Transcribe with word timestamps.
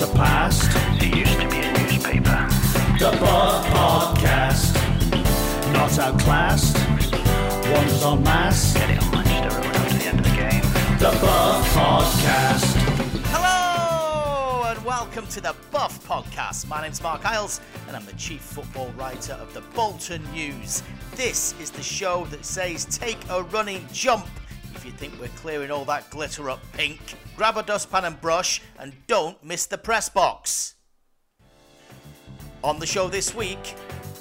surpassed. 0.00 0.70
It 1.02 1.14
used 1.14 1.38
to 1.38 1.46
be 1.50 1.58
a 1.58 1.72
newspaper. 1.74 2.48
The 2.98 3.14
Buff 3.20 3.66
Podcast. 3.66 4.72
Not 5.74 5.90
outclassed. 5.98 6.78
Wonders 7.70 8.02
en 8.02 8.22
masse. 8.22 8.72
Get 8.72 8.88
it 8.88 9.02
on 9.02 9.10
Manchester 9.10 9.60
Road 9.60 9.66
after 9.66 9.98
the 9.98 10.04
end 10.06 10.20
of 10.20 10.24
the 10.24 10.36
game. 10.36 10.62
The 10.98 11.10
Buff 11.20 11.74
Podcast. 11.74 12.64
Hello 13.26 14.70
and 14.70 14.82
welcome 14.86 15.26
to 15.26 15.40
the 15.42 15.54
Buff 15.70 16.02
Podcast. 16.08 16.66
My 16.66 16.80
name's 16.80 17.02
Marc 17.02 17.26
Iles 17.26 17.60
and 17.86 17.94
I'm 17.94 18.06
the 18.06 18.14
chief 18.14 18.40
football 18.40 18.90
writer 18.96 19.34
of 19.34 19.52
the 19.52 19.60
Bolton 19.76 20.22
News. 20.32 20.82
This 21.14 21.54
is 21.60 21.70
the 21.70 21.82
show 21.82 22.24
that 22.30 22.46
says 22.46 22.86
take 22.86 23.18
a 23.28 23.42
running 23.42 23.86
jump 23.92 24.26
if 24.74 24.84
you 24.84 24.90
think 24.90 25.18
we're 25.20 25.28
clearing 25.28 25.70
all 25.70 25.84
that 25.86 26.08
glitter 26.10 26.50
up 26.50 26.60
pink. 26.72 27.00
Grab 27.36 27.56
a 27.56 27.62
dustpan 27.62 28.04
and 28.04 28.20
brush 28.20 28.62
and 28.78 28.92
don't 29.06 29.42
miss 29.44 29.66
the 29.66 29.78
press 29.78 30.08
box. 30.08 30.74
On 32.62 32.78
the 32.78 32.86
show 32.86 33.08
this 33.08 33.34
week, 33.34 33.74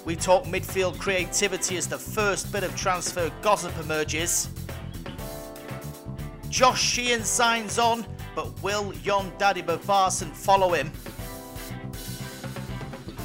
we 0.06 0.16
talk 0.16 0.46
midfield 0.46 0.98
creativity 0.98 1.78
as 1.78 1.88
the 1.88 1.98
first 1.98 2.52
bit 2.52 2.64
of 2.64 2.76
transfer 2.76 3.32
gossip 3.42 3.78
emerges. 3.80 4.50
Josh 6.50 6.82
Sheehan 6.82 7.24
signs 7.24 7.78
on, 7.78 8.06
but 8.36 8.62
will 8.64 8.92
Jon 9.04 9.32
Dadi 9.38 9.64
Bodvarsson 9.64 10.32
follow 10.32 10.74
him? 10.74 10.92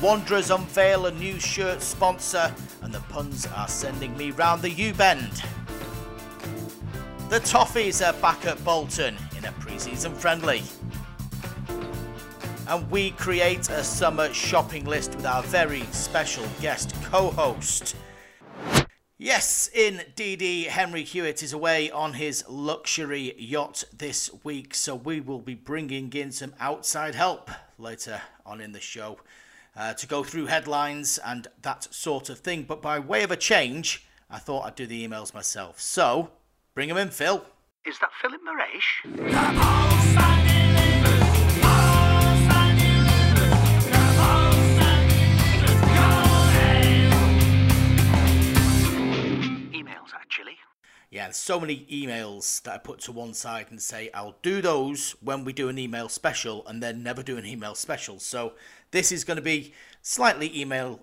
Wanderers 0.02 0.50
unveil 0.50 1.06
a 1.06 1.12
new 1.12 1.38
shirt 1.40 1.80
sponsor, 1.80 2.52
and 2.82 2.92
the 2.92 3.00
puns 3.00 3.46
are 3.54 3.68
sending 3.68 4.14
me 4.16 4.32
round 4.32 4.60
the 4.60 4.70
U-bend. 4.70 5.42
The 7.34 7.40
Toffees 7.40 8.00
are 8.00 8.12
back 8.20 8.46
at 8.46 8.64
Bolton 8.64 9.16
in 9.36 9.44
a 9.44 9.50
pre-season 9.58 10.14
friendly. 10.14 10.62
And 12.68 12.88
we 12.92 13.10
create 13.10 13.68
a 13.70 13.82
summer 13.82 14.32
shopping 14.32 14.84
list 14.84 15.16
with 15.16 15.26
our 15.26 15.42
very 15.42 15.82
special 15.90 16.46
guest 16.60 16.94
co-host. 17.02 17.96
Yes, 19.18 19.68
indeed, 19.74 20.68
Henry 20.68 21.02
Hewitt 21.02 21.42
is 21.42 21.52
away 21.52 21.90
on 21.90 22.12
his 22.12 22.44
luxury 22.48 23.34
yacht 23.36 23.82
this 23.92 24.30
week, 24.44 24.72
so 24.72 24.94
we 24.94 25.20
will 25.20 25.40
be 25.40 25.56
bringing 25.56 26.12
in 26.12 26.30
some 26.30 26.54
outside 26.60 27.16
help 27.16 27.50
later 27.78 28.22
on 28.46 28.60
in 28.60 28.70
the 28.70 28.80
show 28.80 29.18
uh, 29.74 29.92
to 29.94 30.06
go 30.06 30.22
through 30.22 30.46
headlines 30.46 31.18
and 31.18 31.48
that 31.62 31.92
sort 31.92 32.28
of 32.28 32.38
thing. 32.38 32.62
But 32.62 32.80
by 32.80 33.00
way 33.00 33.24
of 33.24 33.32
a 33.32 33.36
change, 33.36 34.06
I 34.30 34.38
thought 34.38 34.66
I'd 34.66 34.76
do 34.76 34.86
the 34.86 35.04
emails 35.04 35.34
myself. 35.34 35.80
So, 35.80 36.30
bring 36.74 36.90
him 36.90 36.96
in, 36.96 37.10
Phil. 37.10 37.44
Is 37.86 37.98
that 38.00 38.10
Philip 38.20 38.40
Moresh? 38.42 39.04
Emails, 49.72 50.14
actually. 50.14 50.56
Yeah, 51.10 51.26
there's 51.26 51.36
so 51.36 51.60
many 51.60 51.86
emails 51.92 52.62
that 52.62 52.74
I 52.74 52.78
put 52.78 53.00
to 53.00 53.12
one 53.12 53.34
side 53.34 53.66
and 53.70 53.80
say 53.80 54.10
I'll 54.12 54.36
do 54.42 54.60
those 54.60 55.14
when 55.20 55.44
we 55.44 55.52
do 55.52 55.68
an 55.68 55.78
email 55.78 56.08
special 56.08 56.66
and 56.66 56.82
then 56.82 57.02
never 57.02 57.22
do 57.22 57.36
an 57.36 57.46
email 57.46 57.74
special. 57.74 58.18
So 58.18 58.54
this 58.90 59.12
is 59.12 59.22
going 59.22 59.36
to 59.36 59.42
be 59.42 59.72
slightly 60.02 60.58
email 60.60 61.00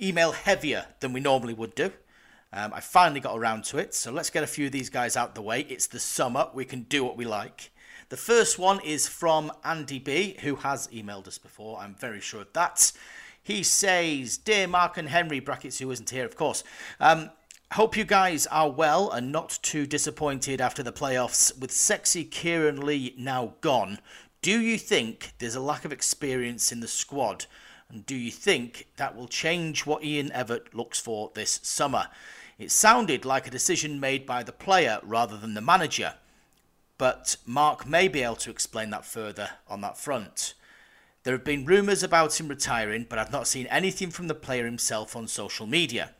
email 0.00 0.32
heavier 0.32 0.86
than 1.00 1.12
we 1.12 1.20
normally 1.20 1.54
would 1.54 1.74
do. 1.74 1.92
Um, 2.56 2.72
I 2.72 2.78
finally 2.78 3.18
got 3.18 3.36
around 3.36 3.64
to 3.64 3.78
it, 3.78 3.94
so 3.94 4.12
let's 4.12 4.30
get 4.30 4.44
a 4.44 4.46
few 4.46 4.66
of 4.66 4.72
these 4.72 4.88
guys 4.88 5.16
out 5.16 5.34
the 5.34 5.42
way. 5.42 5.62
It's 5.62 5.88
the 5.88 5.98
summer, 5.98 6.48
we 6.54 6.64
can 6.64 6.82
do 6.82 7.02
what 7.02 7.16
we 7.16 7.24
like. 7.24 7.72
The 8.10 8.16
first 8.16 8.60
one 8.60 8.78
is 8.84 9.08
from 9.08 9.50
Andy 9.64 9.98
B, 9.98 10.36
who 10.40 10.54
has 10.56 10.86
emailed 10.88 11.26
us 11.26 11.36
before. 11.36 11.80
I'm 11.80 11.96
very 11.96 12.20
sure 12.20 12.42
of 12.42 12.52
that. 12.52 12.92
He 13.42 13.64
says, 13.64 14.38
"Dear 14.38 14.68
Marc 14.68 14.96
and 14.96 15.08
Henry 15.08 15.40
brackets, 15.40 15.80
who 15.80 15.90
isn't 15.90 16.10
here, 16.10 16.24
of 16.24 16.36
course." 16.36 16.62
Um, 17.00 17.30
Hope 17.72 17.96
you 17.96 18.04
guys 18.04 18.46
are 18.48 18.70
well 18.70 19.10
and 19.10 19.32
not 19.32 19.58
too 19.62 19.84
disappointed 19.84 20.60
after 20.60 20.84
the 20.84 20.92
playoffs. 20.92 21.58
With 21.58 21.72
sexy 21.72 22.24
Kieran 22.24 22.80
Lee 22.80 23.14
now 23.18 23.54
gone, 23.62 23.98
do 24.42 24.60
you 24.60 24.78
think 24.78 25.32
there's 25.38 25.56
a 25.56 25.60
lack 25.60 25.84
of 25.84 25.90
experience 25.90 26.70
in 26.70 26.78
the 26.78 26.86
squad? 26.86 27.46
And 27.88 28.06
do 28.06 28.14
you 28.14 28.30
think 28.30 28.86
that 28.96 29.16
will 29.16 29.26
change 29.26 29.86
what 29.86 30.04
Ian 30.04 30.30
Evatt 30.30 30.72
looks 30.72 31.00
for 31.00 31.32
this 31.34 31.58
summer? 31.64 32.10
It 32.58 32.70
sounded 32.70 33.24
like 33.24 33.46
a 33.46 33.50
decision 33.50 33.98
made 33.98 34.26
by 34.26 34.42
the 34.42 34.52
player 34.52 35.00
rather 35.02 35.36
than 35.36 35.54
the 35.54 35.60
manager, 35.60 36.14
but 36.98 37.36
Marc 37.44 37.86
may 37.86 38.06
be 38.06 38.22
able 38.22 38.36
to 38.36 38.50
explain 38.50 38.90
that 38.90 39.04
further 39.04 39.50
on 39.68 39.80
that 39.80 39.98
front. 39.98 40.54
There 41.24 41.34
have 41.34 41.44
been 41.44 41.64
rumours 41.64 42.02
about 42.02 42.38
him 42.38 42.48
retiring, 42.48 43.06
but 43.08 43.18
I've 43.18 43.32
not 43.32 43.48
seen 43.48 43.66
anything 43.66 44.10
from 44.10 44.28
the 44.28 44.34
player 44.34 44.66
himself 44.66 45.16
on 45.16 45.26
social 45.26 45.66
media. 45.66 46.12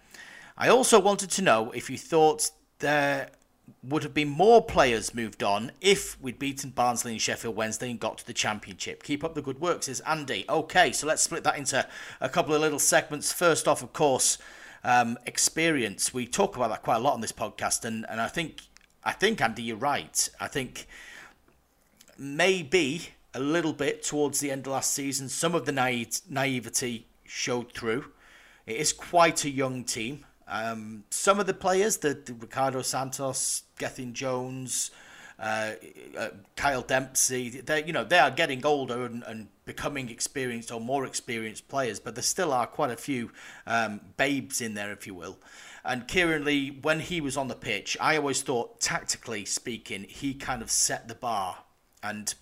I 0.57 0.69
also 0.69 0.99
wanted 0.99 1.31
to 1.33 1.43
know 1.43 1.71
if 1.73 1.89
you 1.91 1.99
thought 1.99 2.51
there 2.79 3.29
would 3.83 4.03
have 4.03 4.15
been 4.15 4.29
more 4.29 4.65
players 4.65 5.15
moved 5.15 5.43
on 5.43 5.73
if 5.81 6.21
we'd 6.21 6.39
beaten 6.39 6.71
Barnsley 6.71 7.13
and 7.13 7.21
Sheffield 7.21 7.57
Wednesday 7.57 7.91
and 7.91 8.01
got 8.01 8.19
to 8.19 8.27
the 8.27 8.33
Championship. 8.33 9.03
Keep 9.03 9.25
up 9.25 9.35
the 9.35 9.43
good 9.43 9.61
work, 9.61 9.83
says 9.83 10.01
Andy. 10.01 10.45
Okay, 10.49 10.93
so 10.93 11.07
let's 11.07 11.23
split 11.23 11.45
that 11.45 11.59
into 11.59 11.87
a 12.21 12.29
couple 12.29 12.55
of 12.55 12.61
little 12.61 12.79
segments. 12.79 13.33
First 13.33 13.69
off, 13.69 13.83
of 13.83 13.93
course, 13.93 14.39
um, 14.85 15.19
experience. 15.27 16.15
We 16.15 16.27
talk 16.27 16.57
about 16.57 16.71
that 16.71 16.83
quite 16.83 16.97
a 16.97 17.01
lot 17.01 17.15
on 17.15 17.21
this 17.21 17.33
podcast, 17.33 17.85
and, 17.85 18.07
and 18.09 18.21
I 18.21 18.29
think 18.29 18.63
I 19.05 19.13
think 19.13 19.41
Andy, 19.41 19.63
you're 19.63 19.77
right. 19.77 20.29
I 20.41 20.49
think 20.49 20.87
maybe 22.19 23.09
a 23.35 23.41
little 23.41 23.73
bit 23.73 24.03
towards 24.03 24.41
the 24.41 24.51
end 24.51 24.67
of 24.67 24.73
last 24.73 24.93
season, 24.93 25.29
some 25.29 25.55
of 25.55 25.67
the 25.67 25.73
naive, 25.73 26.21
naivety 26.29 27.07
showed 27.25 27.73
through. 27.73 28.07
It 28.67 28.77
is 28.77 28.93
quite 28.93 29.45
a 29.45 29.51
young 29.51 29.85
team. 29.85 30.25
Um, 30.47 31.05
some 31.11 31.41
of 31.41 31.47
the 31.47 31.55
players, 31.55 31.99
the, 31.99 32.15
the 32.15 32.35
Ricardo 32.35 32.83
Santos, 32.83 33.65
Gethin 33.79 34.15
Jones, 34.15 34.91
uh, 35.39 35.73
uh, 36.17 36.29
Kyle 36.57 36.83
Dempsey, 36.83 37.51
they 37.51 37.85
you 37.85 37.93
know 37.93 38.05
they 38.05 38.19
are 38.19 38.31
getting 38.31 38.65
older 38.65 39.05
and, 39.05 39.23
and, 39.27 39.49
becoming 39.65 40.11
experienced 40.11 40.71
or 40.71 40.79
more 40.79 41.07
experienced 41.07 41.67
players, 41.69 41.99
but 41.99 42.15
there 42.15 42.23
still 42.23 42.53
are 42.53 42.67
quite 42.67 42.91
a 42.91 42.97
few 42.99 43.31
um, 43.67 43.99
babes 44.19 44.61
in 44.61 44.75
there, 44.75 44.93
if 44.93 45.07
you 45.07 45.15
will. 45.15 45.39
And 45.83 46.07
Kieran 46.07 46.45
Lee, 46.45 46.79
when 46.83 47.01
he 47.01 47.23
was 47.23 47.39
on 47.39 47.49
the 47.49 47.55
pitch, 47.55 47.97
I 47.99 48.19
always 48.19 48.43
thought, 48.43 48.79
tactically 48.79 49.47
speaking, 49.47 50.05
he 50.07 50.35
kind 50.35 50.61
of 50.61 50.71
set 50.71 51.09
the 51.09 51.15
bar 51.15 51.65
and 52.03 52.35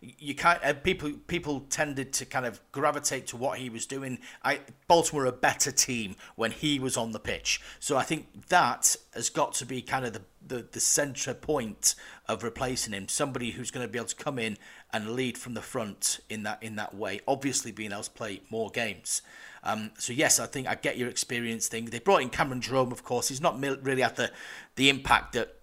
you 0.00 0.34
can't 0.34 0.62
uh, 0.64 0.74
people 0.74 1.10
people 1.26 1.60
tended 1.70 2.12
to 2.12 2.24
kind 2.24 2.46
of 2.46 2.60
gravitate 2.70 3.26
to 3.28 3.36
what 3.36 3.58
he 3.58 3.68
was 3.68 3.86
doing. 3.86 4.18
I 4.44 4.60
baltimore 4.86 5.26
a 5.26 5.32
better 5.32 5.72
team 5.72 6.14
when 6.36 6.52
he 6.52 6.78
was 6.78 6.96
on 6.96 7.12
the 7.12 7.18
pitch. 7.18 7.60
So 7.80 7.96
i 7.96 8.02
think 8.02 8.48
that 8.48 8.96
has 9.14 9.28
got 9.28 9.54
to 9.54 9.66
be 9.66 9.82
kind 9.82 10.04
of 10.04 10.12
the 10.12 10.22
the, 10.46 10.66
the 10.70 10.80
center 10.80 11.34
point 11.34 11.94
of 12.26 12.42
replacing 12.42 12.94
him. 12.94 13.08
Somebody 13.08 13.50
who's 13.50 13.70
going 13.70 13.86
to 13.86 13.90
be 13.90 13.98
able 13.98 14.08
to 14.08 14.16
come 14.16 14.38
in 14.38 14.56
and 14.92 15.10
lead 15.10 15.36
from 15.36 15.54
the 15.54 15.62
front 15.62 16.20
in 16.30 16.44
that 16.44 16.62
in 16.62 16.76
that 16.76 16.94
way. 16.94 17.20
Obviously 17.26 17.72
being 17.72 17.92
able 17.92 18.04
to 18.04 18.10
play 18.10 18.40
more 18.50 18.70
games. 18.70 19.22
Um, 19.64 19.90
so 19.98 20.12
yes, 20.12 20.38
I 20.38 20.46
think 20.46 20.68
I 20.68 20.76
get 20.76 20.96
your 20.96 21.08
experience 21.08 21.66
thing. 21.66 21.86
They 21.86 21.98
brought 21.98 22.22
in 22.22 22.30
Cameron 22.30 22.60
Jerome, 22.60 22.92
of 22.92 23.02
course. 23.02 23.28
He's 23.28 23.40
not 23.40 23.60
really 23.60 24.02
had 24.02 24.16
the 24.16 24.30
the 24.76 24.88
impact 24.88 25.32
that 25.32 25.56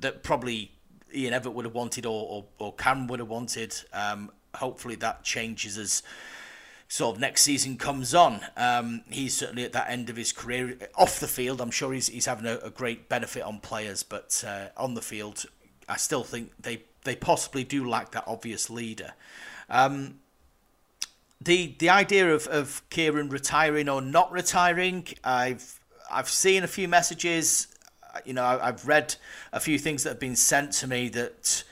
that 0.00 0.22
probably 0.22 0.72
Ian 1.14 1.32
Evatt 1.32 1.52
would 1.52 1.64
have 1.64 1.74
wanted 1.74 2.06
or, 2.06 2.44
or, 2.58 2.74
or 2.74 2.74
would 3.08 3.20
have 3.20 3.28
wanted. 3.28 3.74
Um, 3.92 4.30
hopefully 4.54 4.94
that 4.96 5.24
changes 5.24 5.78
as 5.78 6.02
sort 6.88 7.16
of 7.16 7.20
next 7.20 7.42
season 7.42 7.78
comes 7.78 8.14
on. 8.14 8.40
Um, 8.56 9.02
he's 9.08 9.34
certainly 9.34 9.64
at 9.64 9.72
that 9.72 9.88
end 9.88 10.10
of 10.10 10.16
his 10.16 10.32
career. 10.32 10.76
Off 10.94 11.20
the 11.20 11.28
field, 11.28 11.60
I'm 11.60 11.70
sure 11.70 11.92
he's, 11.92 12.08
he's 12.08 12.26
having 12.26 12.46
a, 12.46 12.58
a 12.58 12.70
great 12.70 13.08
benefit 13.08 13.42
on 13.42 13.60
players, 13.60 14.02
but 14.02 14.44
uh, 14.46 14.66
on 14.76 14.94
the 14.94 15.00
field, 15.00 15.44
I 15.88 15.96
still 15.96 16.22
think 16.22 16.52
they, 16.60 16.82
they 17.04 17.16
possibly 17.16 17.64
do 17.64 17.88
lack 17.88 18.12
that 18.12 18.24
obvious 18.26 18.68
leader. 18.68 19.14
Um, 19.70 20.18
the 21.40 21.74
the 21.78 21.88
idea 21.88 22.32
of, 22.32 22.46
of 22.46 22.82
Kieran 22.90 23.28
retiring 23.28 23.88
or 23.88 24.00
not 24.00 24.30
retiring, 24.30 25.06
I've 25.24 25.80
I've 26.10 26.28
seen 26.28 26.62
a 26.62 26.68
few 26.68 26.88
messages 26.88 27.66
you 28.24 28.34
know, 28.34 28.44
I've 28.44 28.86
read 28.86 29.14
a 29.52 29.60
few 29.60 29.78
things 29.78 30.02
that 30.02 30.10
have 30.10 30.20
been 30.20 30.36
sent 30.36 30.72
to 30.74 30.86
me 30.86 31.08
that 31.10 31.64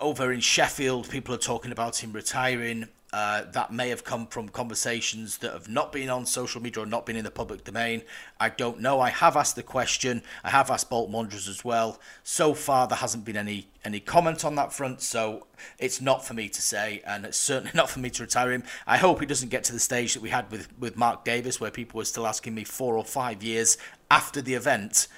over 0.00 0.32
in 0.32 0.40
Sheffield, 0.40 1.08
people 1.10 1.34
are 1.34 1.38
talking 1.38 1.72
about 1.72 2.02
him 2.02 2.12
retiring. 2.12 2.88
Uh, 3.12 3.42
that 3.50 3.72
may 3.72 3.88
have 3.88 4.04
come 4.04 4.24
from 4.28 4.48
conversations 4.48 5.38
that 5.38 5.52
have 5.52 5.68
not 5.68 5.90
been 5.90 6.08
on 6.08 6.24
social 6.24 6.62
media 6.62 6.80
or 6.80 6.86
not 6.86 7.04
been 7.04 7.16
in 7.16 7.24
the 7.24 7.30
public 7.30 7.64
domain. 7.64 8.02
I 8.38 8.50
don't 8.50 8.78
know. 8.78 9.00
I 9.00 9.10
have 9.10 9.36
asked 9.36 9.56
the 9.56 9.64
question. 9.64 10.22
I 10.44 10.50
have 10.50 10.70
asked 10.70 10.88
Bolton 10.88 11.12
Wanderers 11.12 11.48
as 11.48 11.64
well. 11.64 11.98
So 12.22 12.54
far, 12.54 12.86
there 12.86 12.98
hasn't 12.98 13.24
been 13.24 13.36
any 13.36 13.66
any 13.84 13.98
comment 13.98 14.44
on 14.44 14.54
that 14.54 14.72
front. 14.72 15.00
So 15.00 15.48
it's 15.76 16.00
not 16.00 16.24
for 16.24 16.34
me 16.34 16.48
to 16.50 16.62
say, 16.62 17.02
and 17.04 17.24
it's 17.24 17.36
certainly 17.36 17.72
not 17.74 17.90
for 17.90 17.98
me 17.98 18.10
to 18.10 18.22
retire 18.22 18.52
him. 18.52 18.62
I 18.86 18.98
hope 18.98 19.18
he 19.18 19.26
doesn't 19.26 19.48
get 19.48 19.64
to 19.64 19.72
the 19.72 19.80
stage 19.80 20.14
that 20.14 20.22
we 20.22 20.30
had 20.30 20.48
with 20.52 20.68
with 20.78 20.96
Mark 20.96 21.24
Davies, 21.24 21.60
where 21.60 21.72
people 21.72 21.98
were 21.98 22.04
still 22.04 22.28
asking 22.28 22.54
me 22.54 22.62
four 22.62 22.96
or 22.96 23.04
five 23.04 23.42
years 23.42 23.76
after 24.08 24.40
the 24.40 24.54
event 24.54 25.08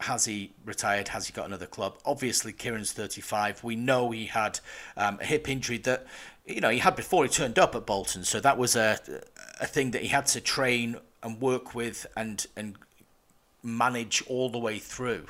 has 0.00 0.24
he 0.26 0.52
retired? 0.64 1.08
Has 1.08 1.26
he 1.26 1.32
got 1.32 1.46
another 1.46 1.66
club? 1.66 1.98
Obviously, 2.04 2.52
Kieran's 2.52 2.92
35. 2.92 3.64
We 3.64 3.74
know 3.74 4.10
he 4.10 4.26
had 4.26 4.60
um, 4.96 5.18
a 5.20 5.24
hip 5.24 5.48
injury 5.48 5.78
that 5.78 6.06
you 6.46 6.60
know 6.60 6.70
he 6.70 6.78
had 6.78 6.94
before 6.94 7.24
he 7.24 7.28
turned 7.28 7.58
up 7.58 7.74
at 7.74 7.84
Bolton, 7.84 8.24
so 8.24 8.40
that 8.40 8.56
was 8.56 8.76
a 8.76 8.98
a 9.60 9.66
thing 9.66 9.90
that 9.90 10.02
he 10.02 10.08
had 10.08 10.26
to 10.26 10.40
train 10.40 10.96
and 11.22 11.40
work 11.40 11.74
with 11.74 12.06
and 12.16 12.46
and 12.56 12.76
manage 13.62 14.22
all 14.28 14.48
the 14.48 14.58
way 14.58 14.78
through. 14.78 15.26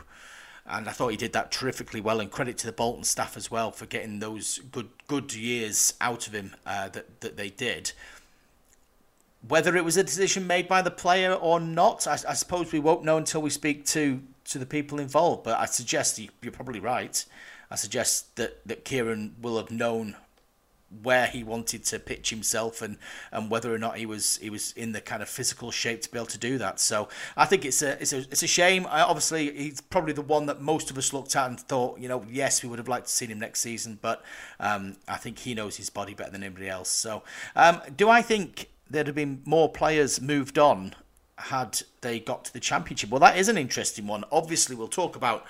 And 0.66 0.86
I 0.86 0.92
thought 0.92 1.08
he 1.08 1.16
did 1.16 1.32
that 1.32 1.50
terrifically 1.50 2.02
well, 2.02 2.20
and 2.20 2.30
credit 2.30 2.58
to 2.58 2.66
the 2.66 2.72
Bolton 2.72 3.04
staff 3.04 3.38
as 3.38 3.50
well 3.50 3.70
for 3.70 3.86
getting 3.86 4.18
those 4.18 4.58
good 4.70 4.90
good 5.06 5.34
years 5.34 5.94
out 5.98 6.26
of 6.26 6.34
him 6.34 6.54
uh, 6.66 6.90
that 6.90 7.20
that 7.22 7.38
they 7.38 7.48
did. 7.48 7.92
Whether 9.46 9.76
it 9.76 9.84
was 9.84 9.96
a 9.96 10.04
decision 10.04 10.46
made 10.46 10.68
by 10.68 10.82
the 10.82 10.90
player 10.90 11.32
or 11.32 11.58
not, 11.58 12.06
I, 12.06 12.14
I 12.28 12.34
suppose 12.34 12.70
we 12.70 12.80
won't 12.80 13.04
know 13.04 13.16
until 13.16 13.40
we 13.40 13.50
speak 13.50 13.86
to 13.86 14.20
to 14.50 14.58
the 14.58 14.66
people 14.66 14.98
involved. 14.98 15.44
But 15.44 15.58
I 15.58 15.66
suggest 15.66 16.18
you're 16.18 16.52
probably 16.52 16.80
right. 16.80 17.24
I 17.70 17.76
suggest 17.76 18.36
that, 18.36 18.66
that 18.66 18.84
Kieran 18.84 19.36
will 19.40 19.56
have 19.56 19.70
known 19.70 20.16
where 21.02 21.26
he 21.26 21.44
wanted 21.44 21.84
to 21.84 21.98
pitch 21.98 22.30
himself 22.30 22.80
and, 22.80 22.96
and 23.30 23.50
whether 23.50 23.74
or 23.74 23.78
not 23.78 23.98
he 23.98 24.06
was 24.06 24.38
he 24.38 24.48
was 24.48 24.72
in 24.72 24.92
the 24.92 25.00
kind 25.00 25.22
of 25.22 25.28
physical 25.28 25.70
shape 25.70 26.00
to 26.02 26.10
be 26.10 26.18
able 26.18 26.26
to 26.26 26.38
do 26.38 26.56
that. 26.58 26.80
So 26.80 27.08
I 27.36 27.44
think 27.44 27.64
it's 27.64 27.82
a 27.82 28.00
it's 28.00 28.12
a 28.12 28.18
it's 28.18 28.42
a 28.42 28.46
shame. 28.46 28.86
I, 28.86 29.02
obviously, 29.02 29.52
he's 29.52 29.80
probably 29.80 30.14
the 30.14 30.22
one 30.22 30.46
that 30.46 30.62
most 30.62 30.90
of 30.90 30.96
us 30.96 31.12
looked 31.12 31.36
at 31.36 31.46
and 31.46 31.60
thought, 31.60 31.98
you 31.98 32.08
know, 32.08 32.24
yes, 32.30 32.62
we 32.62 32.68
would 32.68 32.78
have 32.78 32.88
liked 32.88 33.06
to 33.06 33.12
see 33.12 33.26
him 33.26 33.38
next 33.38 33.60
season, 33.60 33.98
but 34.00 34.22
um, 34.60 34.96
I 35.06 35.16
think 35.16 35.40
he 35.40 35.54
knows 35.54 35.76
his 35.76 35.90
body 35.90 36.14
better 36.14 36.30
than 36.30 36.42
anybody 36.42 36.68
else. 36.68 36.88
So 36.88 37.22
um, 37.54 37.82
do 37.94 38.08
I 38.08 38.22
think 38.22 38.70
there'd 38.88 39.06
have 39.06 39.16
been 39.16 39.42
more 39.44 39.70
players 39.70 40.20
moved 40.20 40.58
on 40.58 40.94
had 41.38 41.82
they 42.00 42.20
got 42.20 42.44
to 42.46 42.52
the 42.52 42.60
championship? 42.60 43.10
Well, 43.10 43.20
that 43.20 43.36
is 43.36 43.48
an 43.48 43.56
interesting 43.56 44.06
one. 44.06 44.24
Obviously, 44.30 44.76
we'll 44.76 44.88
talk 44.88 45.16
about 45.16 45.46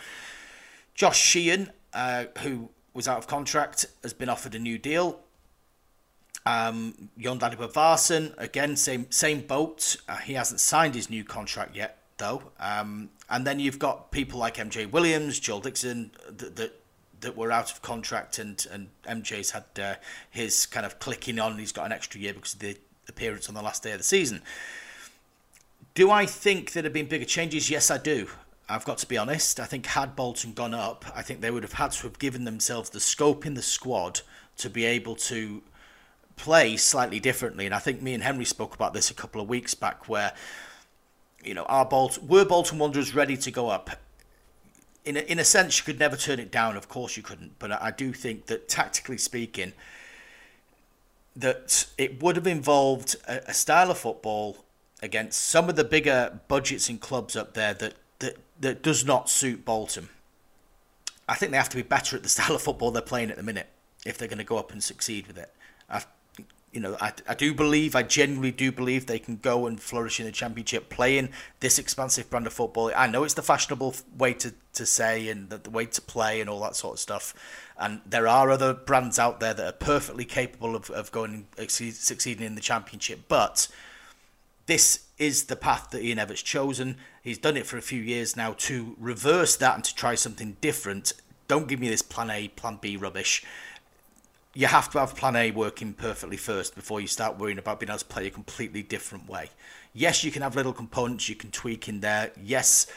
Josh 0.95 1.19
Sheehan, 1.19 1.71
uh, 1.93 2.27
who 2.41 2.69
was 2.95 3.09
out 3.09 3.19
of 3.19 3.27
contract, 3.27 3.87
has 4.03 4.13
been 4.13 4.29
offered 4.29 4.55
a 4.55 4.59
new 4.59 4.79
deal. 4.79 5.21
Um, 6.47 7.11
Jon 7.19 7.39
Bodvarsson, 7.39 8.35
again, 8.39 8.77
same 8.77 9.11
same 9.11 9.41
boat. 9.41 9.97
Uh, 10.09 10.17
he 10.17 10.35
hasn't 10.35 10.61
signed 10.61 10.95
his 10.95 11.11
new 11.11 11.25
contract 11.25 11.77
yet, 11.77 11.99
though. 12.19 12.53
Um, 12.59 13.11
and 13.29 13.47
then 13.47 13.61
you've 13.61 13.79
got 13.79 14.11
people 14.11 14.39
like 14.39 14.57
MJ 14.57 14.91
Williams, 14.91 15.39
Joel 15.39 15.61
Dixon, 15.61 16.11
that, 16.29 16.57
that 16.57 16.81
that 17.21 17.37
were 17.37 17.53
out 17.53 17.71
of 17.71 17.83
contract, 17.83 18.39
and 18.39 18.67
and 18.71 18.89
MJ's 19.07 19.51
had 19.51 19.65
uh, 19.81 19.95
his 20.31 20.67
kind 20.67 20.87
of 20.87 20.99
clicking 20.99 21.39
on. 21.39 21.59
He's 21.59 21.73
got 21.73 21.87
an 21.87 21.93
extra 21.93 22.21
year 22.21 22.35
because 22.35 22.55
of 22.55 22.61
the 22.61 22.77
appearance 23.09 23.49
on 23.49 23.55
the 23.55 23.63
last 23.63 23.83
day 23.83 23.93
of 23.93 23.99
the 23.99 24.05
season. 24.05 24.43
Do 25.99 26.13
I 26.13 26.27
think 26.27 26.71
there 26.71 26.85
have 26.85 26.93
been 26.93 27.09
bigger 27.09 27.25
changes? 27.25 27.71
Yes, 27.71 27.91
I 27.91 27.99
do. 27.99 28.29
I've 28.69 28.85
got 28.85 28.99
to 28.99 29.09
be 29.09 29.19
honest. 29.19 29.59
I 29.59 29.65
think 29.65 29.85
had 29.85 30.15
Bolton 30.15 30.53
gone 30.53 30.73
up, 30.73 31.05
I 31.13 31.23
think 31.23 31.41
they 31.41 31.51
would 31.51 31.65
have 31.65 31.73
had 31.73 31.91
to 31.91 32.03
have 32.05 32.21
given 32.21 32.45
themselves 32.45 32.91
the 32.91 33.01
scope 33.01 33.45
in 33.45 33.55
the 33.55 33.63
squad 33.63 34.21
to 34.59 34.71
be 34.71 34.85
able 34.85 35.17
to 35.17 35.61
play 36.37 36.77
slightly 36.77 37.19
differently. 37.19 37.67
And 37.67 37.75
I 37.75 37.81
think 37.81 38.01
me 38.01 38.15
and 38.15 38.23
Henry 38.23 38.45
spoke 38.45 38.77
about 38.77 38.95
this 38.95 39.11
a 39.11 39.15
couple 39.15 39.41
of 39.41 39.49
weeks 39.49 39.75
back, 39.75 40.09
where 40.09 40.35
you 41.43 41.53
know, 41.53 41.65
our 41.65 41.85
Bolt 41.85 42.23
were 42.23 42.45
Bolton 42.45 42.79
Wanderers 42.79 43.13
ready 43.13 43.37
to 43.37 43.51
go 43.51 43.69
up. 43.69 43.91
In 45.05 45.17
a, 45.17 45.21
in 45.23 45.41
a 45.41 45.45
sense, 45.45 45.79
you 45.79 45.85
could 45.85 45.99
never 45.99 46.15
turn 46.17 46.39
it 46.39 46.53
down. 46.53 46.77
Of 46.77 46.89
course, 46.89 47.17
you 47.17 47.25
couldn't. 47.25 47.59
But 47.59 47.73
I 47.73 47.91
do 47.91 48.13
think 48.13 48.47
that 48.47 48.69
tactically 48.69 49.19
speaking, 49.19 49.73
that 51.35 51.89
it 51.99 52.23
would 52.23 52.37
have 52.37 52.47
involved 52.47 53.17
a, 53.27 53.51
a 53.51 53.53
style 53.53 53.91
of 53.91 53.99
football 53.99 54.65
against 55.03 55.45
some 55.45 55.69
of 55.69 55.77
the 55.77 55.85
bigger 55.85 56.41
budgets 56.49 56.89
and 56.89 57.01
clubs 57.01 57.37
up 57.37 57.55
there 57.55 57.75
that, 57.75 57.95
that, 58.19 58.37
that 58.61 58.83
does 58.83 59.05
not 59.05 59.31
suit 59.31 59.65
Bolton. 59.65 60.09
I 61.29 61.35
think 61.35 61.53
they 61.53 61.59
have 61.59 61.69
to 61.71 61.77
be 61.77 61.83
better 61.83 62.17
at 62.17 62.23
the 62.23 62.29
style 62.37 62.55
of 62.55 62.63
football 62.63 62.91
they're 62.91 63.03
playing 63.03 63.31
at 63.31 63.37
the 63.37 63.43
minute 63.43 63.69
if 64.07 64.19
they're 64.19 64.29
going 64.29 64.39
to 64.39 64.45
go 64.45 64.59
up 64.59 64.73
and 64.73 64.83
succeed 64.83 65.27
with 65.27 65.39
it. 65.39 65.53
I, 65.91 66.03
you 66.73 66.81
know, 66.81 66.97
I, 67.01 67.13
I 67.27 67.35
do 67.35 67.55
believe, 67.55 67.97
I 67.97 68.03
genuinely 68.03 68.51
do 68.51 68.71
believe 68.71 69.07
they 69.07 69.19
can 69.19 69.37
go 69.37 69.67
and 69.67 69.81
flourish 69.81 70.21
in 70.21 70.27
the 70.27 70.33
championship 70.33 70.91
playing 70.91 71.31
this 71.61 71.79
expansive 71.79 72.29
brand 72.29 72.47
of 72.47 72.53
football. 72.53 72.93
I 72.95 73.07
know 73.07 73.25
it's 73.25 73.35
the 73.35 73.43
fashionable 73.43 73.97
way 74.17 74.35
to, 74.35 74.53
to 74.75 74.87
say 74.87 75.29
and 75.29 75.49
the, 75.49 75.59
the 75.59 75.71
way 75.71 75.87
to 75.87 76.01
play 76.03 76.41
and 76.41 76.51
all 76.51 76.61
that 76.61 76.77
sort 76.77 76.95
of 76.95 77.01
stuff. 77.01 77.35
And 77.79 78.01
there 78.05 78.29
are 78.29 78.51
other 78.51 78.75
brands 78.75 79.19
out 79.19 79.41
there 79.41 79.55
that 79.55 79.67
are 79.67 79.77
perfectly 79.77 80.25
capable 80.25 80.77
of, 80.77 80.91
of 80.91 81.11
going 81.11 81.47
succeeding 81.57 82.47
in 82.47 82.55
the 82.55 82.61
championship. 82.61 83.21
But 83.29 83.69
this 84.69 85.07
is 85.19 85.45
the 85.47 85.57
path 85.57 85.91
that 85.91 86.05
Ian 86.05 86.21
Evatt's 86.21 86.43
chosen. 86.43 86.97
He's 87.23 87.39
done 87.39 87.57
it 87.57 87.67
for 87.67 87.77
a 87.77 87.83
few 87.83 88.01
years 88.01 88.37
now 88.37 88.55
to 88.59 88.95
reverse 89.01 89.57
that 89.57 89.75
and 89.75 89.83
to 89.83 89.93
try 89.93 90.15
something 90.15 90.57
different. 90.61 91.13
Don't 91.49 91.67
give 91.67 91.81
me 91.81 91.89
this 91.89 92.03
plan 92.03 92.31
A, 92.31 92.47
plan 92.49 92.79
B 92.81 92.97
rubbish 92.97 93.45
you 94.59 94.67
have 94.67 94.91
to 94.91 94.99
have 94.99 95.15
plan 95.15 95.37
A 95.37 95.53
working 95.53 95.93
perfectly 95.93 96.37
first 96.37 96.75
before 96.75 97.01
you 97.01 97.07
start 97.07 97.39
worrying 97.39 97.59
about 97.59 97.79
being 97.79 97.91
able 97.91 97.99
to 98.01 98.05
play 98.05 98.27
a 98.27 98.31
completely 98.31 98.83
different 98.83 99.29
way. 99.29 99.51
Yes, 99.95 100.25
you 100.25 100.33
can 100.33 100.43
have 100.43 100.57
little 100.57 100.73
components 100.73 101.29
you 101.29 101.37
can 101.37 101.53
tweak 101.53 101.89
in 101.89 102.01
there. 102.01 102.33
Yes, 102.43 102.89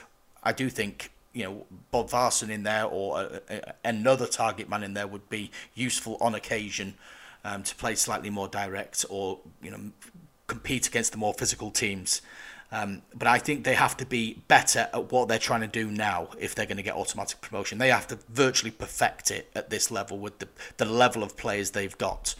I 0.44 0.54
do 0.54 0.72
think 0.72 1.12
you 1.34 1.44
know 1.44 1.66
Bodvarsson 1.94 2.50
in 2.50 2.64
there 2.64 2.86
or 2.86 3.22
a, 3.22 3.42
a, 3.50 3.74
another 3.86 4.26
target 4.26 4.70
man 4.70 4.82
in 4.82 4.96
there 4.96 5.06
would 5.06 5.30
be 5.30 5.52
useful 5.76 6.18
on 6.20 6.34
occasion 6.34 6.96
um, 7.46 7.62
to 7.62 7.76
play 7.76 7.94
slightly 7.94 8.32
more 8.32 8.48
direct 8.48 9.06
or 9.10 9.40
you 9.62 9.70
know 9.70 9.80
compete 10.52 10.88
against 10.88 11.12
the 11.12 11.18
more 11.18 11.34
physical 11.34 11.72
teams. 11.72 12.22
Um, 12.74 13.02
but 13.14 13.28
I 13.28 13.38
think 13.38 13.66
they 13.66 13.74
have 13.74 13.98
to 13.98 14.06
be 14.06 14.42
better 14.48 14.88
at 14.94 15.12
what 15.12 15.28
they're 15.28 15.38
trying 15.50 15.62
to 15.62 15.68
do 15.68 15.92
now 15.92 16.30
if 16.40 16.56
they're 16.56 16.66
going 16.66 16.78
to 16.78 16.84
get 16.84 16.96
automatic 16.96 17.42
promotion. 17.42 17.78
They 17.78 17.90
have 17.90 18.08
to 18.08 18.20
virtually 18.30 18.72
perfect 18.72 19.30
it 19.30 19.52
at 19.54 19.70
this 19.70 19.92
level 19.92 20.18
with 20.18 20.40
the, 20.40 20.48
the 20.78 20.86
level 20.86 21.22
of 21.22 21.36
players 21.36 21.72
they've 21.72 21.98
got. 21.98 22.36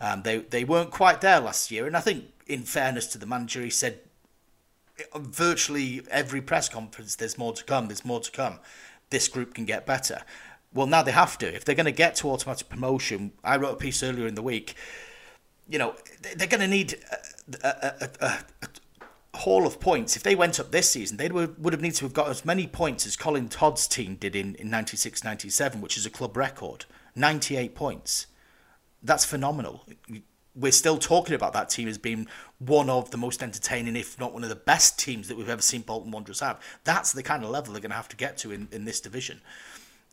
Um, 0.00 0.22
they 0.22 0.38
they 0.38 0.64
weren't 0.64 0.90
quite 0.90 1.20
there 1.20 1.40
last 1.40 1.70
year, 1.70 1.86
and 1.86 1.96
I 1.96 2.00
think, 2.00 2.24
in 2.46 2.62
fairness 2.62 3.06
to 3.08 3.18
the 3.18 3.26
manager, 3.26 3.62
he 3.62 3.70
said 3.70 4.00
virtually 5.14 6.02
every 6.10 6.42
press 6.42 6.68
conference, 6.68 7.16
"There's 7.16 7.38
more 7.38 7.54
to 7.54 7.64
come. 7.64 7.86
There's 7.86 8.04
more 8.04 8.20
to 8.20 8.30
come. 8.30 8.58
This 9.10 9.28
group 9.28 9.54
can 9.54 9.64
get 9.64 9.86
better." 9.86 10.22
Well, 10.74 10.86
now 10.86 11.02
they 11.02 11.12
have 11.12 11.38
to. 11.38 11.54
If 11.54 11.64
they're 11.64 11.74
going 11.74 11.86
to 11.86 12.02
get 12.04 12.16
to 12.16 12.30
automatic 12.30 12.68
promotion, 12.68 13.32
I 13.42 13.56
wrote 13.56 13.74
a 13.74 13.76
piece 13.76 14.02
earlier 14.02 14.26
in 14.26 14.34
the 14.34 14.42
week. 14.42 14.74
You 15.68 15.78
know, 15.78 15.94
they're 16.36 16.46
going 16.46 16.60
to 16.60 16.68
need 16.68 16.98
a, 17.62 18.08
a, 18.20 18.26
a, 18.26 18.38
haul 19.36 19.66
of 19.66 19.80
points. 19.80 20.16
If 20.16 20.22
they 20.22 20.34
went 20.34 20.58
up 20.58 20.70
this 20.70 20.90
season, 20.90 21.16
they 21.16 21.28
would, 21.28 21.62
would 21.62 21.72
have 21.72 21.82
needed 21.82 21.96
to 21.96 22.04
have 22.06 22.14
got 22.14 22.28
as 22.28 22.44
many 22.44 22.66
points 22.66 23.06
as 23.06 23.16
Colin 23.16 23.48
Todd's 23.48 23.86
team 23.86 24.16
did 24.16 24.34
in, 24.34 24.54
in 24.56 24.70
96 24.70 25.22
97, 25.22 25.80
which 25.80 25.96
is 25.96 26.06
a 26.06 26.10
club 26.10 26.36
record 26.36 26.86
98 27.14 27.74
points. 27.74 28.26
That's 29.02 29.24
phenomenal. 29.24 29.86
We're 30.54 30.72
still 30.72 30.96
talking 30.96 31.34
about 31.34 31.52
that 31.52 31.68
team 31.68 31.86
as 31.86 31.98
being 31.98 32.26
one 32.58 32.88
of 32.88 33.10
the 33.10 33.18
most 33.18 33.42
entertaining, 33.42 33.94
if 33.94 34.18
not 34.18 34.32
one 34.32 34.42
of 34.42 34.48
the 34.48 34.56
best 34.56 34.98
teams 34.98 35.28
that 35.28 35.36
we've 35.36 35.50
ever 35.50 35.62
seen 35.62 35.82
Bolton 35.82 36.10
Wanderers 36.10 36.40
have. 36.40 36.60
That's 36.84 37.12
the 37.12 37.22
kind 37.22 37.44
of 37.44 37.50
level 37.50 37.72
they're 37.72 37.82
going 37.82 37.90
to 37.90 37.96
have 37.96 38.08
to 38.08 38.16
get 38.16 38.38
to 38.38 38.52
in, 38.52 38.68
in 38.72 38.86
this 38.86 39.00
division. 39.00 39.42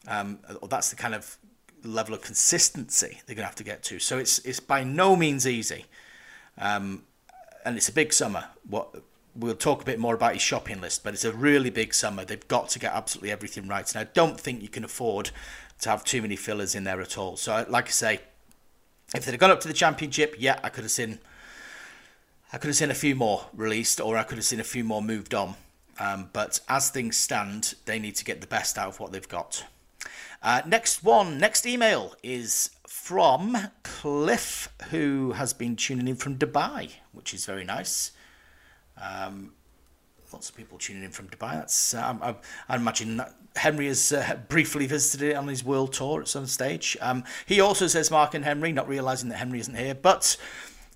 Um, 0.08 0.40
that's 0.70 0.90
the 0.90 0.98
kind 0.98 1.16
of 1.16 1.38
level 1.86 2.14
of 2.14 2.22
consistency 2.22 3.22
they're 3.26 3.36
going 3.36 3.44
to 3.44 3.48
have 3.48 3.56
to 3.56 3.64
get 3.64 3.84
to. 3.84 4.00
So 4.00 4.18
it's 4.18 4.40
it's 4.40 4.60
by 4.60 4.84
no 4.84 5.16
means 5.16 5.48
easy, 5.48 5.86
um, 6.58 7.04
and 7.66 7.78
it's 7.78 7.90
a 7.90 7.94
big 7.94 8.14
summer. 8.14 8.46
What 8.70 8.96
we'll 9.36 9.56
talk 9.56 9.82
a 9.82 9.86
bit 9.86 10.00
more 10.00 10.14
about 10.14 10.34
his 10.34 10.42
shopping 10.42 10.80
list, 10.80 11.04
but 11.04 11.14
it's 11.14 11.26
a 11.26 11.32
really 11.32 11.70
big 11.70 11.94
summer. 11.94 12.24
They've 12.24 12.48
got 12.48 12.70
to 12.70 12.80
get 12.80 12.94
absolutely 12.94 13.32
everything 13.32 13.68
right, 13.68 13.90
and 13.94 14.08
I 14.08 14.12
don't 14.14 14.40
think 14.40 14.62
you 14.62 14.70
can 14.70 14.84
afford 14.84 15.32
to 15.82 15.90
have 15.90 16.04
too 16.04 16.22
many 16.22 16.36
fillers 16.36 16.76
in 16.76 16.84
there 16.84 17.02
at 17.02 17.18
all. 17.18 17.36
So, 17.38 17.66
like 17.70 17.88
I 17.88 17.92
say, 17.92 18.20
if 19.16 19.26
they'd 19.26 19.32
have 19.32 19.40
gone 19.40 19.52
up 19.52 19.62
to 19.62 19.68
the 19.68 19.74
championship, 19.74 20.36
yeah, 20.38 20.60
I 20.64 20.70
could 20.70 20.84
have 20.84 20.92
seen, 20.92 21.20
I 22.52 22.58
could 22.58 22.68
have 22.68 22.76
seen 22.76 22.92
a 22.92 22.96
few 22.96 23.16
more 23.16 23.46
released, 23.54 24.00
or 24.00 24.18
I 24.18 24.24
could 24.24 24.38
have 24.38 24.46
seen 24.46 24.60
a 24.60 24.66
few 24.66 24.84
more 24.84 25.02
moved 25.02 25.34
on. 25.34 25.56
Um, 26.00 26.30
but 26.34 26.60
as 26.70 26.90
things 26.90 27.18
stand, 27.18 27.76
they 27.86 28.00
need 28.00 28.16
to 28.16 28.26
get 28.26 28.42
the 28.42 28.48
best 28.48 28.78
out 28.78 28.88
of 28.88 29.00
what 29.00 29.12
they've 29.12 29.28
got. 29.28 29.66
Uh, 30.42 30.62
next 30.66 31.04
one, 31.04 31.38
next 31.38 31.66
email 31.66 32.16
is 32.24 32.72
from 32.88 33.58
Cliff, 33.84 34.70
who 34.90 35.34
has 35.34 35.54
been 35.54 35.76
tuning 35.76 36.08
in 36.08 36.16
from 36.16 36.38
Dubai, 36.38 36.92
which 37.14 37.34
is 37.34 37.46
very 37.46 37.64
nice. 37.64 38.12
Um, 39.02 39.54
lots 40.32 40.50
of 40.50 40.56
people 40.56 40.78
tuning 40.78 41.04
in 41.04 41.12
from 41.12 41.30
Dubai. 41.30 41.54
That's 41.54 41.94
uh, 41.94 42.18
I, 42.22 42.36
I, 42.68 42.76
imagine 42.76 43.22
Henry 43.56 43.88
has 43.88 44.12
uh, 44.12 44.40
briefly 44.50 44.88
visited 44.88 45.30
it 45.30 45.36
on 45.36 45.48
his 45.48 45.64
world 45.64 45.94
tour 45.94 46.22
at 46.22 46.28
some 46.28 46.48
stage. 46.48 46.98
Um, 47.02 47.24
he 47.46 47.62
also 47.62 47.88
says 47.88 48.10
Marc 48.12 48.34
and 48.34 48.44
Henry, 48.44 48.72
not 48.72 48.88
realizing 48.88 49.30
that 49.30 49.38
Henry 49.38 49.60
isn't 49.60 49.76
here, 49.76 49.96
but 49.96 50.38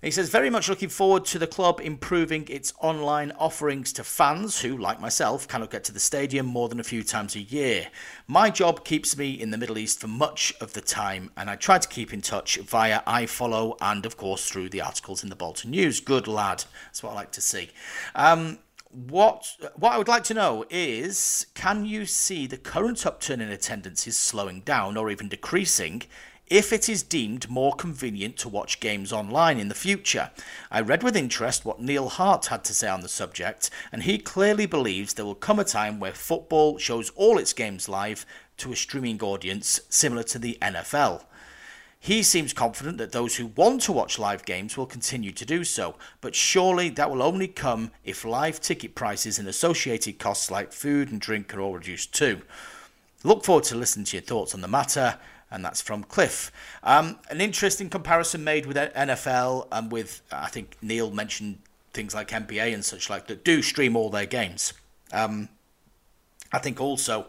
he 0.01 0.11
says, 0.11 0.29
very 0.29 0.49
much 0.49 0.69
looking 0.69 0.89
forward 0.89 1.25
to 1.25 1.39
the 1.39 1.47
club 1.47 1.81
improving 1.81 2.47
its 2.49 2.71
online 2.79 3.31
offerings 3.31 3.91
to 3.93 4.03
fans 4.03 4.61
who, 4.61 4.77
like 4.77 5.01
myself, 5.01 5.47
cannot 5.47 5.71
get 5.71 5.83
to 5.85 5.91
the 5.91 5.99
stadium 5.99 6.45
more 6.45 6.69
than 6.69 6.79
a 6.79 6.83
few 6.83 7.03
times 7.03 7.35
a 7.35 7.39
year. 7.39 7.87
My 8.27 8.51
job 8.51 8.85
keeps 8.85 9.17
me 9.17 9.31
in 9.31 9.49
the 9.49 9.57
Middle 9.57 9.77
East 9.77 9.99
for 9.99 10.07
much 10.07 10.53
of 10.61 10.73
the 10.73 10.81
time, 10.81 11.31
and 11.35 11.49
I 11.49 11.55
try 11.55 11.79
to 11.79 11.87
keep 11.87 12.13
in 12.13 12.21
touch 12.21 12.57
via 12.57 13.01
iFollow 13.07 13.75
and, 13.81 14.05
of 14.05 14.17
course, 14.17 14.47
through 14.47 14.69
the 14.69 14.81
articles 14.81 15.23
in 15.23 15.29
the 15.29 15.35
Bolton 15.35 15.71
News. 15.71 15.99
Good 15.99 16.27
lad. 16.27 16.65
That's 16.85 17.01
what 17.01 17.13
I 17.13 17.15
like 17.15 17.31
to 17.31 17.41
see. 17.41 17.71
Um, 18.13 18.59
what 18.91 19.55
what 19.75 19.91
I 19.93 19.97
would 19.97 20.07
like 20.07 20.23
to 20.25 20.33
know 20.33 20.65
is 20.69 21.45
can 21.53 21.85
you 21.85 22.05
see 22.05 22.47
the 22.47 22.57
current 22.57 23.05
upturn 23.05 23.41
in 23.41 23.51
attendance 23.51 24.07
is 24.07 24.17
slowing 24.17 24.61
down 24.61 24.95
or 24.95 25.11
even 25.11 25.27
decreasing 25.27 26.03
if 26.49 26.71
it 26.71 26.87
is 26.87 27.03
deemed 27.03 27.49
more 27.49 27.73
convenient 27.73 28.37
to 28.37 28.49
watch 28.49 28.79
games 28.79 29.11
online 29.11 29.59
in 29.59 29.67
the 29.67 29.75
future. 29.75 30.31
I 30.71 30.81
read 30.81 31.03
with 31.03 31.15
interest 31.15 31.65
what 31.65 31.81
Neil 31.81 32.09
Hart 32.09 32.47
had 32.47 32.63
to 32.65 32.73
say 32.73 32.87
on 32.87 33.01
the 33.01 33.09
subject, 33.09 33.69
and 33.91 34.03
he 34.03 34.17
clearly 34.17 34.65
believes 34.65 35.13
there 35.13 35.25
will 35.25 35.35
come 35.35 35.59
a 35.59 35.63
time 35.63 35.99
where 35.99 36.13
football 36.13 36.77
shows 36.77 37.11
all 37.15 37.37
its 37.37 37.53
games 37.53 37.89
live 37.89 38.25
to 38.57 38.71
a 38.71 38.75
streaming 38.75 39.21
audience 39.21 39.81
similar 39.89 40.23
to 40.23 40.39
the 40.39 40.57
NFL. 40.61 41.23
He 41.99 42.23
seems 42.23 42.53
confident 42.53 42.99
that 42.99 43.11
those 43.11 43.35
who 43.35 43.47
want 43.47 43.81
to 43.81 43.91
watch 43.91 44.19
live 44.19 44.45
games 44.45 44.77
will 44.77 44.85
continue 44.85 45.31
to 45.31 45.45
do 45.45 45.63
so, 45.63 45.95
but 46.21 46.35
surely 46.35 46.89
that 46.89 47.09
will 47.09 47.23
only 47.23 47.47
come 47.47 47.91
if 48.05 48.23
live 48.23 48.61
ticket 48.61 48.95
prices 48.95 49.39
and 49.39 49.47
associated 49.47 50.19
costs 50.19 50.49
like 50.49 50.71
food 50.71 51.11
and 51.11 51.19
drink 51.19 51.53
are 51.53 51.59
all 51.59 51.73
reduced 51.73 52.13
too. 52.13 52.41
Look 53.23 53.43
forward 53.43 53.65
to 53.65 53.75
listening 53.75 54.05
to 54.05 54.17
your 54.17 54.23
thoughts 54.23 54.53
on 54.53 54.61
the 54.61 54.67
matter, 54.67 55.17
and 55.49 55.63
that's 55.63 55.81
from 55.81 56.03
Cliff. 56.03 56.51
Um, 56.83 57.19
an 57.29 57.41
interesting 57.41 57.89
comparison 57.89 58.43
made 58.43 58.65
with 58.65 58.77
NFL 58.77 59.67
and 59.71 59.91
with, 59.91 60.21
I 60.31 60.47
think 60.47 60.75
Neil 60.81 61.11
mentioned 61.11 61.59
things 61.93 62.13
like 62.13 62.29
NBA 62.29 62.73
and 62.73 62.83
such 62.83 63.09
like 63.09 63.27
that 63.27 63.43
do 63.43 63.61
stream 63.61 63.95
all 63.95 64.09
their 64.09 64.25
games. 64.25 64.73
Um, 65.11 65.49
I 66.51 66.59
think 66.59 66.79
also 66.79 67.27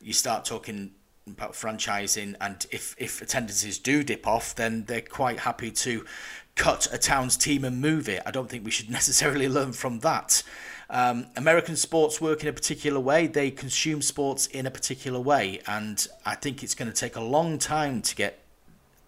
you 0.00 0.12
start 0.12 0.44
talking 0.44 0.92
about 1.26 1.52
franchising, 1.52 2.34
and 2.40 2.66
if 2.70 2.94
if 2.98 3.20
attendances 3.22 3.78
do 3.78 4.02
dip 4.02 4.26
off, 4.26 4.54
then 4.54 4.84
they're 4.84 5.00
quite 5.00 5.40
happy 5.40 5.70
to 5.70 6.04
cut 6.54 6.88
a 6.92 6.98
town's 6.98 7.36
team 7.36 7.64
and 7.64 7.80
move 7.80 8.08
it. 8.08 8.22
I 8.26 8.30
don't 8.30 8.48
think 8.48 8.64
we 8.64 8.70
should 8.70 8.90
necessarily 8.98 9.48
learn 9.48 9.72
from 9.72 10.00
that. 10.00 10.42
Um, 10.90 11.26
American 11.36 11.76
sports 11.76 12.20
work 12.20 12.42
in 12.42 12.48
a 12.48 12.52
particular 12.52 12.98
way. 12.98 13.26
They 13.26 13.50
consume 13.50 14.00
sports 14.00 14.46
in 14.46 14.66
a 14.66 14.70
particular 14.70 15.20
way, 15.20 15.60
and 15.66 16.06
I 16.24 16.34
think 16.34 16.62
it's 16.62 16.74
going 16.74 16.90
to 16.90 16.96
take 16.96 17.16
a 17.16 17.20
long 17.20 17.58
time 17.58 18.00
to 18.02 18.14
get 18.14 18.42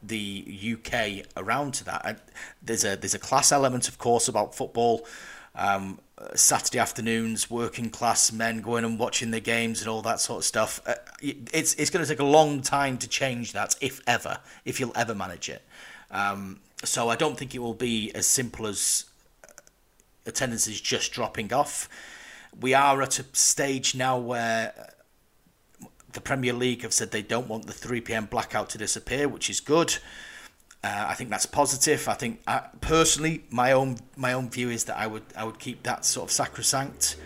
the 0.03 0.77
UK 0.77 1.27
around 1.37 1.75
to 1.75 1.85
that. 1.85 2.21
There's 2.63 2.85
a 2.85 2.97
there's 2.97 3.15
a 3.15 3.19
class 3.19 3.51
element, 3.51 3.89
of 3.89 3.99
course, 3.99 4.29
about 4.29 4.55
football. 4.55 5.07
Um, 5.55 6.01
Saturday 6.35 6.79
afternoons, 6.79 7.51
working 7.51 7.91
class 7.91 8.31
men 8.31 8.61
going 8.61 8.85
and 8.85 8.99
watching 8.99 9.31
the 9.31 9.41
games 9.41 9.81
and 9.81 9.89
all 9.89 10.03
that 10.03 10.21
sort 10.21 10.41
of 10.41 10.45
stuff. 10.45 10.81
Uh, 10.87 10.95
it's 11.23 11.75
it's 11.75 11.91
going 11.91 12.05
to 12.05 12.09
take 12.09 12.21
a 12.21 12.25
long 12.25 12.61
time 12.61 12.99
to 12.99 13.09
change 13.09 13.53
that, 13.53 13.75
if 13.81 14.01
ever, 14.07 14.39
if 14.65 14.79
you'll 14.79 14.97
ever 14.97 15.15
manage 15.15 15.49
it. 15.49 15.63
Um, 16.11 16.61
so 16.85 17.09
I 17.09 17.17
don't 17.17 17.39
think 17.39 17.55
it 17.55 17.61
will 17.61 17.75
be 17.75 18.11
as 18.15 18.27
simple 18.27 18.67
as 18.67 19.05
attendance 20.27 20.67
is 20.67 20.81
just 20.81 21.13
dropping 21.13 21.53
off. 21.53 21.89
We 22.59 22.75
are 22.75 23.01
at 23.03 23.19
a 23.19 23.25
stage 23.33 23.95
now 23.95 24.19
where 24.19 24.93
the 26.13 26.21
Premier 26.21 26.53
League 26.53 26.83
have 26.83 26.93
said 26.93 27.11
they 27.11 27.23
don't 27.23 27.49
want 27.49 27.67
the 27.67 27.73
3 27.73 28.01
p.m. 28.01 28.27
blackout 28.27 28.71
to 28.71 28.79
disappear, 28.79 29.29
which 29.29 29.49
is 29.49 29.61
good. 29.61 29.99
Uh, 30.83 31.07
I 31.09 31.15
think 31.15 31.31
that's 31.31 31.47
positive. 31.47 32.09
I 32.09 32.15
think 32.15 32.41
uh, 32.47 32.61
personally, 32.81 33.45
my 33.51 33.73
own 33.73 33.99
my 34.17 34.33
own 34.33 34.49
view 34.49 34.71
is 34.71 34.85
that 34.85 34.97
I 34.97 35.07
would 35.07 35.25
I 35.37 35.45
would 35.45 35.59
keep 35.59 35.83
that 35.83 36.07
sort 36.07 36.29
of 36.29 36.33
sacrosanct, 36.33 37.17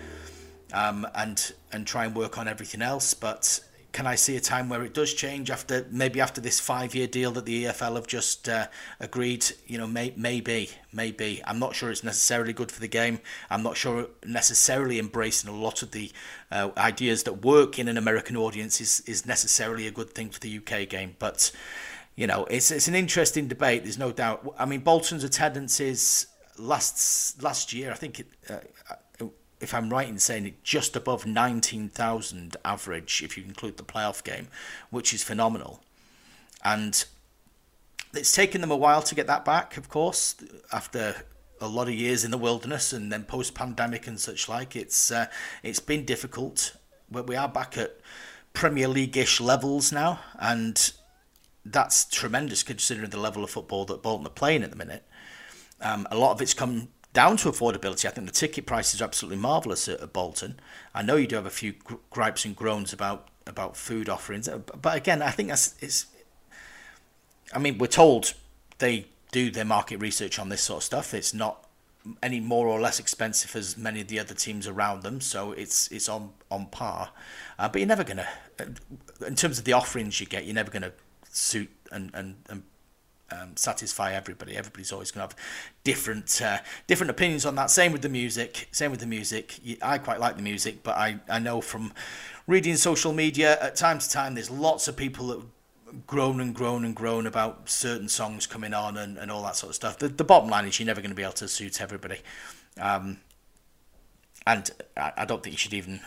um, 0.72 1.06
and 1.14 1.52
and 1.70 1.86
try 1.86 2.04
and 2.04 2.16
work 2.16 2.36
on 2.36 2.48
everything 2.48 2.82
else. 2.82 3.14
But 3.14 3.60
can 3.94 4.08
I 4.08 4.16
see 4.16 4.34
a 4.36 4.40
time 4.40 4.68
where 4.68 4.82
it 4.82 4.92
does 4.92 5.14
change 5.14 5.52
after 5.52 5.86
maybe 5.88 6.20
after 6.20 6.40
this 6.40 6.58
five 6.58 6.96
year 6.96 7.06
deal 7.06 7.30
that 7.30 7.46
the 7.46 7.66
EFL 7.66 7.94
have 7.94 8.08
just 8.08 8.48
uh, 8.48 8.66
agreed? 8.98 9.46
You 9.68 9.78
know, 9.78 9.86
may, 9.86 10.12
maybe, 10.16 10.70
maybe. 10.92 11.40
I'm 11.46 11.60
not 11.60 11.76
sure 11.76 11.92
it's 11.92 12.02
necessarily 12.02 12.52
good 12.52 12.72
for 12.72 12.80
the 12.80 12.88
game. 12.88 13.20
I'm 13.48 13.62
not 13.62 13.76
sure 13.76 14.08
necessarily 14.26 14.98
embracing 14.98 15.48
a 15.48 15.56
lot 15.56 15.82
of 15.82 15.92
the 15.92 16.10
uh, 16.50 16.70
ideas 16.76 17.22
that 17.22 17.44
work 17.44 17.78
in 17.78 17.86
an 17.86 17.96
American 17.96 18.36
audience 18.36 18.80
is, 18.80 19.00
is 19.06 19.26
necessarily 19.26 19.86
a 19.86 19.92
good 19.92 20.10
thing 20.10 20.28
for 20.28 20.40
the 20.40 20.58
UK 20.58 20.88
game. 20.88 21.14
But 21.20 21.52
you 22.16 22.26
know, 22.26 22.46
it's 22.50 22.72
it's 22.72 22.88
an 22.88 22.96
interesting 22.96 23.46
debate. 23.46 23.84
There's 23.84 23.96
no 23.96 24.10
doubt. 24.10 24.56
I 24.58 24.64
mean, 24.66 24.80
Bolton's 24.80 25.22
attendance 25.22 25.78
is 25.78 26.26
last 26.58 27.40
last 27.40 27.72
year. 27.72 27.92
I 27.92 27.94
think 27.94 28.18
it, 28.18 28.26
uh, 28.50 28.56
if 29.64 29.74
I'm 29.74 29.90
right 29.90 30.08
in 30.08 30.20
saying 30.20 30.46
it, 30.46 30.62
just 30.62 30.94
above 30.94 31.26
nineteen 31.26 31.88
thousand 31.88 32.56
average 32.64 33.22
if 33.24 33.36
you 33.36 33.42
include 33.42 33.76
the 33.76 33.82
playoff 33.82 34.22
game, 34.22 34.46
which 34.90 35.12
is 35.12 35.24
phenomenal. 35.24 35.82
And 36.62 37.04
it's 38.14 38.32
taken 38.32 38.60
them 38.60 38.70
a 38.70 38.76
while 38.76 39.02
to 39.02 39.14
get 39.14 39.26
that 39.26 39.44
back, 39.44 39.76
of 39.76 39.88
course, 39.88 40.36
after 40.72 41.24
a 41.60 41.66
lot 41.66 41.88
of 41.88 41.94
years 41.94 42.24
in 42.24 42.30
the 42.30 42.38
wilderness 42.38 42.92
and 42.92 43.10
then 43.10 43.24
post 43.24 43.54
pandemic 43.54 44.06
and 44.06 44.20
such 44.20 44.48
like. 44.48 44.76
It's 44.76 45.10
uh, 45.10 45.26
it's 45.62 45.80
been 45.80 46.04
difficult, 46.04 46.76
but 47.10 47.26
we 47.26 47.36
are 47.36 47.48
back 47.48 47.76
at 47.76 47.98
Premier 48.52 48.86
League 48.88 49.16
ish 49.16 49.40
levels 49.40 49.90
now, 49.92 50.20
and 50.38 50.92
that's 51.64 52.04
tremendous 52.04 52.62
considering 52.62 53.10
the 53.10 53.18
level 53.18 53.42
of 53.42 53.50
football 53.50 53.84
that 53.86 54.02
Bolton 54.02 54.26
are 54.26 54.30
playing 54.30 54.62
at 54.62 54.70
the 54.70 54.76
minute. 54.76 55.04
Um, 55.80 56.06
a 56.10 56.16
lot 56.16 56.32
of 56.32 56.40
it's 56.40 56.54
come 56.54 56.88
down 57.14 57.36
to 57.38 57.48
affordability. 57.50 58.04
I 58.04 58.10
think 58.10 58.26
the 58.26 58.32
ticket 58.32 58.66
prices 58.66 59.00
are 59.00 59.04
absolutely 59.04 59.38
marvellous 59.38 59.88
at, 59.88 60.00
at, 60.00 60.12
Bolton. 60.12 60.60
I 60.94 61.00
know 61.00 61.16
you 61.16 61.26
do 61.26 61.36
have 61.36 61.46
a 61.46 61.50
few 61.50 61.74
gripes 62.10 62.44
and 62.44 62.54
groans 62.54 62.92
about 62.92 63.28
about 63.46 63.76
food 63.76 64.08
offerings, 64.08 64.48
uh, 64.48 64.58
but 64.58 64.96
again, 64.96 65.22
I 65.22 65.30
think 65.30 65.48
that's 65.48 65.74
it's. 65.80 66.06
I 67.54 67.58
mean, 67.58 67.78
we're 67.78 67.86
told 67.86 68.34
they 68.78 69.06
do 69.32 69.50
their 69.50 69.64
market 69.64 69.98
research 69.98 70.38
on 70.38 70.48
this 70.48 70.62
sort 70.62 70.78
of 70.78 70.84
stuff. 70.84 71.14
It's 71.14 71.32
not 71.32 71.66
any 72.22 72.40
more 72.40 72.66
or 72.66 72.80
less 72.80 72.98
expensive 72.98 73.54
as 73.56 73.78
many 73.78 74.00
of 74.00 74.08
the 74.08 74.18
other 74.18 74.34
teams 74.34 74.66
around 74.66 75.02
them, 75.02 75.20
so 75.20 75.52
it's 75.52 75.88
it's 75.92 76.08
on 76.08 76.32
on 76.50 76.66
par. 76.66 77.10
Uh, 77.58 77.68
but 77.68 77.80
you're 77.80 77.88
never 77.88 78.04
gonna, 78.04 78.28
uh, 78.58 78.64
in 79.26 79.36
terms 79.36 79.58
of 79.58 79.64
the 79.64 79.72
offerings 79.72 80.20
you 80.20 80.26
get, 80.26 80.44
you're 80.44 80.54
never 80.54 80.70
gonna 80.70 80.92
suit 81.30 81.70
and 81.92 82.10
and, 82.12 82.36
and 82.48 82.62
um, 83.30 83.56
satisfy 83.56 84.12
everybody. 84.12 84.56
Everybody's 84.56 84.92
always 84.92 85.10
going 85.10 85.28
to 85.28 85.34
have 85.34 85.44
different 85.82 86.40
uh, 86.42 86.58
different 86.86 87.10
opinions 87.10 87.46
on 87.46 87.54
that. 87.56 87.70
Same 87.70 87.92
with 87.92 88.02
the 88.02 88.08
music. 88.08 88.68
Same 88.72 88.90
with 88.90 89.00
the 89.00 89.06
music. 89.06 89.58
I 89.82 89.98
quite 89.98 90.20
like 90.20 90.36
the 90.36 90.42
music, 90.42 90.82
but 90.82 90.96
I, 90.96 91.20
I 91.28 91.38
know 91.38 91.60
from 91.60 91.92
reading 92.46 92.76
social 92.76 93.12
media 93.12 93.58
at 93.60 93.76
time 93.76 93.98
to 93.98 94.08
time, 94.08 94.34
there's 94.34 94.50
lots 94.50 94.88
of 94.88 94.96
people 94.96 95.28
that 95.28 95.40
groan 96.06 96.40
and 96.40 96.54
groan 96.54 96.84
and 96.84 96.94
groan 96.94 97.26
about 97.26 97.68
certain 97.68 98.08
songs 98.08 98.46
coming 98.46 98.74
on 98.74 98.96
and, 98.96 99.16
and 99.16 99.30
all 99.30 99.42
that 99.44 99.56
sort 99.56 99.70
of 99.70 99.76
stuff. 99.76 99.98
The, 99.98 100.08
the 100.08 100.24
bottom 100.24 100.50
line 100.50 100.66
is 100.66 100.78
you're 100.78 100.86
never 100.86 101.00
going 101.00 101.10
to 101.10 101.16
be 101.16 101.22
able 101.22 101.34
to 101.34 101.48
suit 101.48 101.80
everybody. 101.80 102.18
Um, 102.80 103.18
and 104.46 104.70
I, 104.96 105.12
I, 105.18 105.24
don't 105.24 105.42
think 105.42 105.54
you 105.54 105.58
should 105.58 105.74
even 105.74 106.00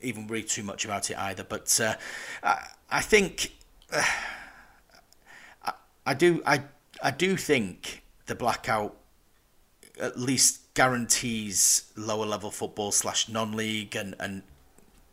even 0.00 0.26
read 0.26 0.48
too 0.48 0.62
much 0.62 0.84
about 0.84 1.10
it 1.10 1.18
either. 1.18 1.44
But 1.44 1.80
uh, 1.80 1.94
I, 2.42 2.66
I 2.90 3.00
think. 3.00 3.52
Uh, 3.92 4.02
I 6.06 6.14
do 6.14 6.42
I 6.46 6.62
I 7.02 7.10
do 7.10 7.36
think 7.36 8.02
the 8.26 8.34
blackout 8.34 8.96
at 10.00 10.18
least 10.18 10.74
guarantees 10.74 11.90
lower 11.96 12.26
level 12.26 12.50
football 12.50 12.92
slash 12.92 13.28
non 13.28 13.52
league 13.52 13.94
and 13.96 14.14
and 14.18 14.42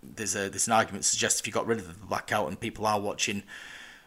there's 0.03 0.35
a 0.35 0.49
there's 0.49 0.67
an 0.67 0.73
argument 0.73 1.05
suggests 1.05 1.39
if 1.39 1.47
you 1.47 1.53
got 1.53 1.67
rid 1.67 1.79
of 1.79 1.87
the 1.87 2.05
blackout 2.05 2.47
and 2.47 2.59
people 2.59 2.85
are 2.85 2.99
watching 2.99 3.43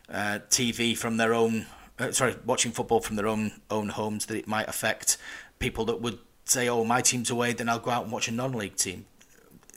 uh, 0.09 0.39
TV 0.51 0.97
from 0.97 1.17
their 1.17 1.33
own 1.33 1.67
uh, 1.99 2.11
sorry 2.11 2.37
watching 2.45 2.73
football 2.73 3.01
from 3.01 3.17
their 3.17 3.29
own 3.29 3.53
own 3.71 3.91
homes 3.91 4.27
that 4.27 4.37
it 4.37 4.49
might 4.49 4.69
affect 4.69 5.17
people 5.59 5.85
that 5.85 6.01
would 6.01 6.19
say 6.45 6.69
oh 6.69 6.85
my 6.85 7.01
team's 7.01 7.31
away 7.31 7.53
then 7.53 7.69
I'll 7.69 7.79
go 7.79 7.91
out 7.91 8.03
and 8.03 8.13
watch 8.13 8.29
a 8.29 8.33
non 8.33 8.53
league 8.53 8.77
team. 8.77 9.07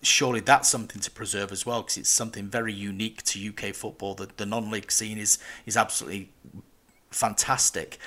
Surely 0.04 0.40
that's 0.40 0.70
something 0.70 1.02
to 1.02 1.12
preserve 1.12 1.52
as 1.52 1.66
well 1.66 1.82
because 1.82 1.98
it's 1.98 2.10
something 2.10 2.48
very 2.48 2.74
unique 2.74 3.24
to 3.24 3.50
UK 3.50 3.74
football 3.74 4.14
that 4.16 4.38
the 4.38 4.46
non 4.46 4.70
league 4.70 4.92
scene 4.92 5.18
is 5.18 5.38
is 5.66 5.78
absolutely 5.78 6.32
fantastic. 7.12 7.98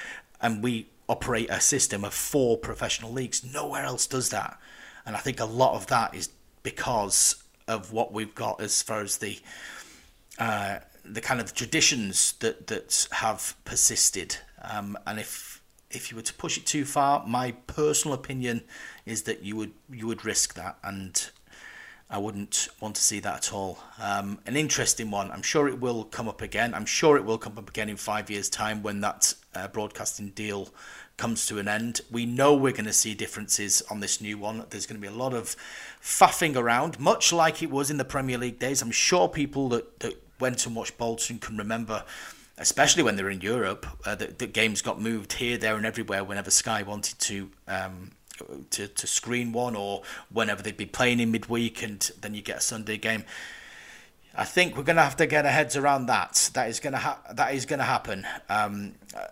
And 0.41 0.63
we 0.63 0.89
operate 1.09 1.51
a 1.51 1.61
system 1.61 2.05
of 2.05 2.15
four 2.15 2.57
professional 2.57 3.13
leagues. 3.13 3.45
Nowhere 3.45 3.85
else 3.85 4.07
does 4.07 4.31
that. 4.31 4.59
And 5.05 5.17
I 5.17 5.19
think 5.19 5.41
a 5.41 5.45
lot 5.45 5.75
of 5.75 5.87
that 5.89 6.15
is 6.15 6.29
because 6.63 7.43
of 7.67 7.93
what 7.93 8.13
we've 8.13 8.35
got 8.35 8.61
as 8.61 8.83
far 8.83 9.01
as 9.01 9.19
the 9.19 9.39
uh, 10.39 10.79
the 11.05 11.21
kind 11.21 11.41
of 11.41 11.55
traditions 11.55 12.33
that 12.41 12.67
that 12.69 13.09
have 13.13 13.57
persisted. 13.65 14.37
Um, 14.63 14.97
and 15.07 15.19
if 15.19 15.63
if 15.91 16.11
you 16.11 16.17
were 16.17 16.23
to 16.23 16.35
push 16.35 16.57
it 16.57 16.67
too 16.67 16.85
far, 16.85 17.27
my 17.27 17.53
personal 17.67 18.15
opinion 18.15 18.63
is 19.07 19.23
that 19.23 19.43
you 19.43 19.57
would 19.57 19.73
you 19.91 20.07
would 20.07 20.25
risk 20.25 20.55
that, 20.55 20.79
and 20.85 21.31
I 22.13 22.19
wouldn't 22.19 22.69
want 22.81 22.97
to 22.97 23.03
see 23.03 23.21
that 23.21 23.37
at 23.37 23.53
all. 23.53 23.79
Um, 24.01 24.41
an 24.45 24.57
interesting 24.57 25.13
one. 25.13 25.31
I'm 25.31 25.43
sure 25.43 25.69
it 25.69 25.81
will 25.81 26.03
come 26.03 26.29
up 26.29 26.43
again. 26.43 26.75
I'm 26.75 26.85
sure 26.85 27.17
it 27.17 27.25
will 27.25 27.39
come 27.39 27.57
up 27.57 27.69
again 27.69 27.89
in 27.89 27.97
five 27.97 28.29
years' 28.29 28.51
time 28.51 28.83
when 28.83 29.01
that 29.03 29.35
uh, 29.55 29.69
broadcasting 29.69 30.31
deal 30.31 30.71
comes 31.17 31.47
to 31.47 31.59
an 31.59 31.69
end. 31.69 32.01
We 32.11 32.27
know 32.27 32.55
we're 32.55 32.73
going 32.73 32.87
to 32.87 32.93
see 32.93 33.15
differences 33.15 33.81
on 33.91 34.01
this 34.01 34.21
new 34.21 34.39
one. 34.39 34.65
There's 34.71 34.87
going 34.87 35.01
to 35.01 35.07
be 35.09 35.13
a 35.13 35.17
lot 35.17 35.35
of 35.35 35.55
faffing 36.03 36.57
around, 36.57 36.99
much 36.99 37.33
like 37.33 37.63
it 37.63 37.71
was 37.71 37.91
in 37.91 37.99
the 37.99 38.05
Premier 38.05 38.39
League 38.39 38.59
days. 38.59 38.83
I'm 38.83 38.91
sure 38.91 39.29
people 39.29 39.69
that, 39.69 40.01
that 40.01 40.21
went 40.41 40.67
and 40.67 40.75
watched 40.75 40.99
Bolton 40.99 41.39
can 41.39 41.57
remember 41.57 42.05
especially 42.59 43.03
when 43.03 43.17
they 43.17 43.23
were 43.23 43.31
in 43.31 43.41
Europe, 43.41 43.87
uh, 44.05 44.15
the, 44.15 44.47
games 44.47 44.83
got 44.83 45.01
moved 45.01 45.33
here, 45.33 45.57
there, 45.57 45.77
and 45.77 45.87
everywhere 45.87 46.23
whenever 46.23 46.51
Sky 46.51 46.83
wanted 46.83 47.19
to 47.19 47.51
um, 47.67 48.11
to, 48.71 48.89
to 48.89 49.07
screen 49.07 49.53
one 49.53 49.77
or 49.77 50.03
whenever 50.33 50.63
they'd 50.63 50.77
be 50.77 50.87
playing 50.87 51.21
in 51.21 51.31
midweek 51.31 51.83
and 51.83 52.11
then 52.21 52.35
you 52.35 52.43
get 52.43 52.59
a 52.59 52.61
Sunday 52.61 52.97
game. 52.97 53.25
I 54.35 54.45
think 54.45 54.77
we're 54.77 54.85
going 54.85 54.97
to 54.97 55.03
have 55.03 55.17
to 55.17 55.27
get 55.27 55.45
our 55.45 55.51
heads 55.51 55.77
around 55.77 56.07
that. 56.07 56.51
That 56.55 56.69
is 56.69 56.81
going 56.81 56.93
to 56.93 56.99
ha- 56.99 57.21
that 57.33 57.53
is 57.55 57.67
going 57.67 57.81
to 57.81 57.85
happen. 57.85 58.27
Um, 58.49 58.95
uh, 59.17 59.27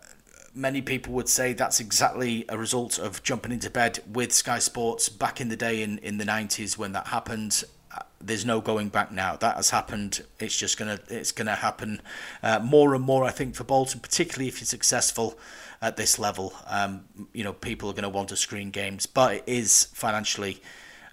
many 0.55 0.83
people 0.83 1.13
would 1.15 1.29
say 1.29 1.53
that's 1.53 1.81
exactly 1.81 2.45
a 2.49 2.59
result 2.59 2.99
of 2.99 3.23
jumping 3.23 3.53
into 3.53 3.71
bed 3.71 4.01
with 4.13 4.33
Sky 4.33 4.59
Sports 4.59 5.09
back 5.09 5.41
in 5.41 5.49
the 5.49 5.57
day 5.57 5.83
in, 5.83 5.99
in 5.99 6.19
the 6.19 6.25
90s 6.25 6.77
when 6.77 6.93
that 6.93 7.07
happened. 7.09 7.63
Uh, 7.95 8.03
there's 8.21 8.45
no 8.45 8.61
going 8.61 8.89
back 8.89 9.13
now. 9.13 9.37
That 9.37 9.57
has 9.57 9.71
happened. 9.71 10.25
It's 10.41 10.57
just 10.57 10.77
gonna 10.77 10.99
it's 11.09 11.33
gonna 11.33 11.55
happen 11.55 12.03
uh, 12.43 12.59
more 12.59 12.95
and 12.95 13.05
more. 13.05 13.25
I 13.25 13.31
think 13.31 13.55
for 13.55 13.65
Bolton, 13.65 14.01
particularly 14.01 14.49
if 14.49 14.61
you're 14.61 14.67
successful 14.67 15.39
at 15.81 15.97
this 15.97 16.19
level, 16.19 16.53
um, 16.67 17.05
you 17.33 17.45
know 17.45 17.53
people 17.53 17.89
are 17.89 17.93
going 17.93 18.03
to 18.03 18.09
want 18.09 18.29
to 18.31 18.37
screen 18.37 18.71
games, 18.71 19.07
but 19.07 19.35
it 19.35 19.45
is 19.47 19.89
financially 19.95 20.61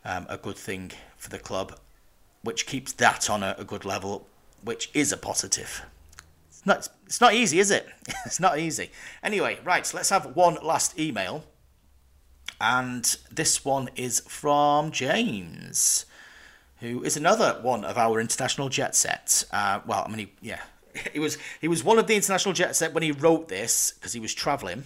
um, 0.04 0.26
a 0.30 0.38
good 0.38 0.58
thing 0.58 0.92
for 1.18 1.30
the 1.30 1.40
club, 1.40 1.78
which 2.44 2.66
keeps 2.66 2.94
that 2.94 3.30
on 3.30 3.44
a, 3.44 3.56
a 3.58 3.64
good 3.64 3.86
level, 3.86 4.28
which 4.64 4.90
is 4.94 5.12
a 5.12 5.18
positive. 5.18 5.84
It's 6.50 6.66
not, 6.66 6.90
it's 7.06 7.22
not 7.22 7.34
easy, 7.34 7.60
is 7.60 7.72
it? 7.72 7.88
it's 8.26 8.40
not 8.40 8.58
easy. 8.60 8.92
Anyway, 9.24 9.60
right, 9.64 9.86
so 9.86 9.98
let's 9.98 10.10
have 10.10 10.36
one 10.36 10.58
last 10.64 10.98
email. 11.00 11.44
And 12.60 13.18
this 13.32 13.66
one 13.66 13.90
is 13.96 14.22
from 14.22 14.92
James, 14.92 16.06
who 16.80 17.04
is 17.04 17.18
another 17.18 17.60
one 17.62 17.84
of 17.84 17.98
our 17.98 18.22
international 18.22 18.70
jet 18.70 18.96
sets. 18.96 19.46
Uh, 19.52 19.82
well, 19.86 20.04
I 20.06 20.10
mean, 20.10 20.20
he, 20.20 20.32
yeah, 20.42 20.62
he 21.14 21.20
was 21.20 21.38
he 21.62 21.68
was 21.68 21.84
one 21.84 22.00
of 22.00 22.08
the 22.08 22.16
international 22.16 22.54
jet 22.54 22.76
set 22.76 22.94
when 22.94 23.04
he 23.04 23.12
wrote 23.12 23.48
this 23.48 23.92
because 23.92 24.14
he 24.14 24.20
was 24.20 24.34
travelling, 24.34 24.86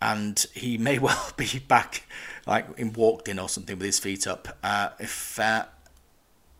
and 0.00 0.46
he 0.54 0.78
may 0.78 0.98
well 1.00 1.30
be 1.36 1.60
back, 1.66 2.06
like 2.46 2.66
in 2.78 2.92
walked 2.92 3.28
in 3.28 3.38
or 3.38 3.48
something 3.48 3.78
with 3.78 3.86
his 3.86 3.98
feet 3.98 4.26
up. 4.26 4.56
Uh, 4.62 4.90
if 4.98 5.38
uh, 5.38 5.66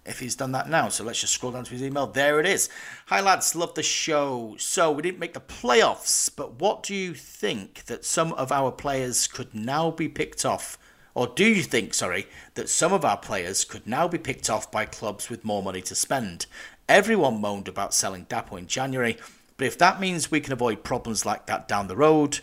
if 0.06 0.20
he's 0.20 0.36
done 0.36 0.52
that 0.52 0.68
now. 0.68 0.88
So 0.88 1.04
let's 1.04 1.20
just 1.20 1.34
scroll 1.34 1.52
down 1.52 1.64
to 1.64 1.70
his 1.70 1.82
email. 1.82 2.06
There 2.06 2.40
it 2.40 2.46
is. 2.46 2.68
Hi, 3.06 3.20
lads. 3.20 3.54
Love 3.54 3.74
the 3.74 3.82
show. 3.82 4.54
So 4.58 4.90
we 4.92 5.02
didn't 5.02 5.18
make 5.18 5.34
the 5.34 5.40
playoffs, 5.40 6.30
but 6.34 6.60
what 6.60 6.82
do 6.82 6.94
you 6.94 7.14
think 7.14 7.84
that 7.86 8.04
some 8.04 8.32
of 8.34 8.52
our 8.52 8.70
players 8.70 9.26
could 9.26 9.54
now 9.54 9.90
be 9.90 10.08
picked 10.08 10.44
off? 10.44 10.78
Or 11.14 11.26
do 11.26 11.46
you 11.46 11.62
think, 11.62 11.94
sorry, 11.94 12.26
that 12.54 12.68
some 12.68 12.92
of 12.92 13.04
our 13.04 13.16
players 13.16 13.64
could 13.64 13.86
now 13.86 14.06
be 14.06 14.18
picked 14.18 14.50
off 14.50 14.70
by 14.70 14.84
clubs 14.84 15.30
with 15.30 15.46
more 15.46 15.62
money 15.62 15.80
to 15.82 15.94
spend? 15.94 16.44
Everyone 16.88 17.40
moaned 17.40 17.68
about 17.68 17.94
selling 17.94 18.26
Dapo 18.26 18.58
in 18.58 18.66
January, 18.66 19.16
but 19.56 19.66
if 19.66 19.78
that 19.78 20.00
means 20.00 20.30
we 20.30 20.40
can 20.40 20.52
avoid 20.52 20.84
problems 20.84 21.26
like 21.26 21.46
that 21.46 21.66
down 21.66 21.88
the 21.88 21.96
road, 21.96 22.40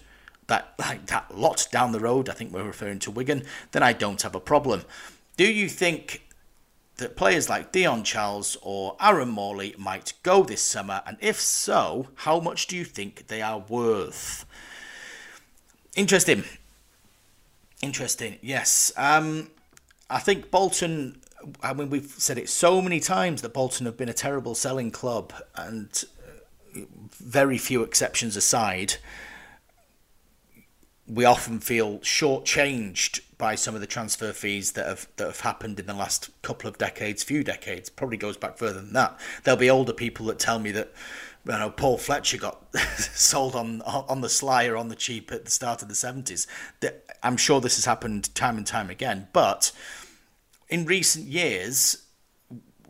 that 0.47 0.73
like 0.79 1.05
that 1.07 1.37
lot 1.37 1.67
down 1.71 1.91
the 1.91 1.99
road, 1.99 2.29
I 2.29 2.33
think 2.33 2.51
we're 2.51 2.63
referring 2.63 2.99
to 2.99 3.11
Wigan, 3.11 3.43
then 3.71 3.83
I 3.83 3.93
don't 3.93 4.21
have 4.21 4.35
a 4.35 4.39
problem. 4.39 4.83
Do 5.37 5.45
you 5.45 5.69
think 5.69 6.27
that 6.97 7.15
players 7.15 7.49
like 7.49 7.71
Dion 7.71 8.03
Charles 8.03 8.57
or 8.61 8.95
Aaron 9.01 9.29
Morley 9.29 9.75
might 9.77 10.13
go 10.23 10.43
this 10.43 10.61
summer? 10.61 11.01
And 11.05 11.17
if 11.19 11.39
so, 11.39 12.09
how 12.15 12.39
much 12.39 12.67
do 12.67 12.77
you 12.77 12.85
think 12.85 13.27
they 13.27 13.41
are 13.41 13.59
worth? 13.59 14.45
Interesting. 15.95 16.43
Interesting, 17.81 18.39
yes. 18.41 18.91
Um, 18.95 19.49
I 20.09 20.19
think 20.19 20.51
Bolton, 20.51 21.21
I 21.61 21.73
mean, 21.73 21.89
we've 21.89 22.13
said 22.17 22.37
it 22.37 22.49
so 22.49 22.81
many 22.81 22.99
times 22.99 23.41
that 23.41 23.53
Bolton 23.53 23.85
have 23.85 23.97
been 23.97 24.09
a 24.09 24.13
terrible 24.13 24.55
selling 24.55 24.91
club, 24.91 25.33
and 25.55 26.03
uh, 26.75 26.79
very 27.17 27.57
few 27.57 27.83
exceptions 27.83 28.35
aside, 28.35 28.95
we 31.07 31.25
often 31.25 31.59
feel 31.59 31.99
shortchanged 31.99 33.21
by 33.37 33.55
some 33.55 33.75
of 33.75 33.81
the 33.81 33.87
transfer 33.87 34.31
fees 34.31 34.71
that 34.71 34.87
have 34.87 35.07
that 35.17 35.25
have 35.25 35.41
happened 35.41 35.79
in 35.79 35.85
the 35.85 35.93
last 35.93 36.29
couple 36.41 36.69
of 36.69 36.77
decades, 36.77 37.23
few 37.23 37.43
decades. 37.43 37.89
Probably 37.89 38.17
goes 38.17 38.37
back 38.37 38.57
further 38.57 38.79
than 38.79 38.93
that. 38.93 39.19
There'll 39.43 39.59
be 39.59 39.69
older 39.69 39.93
people 39.93 40.25
that 40.27 40.39
tell 40.39 40.59
me 40.59 40.71
that 40.71 40.93
you 41.45 41.51
know 41.51 41.69
Paul 41.69 41.97
Fletcher 41.97 42.37
got 42.37 42.63
sold 42.97 43.55
on 43.55 43.81
on 43.81 44.21
the 44.21 44.29
sly 44.29 44.65
or 44.67 44.77
on 44.77 44.87
the 44.87 44.95
cheap 44.95 45.31
at 45.31 45.45
the 45.45 45.51
start 45.51 45.81
of 45.81 45.89
the 45.89 45.95
seventies. 45.95 46.47
I'm 47.21 47.37
sure 47.37 47.59
this 47.59 47.75
has 47.75 47.85
happened 47.85 48.33
time 48.33 48.57
and 48.57 48.65
time 48.65 48.89
again, 48.89 49.27
but 49.33 49.73
in 50.73 50.85
recent 50.85 51.27
years. 51.27 52.03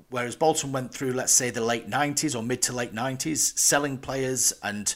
Whereas 0.10 0.38
Bolton 0.38 0.72
went 0.72 0.93
through, 0.93 1.12
let's 1.12 1.34
say, 1.34 1.50
the 1.50 1.60
late 1.60 1.89
90s 1.89 2.34
or 2.34 2.41
mid 2.41 2.62
to 2.63 2.74
late 2.74 2.93
90s, 2.93 3.58
selling 3.60 3.98
players 3.98 4.54
and 4.63 4.96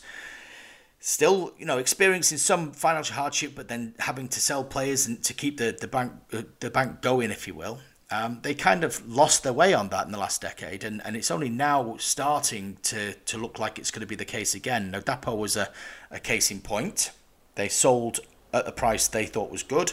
still, 1.02 1.54
you 1.58 1.66
know, 1.66 1.80
experiencing 1.80 2.38
some 2.38 2.72
financial 2.72 3.16
hardship, 3.16 3.54
but 3.56 3.68
then 3.68 3.94
having 4.00 4.30
to 4.30 4.40
sell 4.40 4.64
players 4.64 5.06
and 5.06 5.22
to 5.26 5.34
keep 5.34 5.58
the 5.58 5.78
the 5.78 5.88
bank 5.88 6.14
uh, 6.32 6.44
the 6.62 6.70
bank 6.70 7.02
going, 7.02 7.30
if 7.30 7.46
you 7.46 7.56
will. 7.56 7.80
Um, 8.10 8.40
they 8.42 8.54
kind 8.54 8.86
of 8.86 9.06
lost 9.06 9.44
their 9.44 9.52
way 9.52 9.74
on 9.74 9.90
that 9.90 10.06
in 10.06 10.14
the 10.14 10.18
last 10.18 10.42
decade, 10.42 10.86
and, 10.86 11.02
and 11.04 11.18
it's 11.18 11.30
only 11.30 11.50
now 11.50 11.98
starting 11.98 12.78
to, 12.84 13.14
to 13.14 13.38
look 13.38 13.60
like 13.60 13.78
it's 13.78 13.92
going 13.92 14.00
to 14.00 14.08
be 14.08 14.16
the 14.16 14.24
case 14.24 14.56
again. 14.56 14.92
Now, 14.92 15.02
Dapo 15.02 15.38
was 15.38 15.58
a, 15.58 15.68
a 16.10 16.22
case 16.22 16.50
in 16.50 16.62
point. 16.62 17.12
They 17.56 17.68
sold 17.68 18.22
at 18.54 18.66
a 18.66 18.72
price 18.72 19.10
they 19.10 19.26
thought 19.26 19.52
was 19.52 19.62
good 19.62 19.92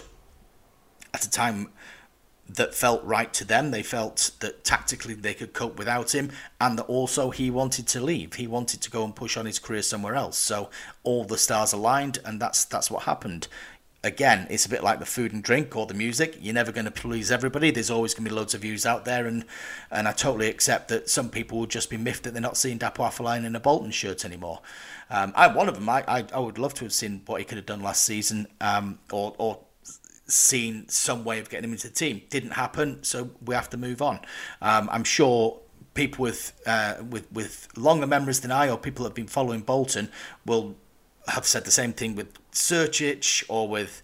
at 1.15 1.25
a 1.25 1.31
time 1.31 1.69
that 2.49 2.75
felt 2.75 3.03
right 3.05 3.33
to 3.35 3.45
them. 3.45 3.71
They 3.71 3.83
felt 3.83 4.33
that 4.41 4.65
tactically 4.65 5.15
they 5.15 5.35
could 5.35 5.53
cope 5.53 5.79
without 5.79 6.15
him, 6.15 6.31
and 6.61 6.79
that 6.79 6.85
also 6.85 7.31
he 7.31 7.51
wanted 7.51 7.87
to 7.89 8.01
leave. 8.01 8.35
He 8.35 8.47
wanted 8.47 8.81
to 8.83 8.91
go 8.91 9.05
and 9.05 9.15
push 9.17 9.37
on 9.37 9.47
his 9.47 9.59
career 9.59 9.83
somewhere 9.83 10.15
else. 10.15 10.39
So 10.39 10.71
all 11.03 11.25
the 11.25 11.39
stars 11.39 11.73
aligned, 11.73 12.19
and 12.25 12.41
that's 12.41 12.65
that's 12.65 12.91
what 12.91 13.05
happened. 13.05 13.49
Again, 14.03 14.47
it's 14.51 14.67
a 14.67 14.69
bit 14.69 14.83
like 14.83 14.99
the 14.99 15.07
food 15.07 15.33
and 15.33 15.43
drink 15.43 15.75
or 15.75 15.87
the 15.87 15.95
music. 15.95 16.37
You're 16.39 16.53
never 16.53 16.73
going 16.73 16.85
to 16.85 16.91
please 16.91 17.31
everybody. 17.31 17.71
There's 17.71 17.91
always 17.91 18.13
going 18.13 18.25
to 18.27 18.31
be 18.31 18.37
loads 18.37 18.53
of 18.53 18.61
views 18.61 18.85
out 18.85 19.07
there, 19.07 19.27
and 19.27 19.47
and 19.91 20.07
I 20.07 20.13
totally 20.13 20.49
accept 20.49 20.89
that 20.89 21.09
some 21.09 21.31
people 21.31 21.59
will 21.59 21.67
just 21.67 21.89
be 21.89 21.97
miffed 21.97 22.25
that 22.25 22.35
they're 22.35 22.43
not 22.43 22.59
seeing 22.59 22.79
Dapo 22.79 23.09
Afolayan 23.09 23.47
in 23.47 23.57
a 23.57 23.61
Bolton 23.61 23.91
shirt 23.91 24.25
anymore. 24.27 24.61
Um, 25.09 25.33
I'm 25.35 25.55
one 25.55 25.69
of 25.69 25.75
them. 25.75 25.89
I, 25.89 26.05
I 26.07 26.25
I 26.35 26.39
would 26.39 26.59
love 26.59 26.75
to 26.75 26.85
have 26.85 26.93
seen 26.93 27.23
what 27.25 27.41
he 27.41 27.47
could 27.47 27.57
have 27.57 27.67
done 27.67 27.83
last 27.83 28.05
season, 28.05 28.47
um, 28.61 28.99
or 29.11 29.35
or 29.39 29.61
seen 30.27 30.89
some 30.89 31.25
way 31.25 31.39
of 31.39 31.49
getting 31.51 31.65
him 31.65 31.73
into 31.73 31.89
the 31.89 31.95
team. 31.95 32.23
Didn't 32.31 32.53
happen, 32.53 33.03
so 33.03 33.31
we 33.45 33.55
have 33.55 33.71
to 33.71 33.77
move 33.77 34.01
on. 34.03 34.21
Um, 34.63 34.89
I'm 34.91 35.05
sure 35.05 35.61
people 35.95 36.23
with 36.23 36.61
uh, 36.67 36.97
with 37.09 37.31
with 37.33 37.69
longer 37.77 38.07
memories 38.07 38.41
than 38.41 38.51
I, 38.51 38.69
or 38.69 38.79
people 38.79 39.05
that 39.05 39.11
have 39.11 39.17
been 39.17 39.27
following 39.27 39.61
Bolton, 39.61 40.11
will 40.45 40.77
have 41.29 41.47
said 41.47 41.65
the 41.65 41.71
same 41.71 41.93
thing 41.93 42.15
with 42.15 42.29
Sercic 42.53 43.45
or 43.49 43.69
with 43.69 44.03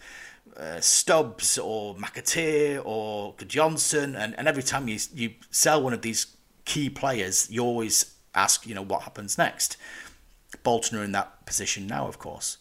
uh, 0.56 0.80
Stubbs 0.80 1.59
or 1.59 1.94
McAteer 1.96 2.83
or 2.85 3.35
Johnson, 3.46 4.16
and, 4.16 4.38
and 4.38 4.48
every 4.48 4.62
time 4.62 4.88
you 4.88 4.98
you 5.14 5.35
sell 5.50 5.83
one 5.83 5.92
of 5.92 6.02
these 6.02 6.26
key 6.64 6.90
players, 6.90 7.50
you 7.50 7.62
always 7.62 8.14
ask, 8.35 8.66
you 8.66 8.74
know, 8.74 8.83
what 8.83 9.02
happens 9.02 9.37
next. 9.37 9.76
Bolton 10.62 10.98
are 10.98 11.04
in 11.04 11.12
that 11.12 11.46
position 11.46 11.87
now, 11.87 12.06
of 12.06 12.18
course. 12.18 12.59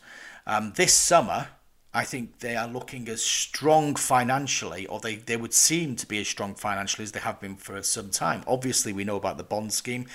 Um, 0.48 0.74
this 0.76 0.94
summer, 0.94 1.50
I 1.94 2.04
think 2.04 2.40
they 2.40 2.56
are 2.56 2.68
looking 2.68 3.10
as 3.10 3.24
strong 3.24 3.96
financially, 3.96 4.86
or 4.86 5.00
they, 5.00 5.16
they 5.16 5.38
would 5.38 5.54
seem 5.54 5.96
to 5.96 6.06
be 6.06 6.20
as 6.20 6.28
strong 6.28 6.54
financially 6.54 7.04
as 7.04 7.14
they 7.14 7.20
have 7.20 7.40
been 7.40 7.56
for 7.56 7.82
some 7.82 8.12
time. 8.12 8.44
Obviously, 8.46 8.94
we 8.94 9.04
know 9.04 9.16
about 9.16 9.38
the 9.38 9.44
bond 9.44 9.74
scheme. 9.74 10.06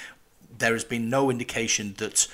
There 0.57 0.73
has 0.73 0.85
been 0.85 1.11
no 1.11 1.31
indication 1.31 1.95
that 1.99 2.29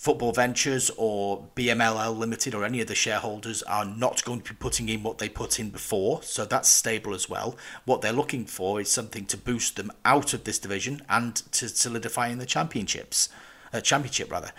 Football 0.00 0.32
Ventures 0.32 0.90
or 0.96 1.46
BMLL 1.54 2.16
Limited 2.16 2.52
or 2.54 2.64
any 2.64 2.80
of 2.80 2.88
the 2.88 2.94
shareholders 2.96 3.62
are 3.64 3.84
not 3.84 4.24
going 4.24 4.40
to 4.40 4.54
be 4.54 4.56
putting 4.58 4.88
in 4.88 5.04
what 5.04 5.18
they 5.18 5.28
put 5.28 5.60
in 5.60 5.70
before, 5.70 6.22
so 6.22 6.44
that's 6.44 6.70
stable 6.70 7.14
as 7.14 7.28
well. 7.28 7.54
What 7.84 8.00
they're 8.00 8.12
looking 8.12 8.46
for 8.46 8.80
is 8.80 8.90
something 8.90 9.26
to 9.26 9.36
boost 9.36 9.76
them 9.76 9.92
out 10.04 10.34
of 10.34 10.44
this 10.44 10.58
division 10.58 11.02
and 11.08 11.36
to 11.52 11.68
solidify 11.68 12.28
in 12.28 12.38
the 12.38 12.46
championships, 12.46 13.28
uh, 13.72 13.82
championship 13.82 14.32
rather. 14.32 14.52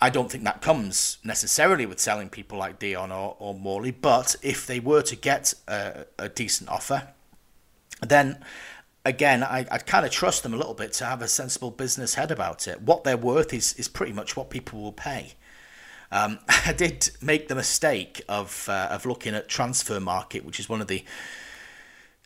I 0.00 0.10
don't 0.10 0.30
think 0.30 0.44
that 0.44 0.60
comes 0.60 1.18
necessarily 1.24 1.86
with 1.86 2.00
selling 2.00 2.28
people 2.28 2.58
like 2.58 2.78
Dion 2.78 3.10
or, 3.10 3.36
or 3.38 3.54
Morley, 3.54 3.92
but 3.92 4.36
if 4.42 4.66
they 4.66 4.78
were 4.78 5.02
to 5.02 5.16
get 5.16 5.54
a, 5.66 6.06
a 6.18 6.28
decent 6.28 6.68
offer, 6.68 7.08
then 8.06 8.44
again, 9.06 9.42
I, 9.42 9.66
I'd 9.70 9.86
kind 9.86 10.04
of 10.04 10.12
trust 10.12 10.42
them 10.42 10.52
a 10.52 10.56
little 10.56 10.74
bit 10.74 10.92
to 10.94 11.06
have 11.06 11.22
a 11.22 11.28
sensible 11.28 11.70
business 11.70 12.14
head 12.14 12.30
about 12.30 12.68
it. 12.68 12.82
What 12.82 13.04
they're 13.04 13.16
worth 13.16 13.54
is, 13.54 13.72
is 13.74 13.88
pretty 13.88 14.12
much 14.12 14.36
what 14.36 14.50
people 14.50 14.82
will 14.82 14.92
pay. 14.92 15.34
Um, 16.12 16.40
I 16.48 16.72
did 16.72 17.10
make 17.22 17.48
the 17.48 17.54
mistake 17.54 18.22
of 18.28 18.68
uh, 18.68 18.88
of 18.90 19.06
looking 19.06 19.34
at 19.34 19.48
Transfermarkt, 19.48 20.44
which 20.44 20.60
is 20.60 20.68
one 20.68 20.80
of 20.80 20.88
the 20.88 21.04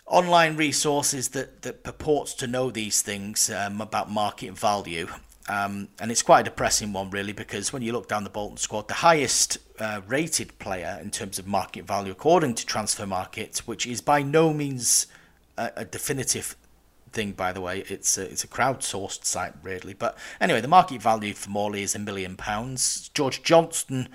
online 0.06 0.56
resources 0.56 1.28
that, 1.28 1.62
that 1.62 1.85
purports 1.85 2.35
to 2.35 2.46
know 2.46 2.70
these 2.70 3.00
things 3.00 3.48
um, 3.48 3.80
about 3.80 4.11
market 4.11 4.59
value. 4.59 5.06
Um, 5.50 5.88
and 5.98 6.12
it's 6.12 6.22
quite 6.22 6.42
a 6.42 6.44
depressing 6.44 6.92
one, 6.92 7.10
really, 7.10 7.32
because 7.32 7.72
when 7.72 7.82
you 7.82 7.90
look 7.90 8.08
down 8.08 8.22
the 8.22 8.30
Bolton 8.30 8.56
squad, 8.56 8.86
the 8.86 8.94
highest 8.94 9.58
uh, 9.80 10.00
rated 10.06 10.56
player 10.60 10.96
in 11.02 11.10
terms 11.10 11.40
of 11.40 11.46
market 11.48 11.84
value, 11.84 12.12
according 12.12 12.54
to 12.54 12.64
Transfermarkt, 12.64 13.58
which 13.60 13.84
is 13.84 14.00
by 14.00 14.22
no 14.22 14.54
means 14.54 15.08
a, 15.58 15.72
a 15.78 15.84
definitive 15.84 16.54
thing, 17.10 17.32
by 17.32 17.52
the 17.52 17.60
way, 17.60 17.80
it's 17.88 18.16
a, 18.16 18.22
it's 18.22 18.44
a 18.44 18.46
crowdsourced 18.46 19.24
site, 19.24 19.54
really. 19.60 19.92
But 19.92 20.16
anyway, 20.40 20.60
the 20.60 20.68
market 20.68 21.02
value 21.02 21.34
for 21.34 21.50
Morley 21.50 21.82
is 21.82 21.96
a 21.96 21.98
million 21.98 22.36
pounds. 22.36 23.08
George 23.08 23.42
Johnston 23.42 24.08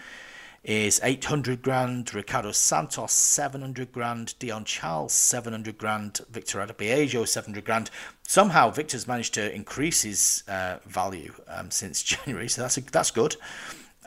is 0.66 1.00
800 1.04 1.62
grand, 1.62 2.12
Ricardo 2.14 2.52
Santos 2.52 3.14
700 3.14 3.92
grand, 3.92 4.38
Dion 4.40 4.66
Charles 4.66 5.14
700 5.14 5.78
grand, 5.78 6.22
Victor 6.30 6.60
Adeboyejo 6.60 7.28
700 7.28 7.64
grand. 7.64 7.92
Somehow 8.24 8.72
Victor's 8.72 9.08
managed 9.08 9.36
to 9.36 9.54
increase 9.54 10.02
his 10.02 10.44
uh, 10.48 10.78
value 10.88 11.34
um, 11.48 11.70
since 11.70 12.02
January, 12.04 12.50
so 12.50 12.64
that's 12.64 12.78
a, 12.78 12.82
that's 12.82 13.12
good. 13.12 13.36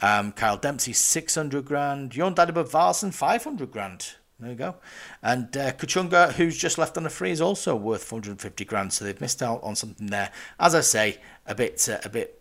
Um, 0.02 0.32
Kyle 0.32 0.56
Dempsey 0.56 0.92
600 0.92 1.64
grand, 1.64 2.10
Jon 2.10 2.34
Dadi 2.34 2.50
Bodvarsson 2.50 3.14
500 3.14 3.70
grand. 3.70 4.14
There 4.40 4.50
you 4.50 4.56
go. 4.56 4.76
And 5.22 5.56
uh, 5.56 5.72
Kachunga, 5.72 6.32
who's 6.32 6.56
just 6.56 6.78
left 6.78 6.96
on 6.96 7.06
a 7.06 7.10
free, 7.10 7.32
is 7.32 7.40
also 7.40 7.74
worth 7.74 8.04
450 8.04 8.64
grand. 8.64 8.92
So 8.92 9.04
they've 9.04 9.20
missed 9.20 9.42
out 9.42 9.60
on 9.64 9.74
something 9.74 10.06
there. 10.06 10.30
As 10.60 10.76
I 10.76 10.80
say, 10.80 11.18
a 11.46 11.56
bit, 11.56 11.88
uh, 11.88 11.98
a 12.04 12.08
bit, 12.08 12.40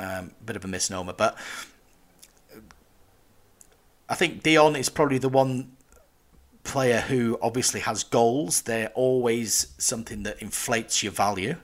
um, 0.00 0.32
bit 0.44 0.56
of 0.56 0.64
a 0.64 0.68
misnomer. 0.68 1.12
But 1.12 1.38
I 4.08 4.14
think 4.14 4.42
Dion 4.42 4.76
is 4.76 4.88
probably 4.88 5.18
the 5.18 5.28
one 5.28 5.72
player 6.64 7.00
who 7.00 7.38
obviously 7.40 7.80
has 7.80 8.04
goals. 8.04 8.62
They're 8.62 8.90
always 8.94 9.74
something 9.78 10.22
that 10.24 10.40
inflates 10.42 11.02
your 11.02 11.12
value. 11.12 11.56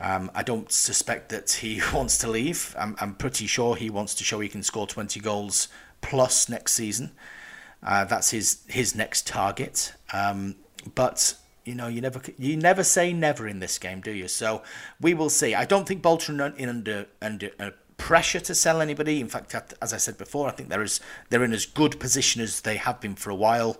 Um, 0.00 0.30
I 0.34 0.42
don't 0.42 0.70
suspect 0.70 1.30
that 1.30 1.50
he 1.50 1.80
wants 1.94 2.18
to 2.18 2.30
leave. 2.30 2.74
I'm, 2.78 2.96
I'm 3.00 3.14
pretty 3.14 3.46
sure 3.46 3.76
he 3.76 3.90
wants 3.90 4.14
to 4.16 4.24
show 4.24 4.40
he 4.40 4.48
can 4.48 4.62
score 4.62 4.86
20 4.86 5.20
goals 5.20 5.68
plus 6.00 6.48
next 6.48 6.74
season. 6.74 7.12
Uh, 7.82 8.04
that's 8.04 8.30
his 8.30 8.62
his 8.68 8.94
next 8.94 9.26
target. 9.26 9.92
Um, 10.12 10.56
but 10.94 11.34
you 11.64 11.74
know, 11.74 11.88
you 11.88 12.00
never 12.00 12.20
you 12.38 12.56
never 12.56 12.82
say 12.82 13.12
never 13.12 13.46
in 13.46 13.58
this 13.60 13.78
game, 13.78 14.00
do 14.00 14.12
you? 14.12 14.28
So 14.28 14.62
we 15.00 15.14
will 15.14 15.30
see. 15.30 15.54
I 15.54 15.64
don't 15.64 15.86
think 15.86 16.02
Bolton 16.02 16.40
in 16.56 16.68
under 16.68 17.06
under 17.20 17.50
uh, 17.60 17.70
pressure 17.96 18.40
to 18.40 18.54
sell 18.54 18.80
anybody. 18.80 19.20
In 19.20 19.28
fact, 19.28 19.74
as 19.80 19.92
I 19.92 19.96
said 19.96 20.18
before, 20.18 20.48
I 20.48 20.52
think 20.52 20.68
there 20.68 20.82
is 20.82 21.00
they're 21.30 21.44
in 21.44 21.52
as 21.52 21.66
good 21.66 21.98
position 21.98 22.42
as 22.42 22.60
they 22.60 22.76
have 22.76 23.00
been 23.00 23.14
for 23.14 23.30
a 23.30 23.34
while. 23.34 23.78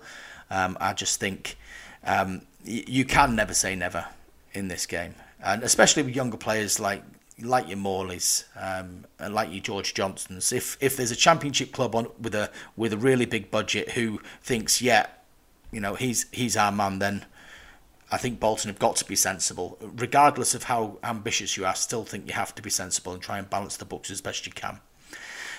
Um, 0.50 0.76
I 0.80 0.92
just 0.92 1.20
think 1.20 1.56
um, 2.04 2.42
you 2.64 3.04
can 3.04 3.34
never 3.36 3.54
say 3.54 3.74
never 3.74 4.06
in 4.52 4.68
this 4.68 4.86
game, 4.86 5.14
and 5.42 5.62
especially 5.62 6.02
with 6.02 6.16
younger 6.16 6.36
players 6.36 6.80
like 6.80 7.02
like 7.42 7.68
your 7.68 7.76
Morleys, 7.76 8.44
um, 8.58 9.04
and 9.18 9.34
like 9.34 9.50
your 9.52 9.60
George 9.60 9.94
Johnstons. 9.94 10.52
If 10.52 10.76
if 10.80 10.96
there's 10.96 11.10
a 11.10 11.16
championship 11.16 11.72
club 11.72 11.94
on 11.94 12.08
with 12.20 12.34
a 12.34 12.50
with 12.76 12.92
a 12.92 12.98
really 12.98 13.26
big 13.26 13.50
budget 13.50 13.92
who 13.92 14.20
thinks, 14.42 14.80
yeah, 14.80 15.06
you 15.70 15.80
know, 15.80 15.94
he's 15.94 16.26
he's 16.32 16.56
our 16.56 16.72
man, 16.72 16.98
then 16.98 17.26
I 18.10 18.18
think 18.18 18.38
Bolton 18.38 18.68
have 18.68 18.78
got 18.78 18.96
to 18.96 19.04
be 19.04 19.16
sensible, 19.16 19.78
regardless 19.80 20.54
of 20.54 20.64
how 20.64 20.98
ambitious 21.02 21.56
you 21.56 21.64
are. 21.64 21.70
I 21.70 21.74
still 21.74 22.04
think 22.04 22.28
you 22.28 22.34
have 22.34 22.54
to 22.54 22.62
be 22.62 22.70
sensible 22.70 23.12
and 23.12 23.20
try 23.20 23.38
and 23.38 23.50
balance 23.50 23.76
the 23.76 23.84
books 23.84 24.10
as 24.10 24.20
best 24.20 24.46
you 24.46 24.52
can. 24.52 24.80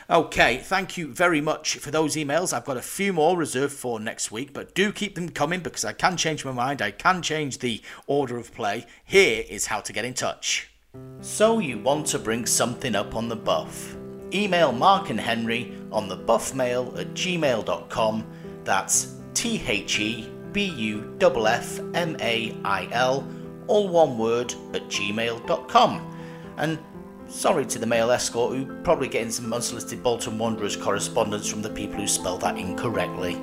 Okay, 0.09 0.59
thank 0.59 0.95
you 0.95 1.11
very 1.13 1.41
much 1.41 1.75
for 1.75 1.91
those 1.91 2.15
emails. 2.15 2.53
I've 2.53 2.63
got 2.63 2.77
a 2.77 2.81
few 2.81 3.11
more 3.11 3.35
reserved 3.35 3.73
for 3.73 3.99
next 3.99 4.31
week, 4.31 4.53
but 4.53 4.73
do 4.73 4.93
keep 4.93 5.15
them 5.15 5.27
coming 5.27 5.59
because 5.59 5.83
I 5.83 5.91
can 5.91 6.15
change 6.15 6.45
my 6.45 6.53
mind. 6.53 6.81
I 6.81 6.91
can 6.91 7.21
change 7.21 7.57
the 7.57 7.81
order 8.05 8.37
of 8.37 8.53
play. 8.53 8.85
Here 9.03 9.43
is 9.49 9.65
how 9.65 9.81
to 9.81 9.91
get 9.91 10.05
in 10.05 10.13
touch. 10.13 10.71
So 11.19 11.59
you 11.59 11.77
want 11.79 12.07
to 12.07 12.19
bring 12.19 12.45
something 12.45 12.95
up 12.95 13.15
on 13.15 13.27
the 13.27 13.35
buff? 13.35 13.97
Email 14.33 14.71
Marc 14.71 15.09
and 15.09 15.19
Henry 15.19 15.77
on 15.91 16.07
the 16.07 16.17
buffmail 16.17 16.97
at 16.97 17.13
gmail.com. 17.13 18.25
That's 18.63 19.15
T 19.33 19.61
H 19.67 19.99
E 19.99 20.36
B 20.57 20.63
U 20.63 21.15
F 21.21 21.37
F 21.45 21.79
M 21.93 22.17
A 22.19 22.51
I 22.65 22.87
L, 22.91 23.23
all 23.67 23.89
one 23.89 24.17
word, 24.17 24.55
at 24.73 24.87
gmail.com. 24.87 26.17
And 26.57 26.79
sorry 27.27 27.63
to 27.67 27.77
the 27.77 27.85
mail 27.85 28.09
escort 28.09 28.57
who 28.57 28.81
probably 28.81 29.07
getting 29.07 29.29
some 29.29 29.53
unsolicited 29.53 30.01
Bolton 30.01 30.39
Wanderers 30.39 30.75
correspondence 30.75 31.47
from 31.47 31.61
the 31.61 31.69
people 31.69 31.97
who 31.99 32.07
spelled 32.07 32.41
that 32.41 32.57
incorrectly. 32.57 33.39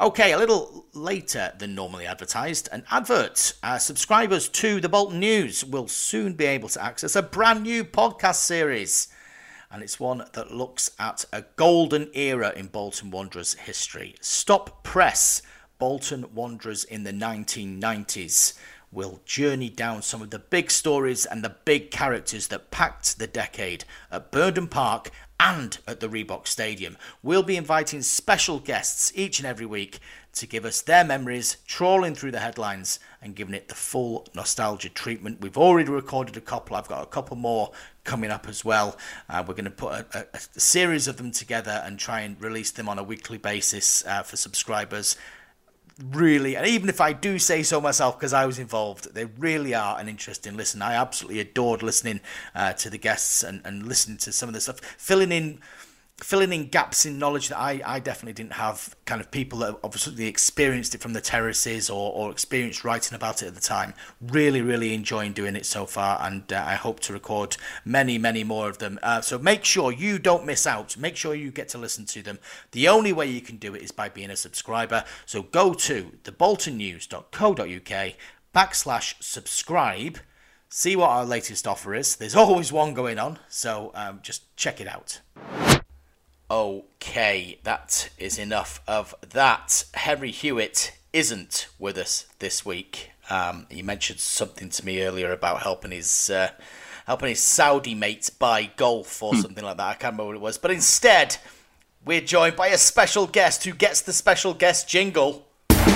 Okay, 0.00 0.32
a 0.32 0.36
little 0.36 0.86
later 0.94 1.52
than 1.60 1.76
normally 1.76 2.04
advertised, 2.04 2.68
an 2.72 2.82
advert. 2.90 3.54
Uh, 3.62 3.78
subscribers 3.78 4.48
to 4.48 4.80
the 4.80 4.88
Bolton 4.88 5.20
News 5.20 5.64
will 5.64 5.86
soon 5.86 6.32
be 6.32 6.46
able 6.46 6.68
to 6.70 6.82
access 6.82 7.14
a 7.14 7.22
brand 7.22 7.62
new 7.62 7.84
podcast 7.84 8.40
series. 8.40 9.06
And 9.72 9.82
it's 9.82 9.98
one 9.98 10.22
that 10.34 10.52
looks 10.52 10.90
at 10.98 11.24
a 11.32 11.44
golden 11.56 12.10
era 12.12 12.52
in 12.54 12.66
Bolton 12.66 13.10
Wanderers 13.10 13.54
history. 13.54 14.16
Stop 14.20 14.84
Press 14.84 15.40
Bolton 15.78 16.26
Wanderers 16.34 16.84
in 16.84 17.04
the 17.04 17.12
1990s 17.12 18.52
will 18.92 19.22
journey 19.24 19.70
down 19.70 20.02
some 20.02 20.20
of 20.20 20.28
the 20.28 20.38
big 20.38 20.70
stories 20.70 21.24
and 21.24 21.42
the 21.42 21.56
big 21.64 21.90
characters 21.90 22.48
that 22.48 22.70
packed 22.70 23.18
the 23.18 23.26
decade 23.26 23.84
at 24.10 24.30
Burnden 24.30 24.68
Park 24.68 25.10
and 25.42 25.78
at 25.88 25.98
the 25.98 26.08
Reebok 26.08 26.46
Stadium. 26.46 26.96
We'll 27.22 27.42
be 27.42 27.56
inviting 27.56 28.02
special 28.02 28.60
guests 28.60 29.12
each 29.16 29.40
and 29.40 29.46
every 29.46 29.66
week 29.66 29.98
to 30.34 30.46
give 30.46 30.64
us 30.64 30.80
their 30.80 31.04
memories, 31.04 31.56
trawling 31.66 32.14
through 32.14 32.30
the 32.30 32.38
headlines 32.38 33.00
and 33.20 33.34
giving 33.34 33.54
it 33.54 33.68
the 33.68 33.74
full 33.74 34.26
nostalgia 34.34 34.88
treatment. 34.88 35.40
We've 35.40 35.58
already 35.58 35.90
recorded 35.90 36.36
a 36.36 36.40
couple, 36.40 36.76
I've 36.76 36.88
got 36.88 37.02
a 37.02 37.06
couple 37.06 37.36
more 37.36 37.72
coming 38.04 38.30
up 38.30 38.48
as 38.48 38.64
well. 38.64 38.96
Uh, 39.28 39.42
we're 39.46 39.54
going 39.54 39.64
to 39.64 39.70
put 39.70 39.92
a, 39.92 40.06
a, 40.14 40.24
a, 40.34 40.60
series 40.60 41.08
of 41.08 41.16
them 41.16 41.32
together 41.32 41.82
and 41.84 41.98
try 41.98 42.20
and 42.20 42.40
release 42.40 42.70
them 42.70 42.88
on 42.88 42.98
a 42.98 43.02
weekly 43.02 43.38
basis 43.38 44.06
uh, 44.06 44.22
for 44.22 44.36
subscribers 44.36 45.16
really, 46.02 46.56
and 46.56 46.66
even 46.66 46.88
if 46.88 47.00
I 47.00 47.12
do 47.12 47.38
say 47.38 47.62
so 47.62 47.80
myself 47.80 48.18
because 48.18 48.32
I 48.32 48.46
was 48.46 48.58
involved, 48.58 49.14
they 49.14 49.24
really 49.24 49.74
are 49.74 49.98
an 49.98 50.08
interesting 50.08 50.56
listen. 50.56 50.82
I 50.82 50.94
absolutely 50.94 51.40
adored 51.40 51.82
listening 51.82 52.20
uh, 52.54 52.72
to 52.74 52.90
the 52.90 52.98
guests 52.98 53.42
and, 53.42 53.60
and 53.64 53.86
listening 53.86 54.18
to 54.18 54.32
some 54.32 54.48
of 54.48 54.54
the 54.54 54.60
stuff, 54.60 54.80
filling 54.98 55.32
in 55.32 55.60
filling 56.22 56.52
in 56.52 56.68
gaps 56.68 57.04
in 57.04 57.18
knowledge 57.18 57.48
that 57.48 57.58
I, 57.58 57.80
I 57.84 57.98
definitely 57.98 58.32
didn't 58.34 58.54
have. 58.54 58.94
Kind 59.04 59.20
of 59.20 59.30
people 59.30 59.58
that 59.60 59.76
obviously 59.82 60.26
experienced 60.26 60.94
it 60.94 61.00
from 61.00 61.12
the 61.12 61.20
terraces 61.20 61.90
or, 61.90 62.12
or 62.12 62.30
experienced 62.30 62.84
writing 62.84 63.14
about 63.14 63.42
it 63.42 63.46
at 63.46 63.54
the 63.54 63.60
time. 63.60 63.94
Really, 64.20 64.60
really 64.62 64.94
enjoying 64.94 65.32
doing 65.32 65.56
it 65.56 65.66
so 65.66 65.86
far, 65.86 66.18
and 66.22 66.52
uh, 66.52 66.64
I 66.66 66.74
hope 66.74 67.00
to 67.00 67.12
record 67.12 67.56
many, 67.84 68.18
many 68.18 68.44
more 68.44 68.68
of 68.68 68.78
them. 68.78 68.98
Uh, 69.02 69.20
so 69.20 69.38
make 69.38 69.64
sure 69.64 69.92
you 69.92 70.18
don't 70.18 70.46
miss 70.46 70.66
out. 70.66 70.96
Make 70.96 71.16
sure 71.16 71.34
you 71.34 71.50
get 71.50 71.68
to 71.70 71.78
listen 71.78 72.06
to 72.06 72.22
them. 72.22 72.38
The 72.70 72.88
only 72.88 73.12
way 73.12 73.26
you 73.26 73.40
can 73.40 73.56
do 73.56 73.74
it 73.74 73.82
is 73.82 73.90
by 73.92 74.08
being 74.08 74.30
a 74.30 74.36
subscriber. 74.36 75.04
So 75.26 75.42
go 75.42 75.74
to 75.74 76.12
theboltonnews.co.uk 76.24 78.14
backslash 78.54 79.14
subscribe. 79.20 80.18
See 80.68 80.96
what 80.96 81.10
our 81.10 81.24
latest 81.24 81.66
offer 81.66 81.94
is. 81.94 82.16
There's 82.16 82.36
always 82.42 82.72
one 82.72 82.94
going 82.94 83.18
on, 83.18 83.38
so 83.48 83.90
um, 83.94 84.20
just 84.22 84.56
check 84.56 84.80
it 84.80 84.86
out. 84.86 85.20
Okay, 86.52 87.58
that 87.62 88.10
is 88.18 88.38
enough 88.38 88.82
of 88.86 89.14
that. 89.30 89.86
Henry 89.94 90.30
Hewitt 90.30 90.92
isn't 91.14 91.66
with 91.78 91.96
us 91.96 92.26
this 92.40 92.62
week. 92.62 93.10
Um, 93.30 93.66
he 93.70 93.80
mentioned 93.80 94.20
something 94.20 94.68
to 94.68 94.84
me 94.84 95.02
earlier 95.02 95.32
about 95.32 95.62
helping 95.62 95.92
his 95.92 96.28
uh, 96.28 96.50
helping 97.06 97.30
his 97.30 97.40
Saudi 97.40 97.94
mates 97.94 98.28
buy 98.28 98.70
golf 98.76 99.22
or 99.22 99.34
something 99.34 99.64
like 99.64 99.78
that. 99.78 99.86
I 99.86 99.94
can't 99.94 100.12
remember 100.12 100.26
what 100.26 100.36
it 100.36 100.42
was. 100.42 100.58
But 100.58 100.72
instead, 100.72 101.38
we're 102.04 102.20
joined 102.20 102.56
by 102.56 102.66
a 102.66 102.76
special 102.76 103.26
guest 103.26 103.64
who 103.64 103.72
gets 103.72 104.02
the 104.02 104.12
special 104.12 104.52
guest 104.52 104.86
jingle. 104.86 105.46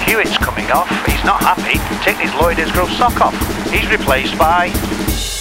Hewitt's 0.07 0.39
coming 0.39 0.71
off. 0.71 0.89
He's 1.05 1.23
not 1.23 1.43
happy. 1.43 1.79
Taking 2.03 2.31
his 2.31 2.35
Lloyd 2.41 2.57
Isgrove 2.57 2.97
sock 2.97 3.21
off. 3.21 3.71
He's 3.71 3.91
replaced 3.91 4.39
by. 4.39 5.36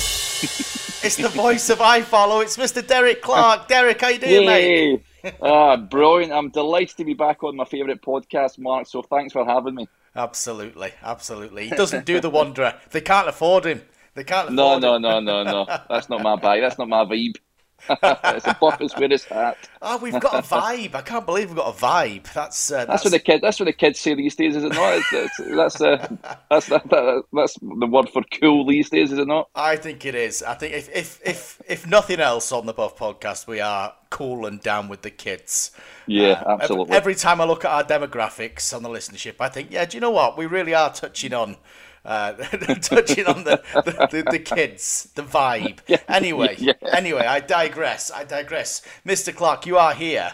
It's 1.05 1.17
the 1.17 1.29
voice 1.29 1.69
of 1.69 1.77
iFollow. 1.77 2.41
It's 2.41 2.57
Mr. 2.57 2.85
Derek 2.85 3.21
Clark. 3.21 3.67
Derek, 3.67 4.01
how 4.01 4.07
you 4.07 4.17
doing, 4.17 4.47
mate? 4.47 5.01
Yay! 5.23 5.33
ah, 5.39 5.77
brilliant. 5.77 6.33
I'm 6.33 6.49
delighted 6.49 6.97
to 6.97 7.05
be 7.05 7.13
back 7.13 7.43
on 7.43 7.55
my 7.55 7.65
favourite 7.65 8.01
podcast, 8.01 8.57
Marc, 8.57 8.87
so 8.87 9.03
thanks 9.03 9.31
for 9.31 9.45
having 9.45 9.75
me. 9.75 9.87
Absolutely, 10.15 10.93
absolutely. 11.03 11.69
He 11.69 11.75
doesn't 11.75 12.05
do 12.07 12.19
the 12.19 12.31
Wanderer. 12.31 12.73
They 12.89 13.01
can't 13.01 13.27
afford 13.27 13.65
him. 13.65 13.83
They 14.15 14.23
can't 14.23 14.51
No, 14.53 14.79
no, 14.79 14.95
him. 14.95 15.03
no, 15.03 15.19
no, 15.19 15.43
no. 15.43 15.65
That's 15.89 16.09
not 16.09 16.23
my 16.23 16.37
bag. 16.37 16.61
That's 16.61 16.79
not 16.79 16.89
my 16.89 17.05
vibe. 17.05 17.35
it's 17.89 18.47
a 18.47 18.57
buff 18.59 18.81
is 18.81 18.93
where 18.95 19.11
it's 19.11 19.29
at. 19.31 19.57
Oh, 19.81 19.97
we've 19.97 20.19
got 20.19 20.33
a 20.33 20.41
vibe. 20.55 20.95
I 20.95 21.01
can't 21.01 21.25
believe 21.25 21.49
we've 21.49 21.57
got 21.57 21.75
a 21.75 21.77
vibe. 21.77 22.31
That's 22.33 22.71
uh, 22.71 22.85
That's, 22.85 22.87
that's, 22.87 23.03
what 23.05 23.11
the 23.11 23.19
kid. 23.19 23.41
That's 23.41 23.59
what 23.59 23.65
the 23.65 23.73
kids 23.73 23.99
say 23.99 24.15
these 24.15 24.35
days, 24.35 24.55
is 24.55 24.63
it 24.63 24.73
not? 24.73 24.93
It's, 24.95 25.13
it's, 25.13 25.55
that's 25.55 25.81
uh, 25.81 26.07
that's 26.49 26.67
that, 26.67 26.89
that, 26.89 27.23
that's 27.33 27.57
the 27.61 27.87
word 27.87 28.09
for 28.09 28.23
cool 28.41 28.65
these 28.65 28.89
days, 28.89 29.11
is 29.11 29.19
it 29.19 29.27
not? 29.27 29.49
I 29.55 29.75
think 29.75 30.05
it 30.05 30.15
is. 30.15 30.41
I 30.41 30.55
think 30.55 30.73
if 30.73 30.89
if 30.95 31.19
if 31.25 31.61
if 31.67 31.87
nothing 31.87 32.19
else 32.19 32.51
on 32.51 32.65
the 32.65 32.73
Buff 32.73 32.97
podcast, 32.97 33.47
we 33.47 33.59
are 33.59 33.93
cool 34.09 34.45
and 34.45 34.61
down 34.61 34.87
with 34.87 35.01
the 35.01 35.11
kids. 35.11 35.71
Yeah, 36.07 36.31
Uh, 36.31 36.53
every- 36.53 36.53
absolutely. 36.63 36.95
Every, 36.95 37.15
time 37.15 37.41
I 37.41 37.45
look 37.45 37.65
at 37.65 37.71
our 37.71 37.83
demographics 37.83 38.73
on 38.75 38.83
the 38.83 38.89
listenership, 38.89 39.35
I 39.39 39.49
think, 39.49 39.71
yeah, 39.71 39.85
do 39.85 39.97
you 39.97 40.01
know 40.01 40.11
what? 40.11 40.37
We 40.37 40.45
really 40.45 40.73
are 40.73 40.91
touching 40.93 41.33
on. 41.33 41.57
Uh, 42.05 42.33
touching 42.81 43.25
on 43.25 43.43
the, 43.45 43.61
the, 43.73 44.07
the, 44.11 44.31
the 44.31 44.39
kids, 44.39 45.11
the 45.15 45.23
vibe. 45.23 45.79
Anyway, 46.07 46.55
yeah. 46.59 46.73
anyway, 46.93 47.25
I 47.25 47.39
digress. 47.39 48.11
I 48.11 48.23
digress. 48.23 48.83
Mr. 49.05 49.35
Clark, 49.35 49.65
you 49.65 49.77
are 49.77 49.93
here 49.93 50.33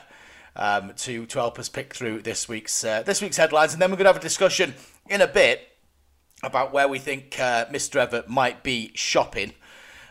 um, 0.55 0.91
to 0.97 1.25
to 1.25 1.39
help 1.39 1.57
us 1.57 1.69
pick 1.69 1.93
through 1.93 2.21
this 2.21 2.49
week's 2.49 2.83
uh, 2.83 3.03
this 3.03 3.21
week's 3.21 3.37
headlines, 3.37 3.73
and 3.73 3.81
then 3.81 3.89
we're 3.89 3.97
going 3.97 4.05
to 4.05 4.09
have 4.13 4.17
a 4.17 4.19
discussion 4.19 4.73
in 5.09 5.21
a 5.21 5.27
bit 5.27 5.69
about 6.43 6.73
where 6.73 6.87
we 6.87 6.99
think 6.99 7.39
uh, 7.39 7.65
Mr. 7.65 8.05
Evatt 8.05 8.27
might 8.27 8.63
be 8.63 8.91
shopping. 8.95 9.53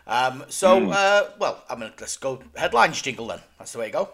Um, 0.06 0.44
so, 0.48 0.90
uh, 0.90 1.30
well, 1.38 1.62
I'm 1.68 1.78
gonna 1.80 1.92
let's 2.00 2.16
go 2.16 2.42
headlines 2.56 3.02
jingle 3.02 3.26
then. 3.28 3.40
That's 3.58 3.72
the 3.72 3.78
way 3.78 3.90
to 3.90 3.92
go. 3.92 4.08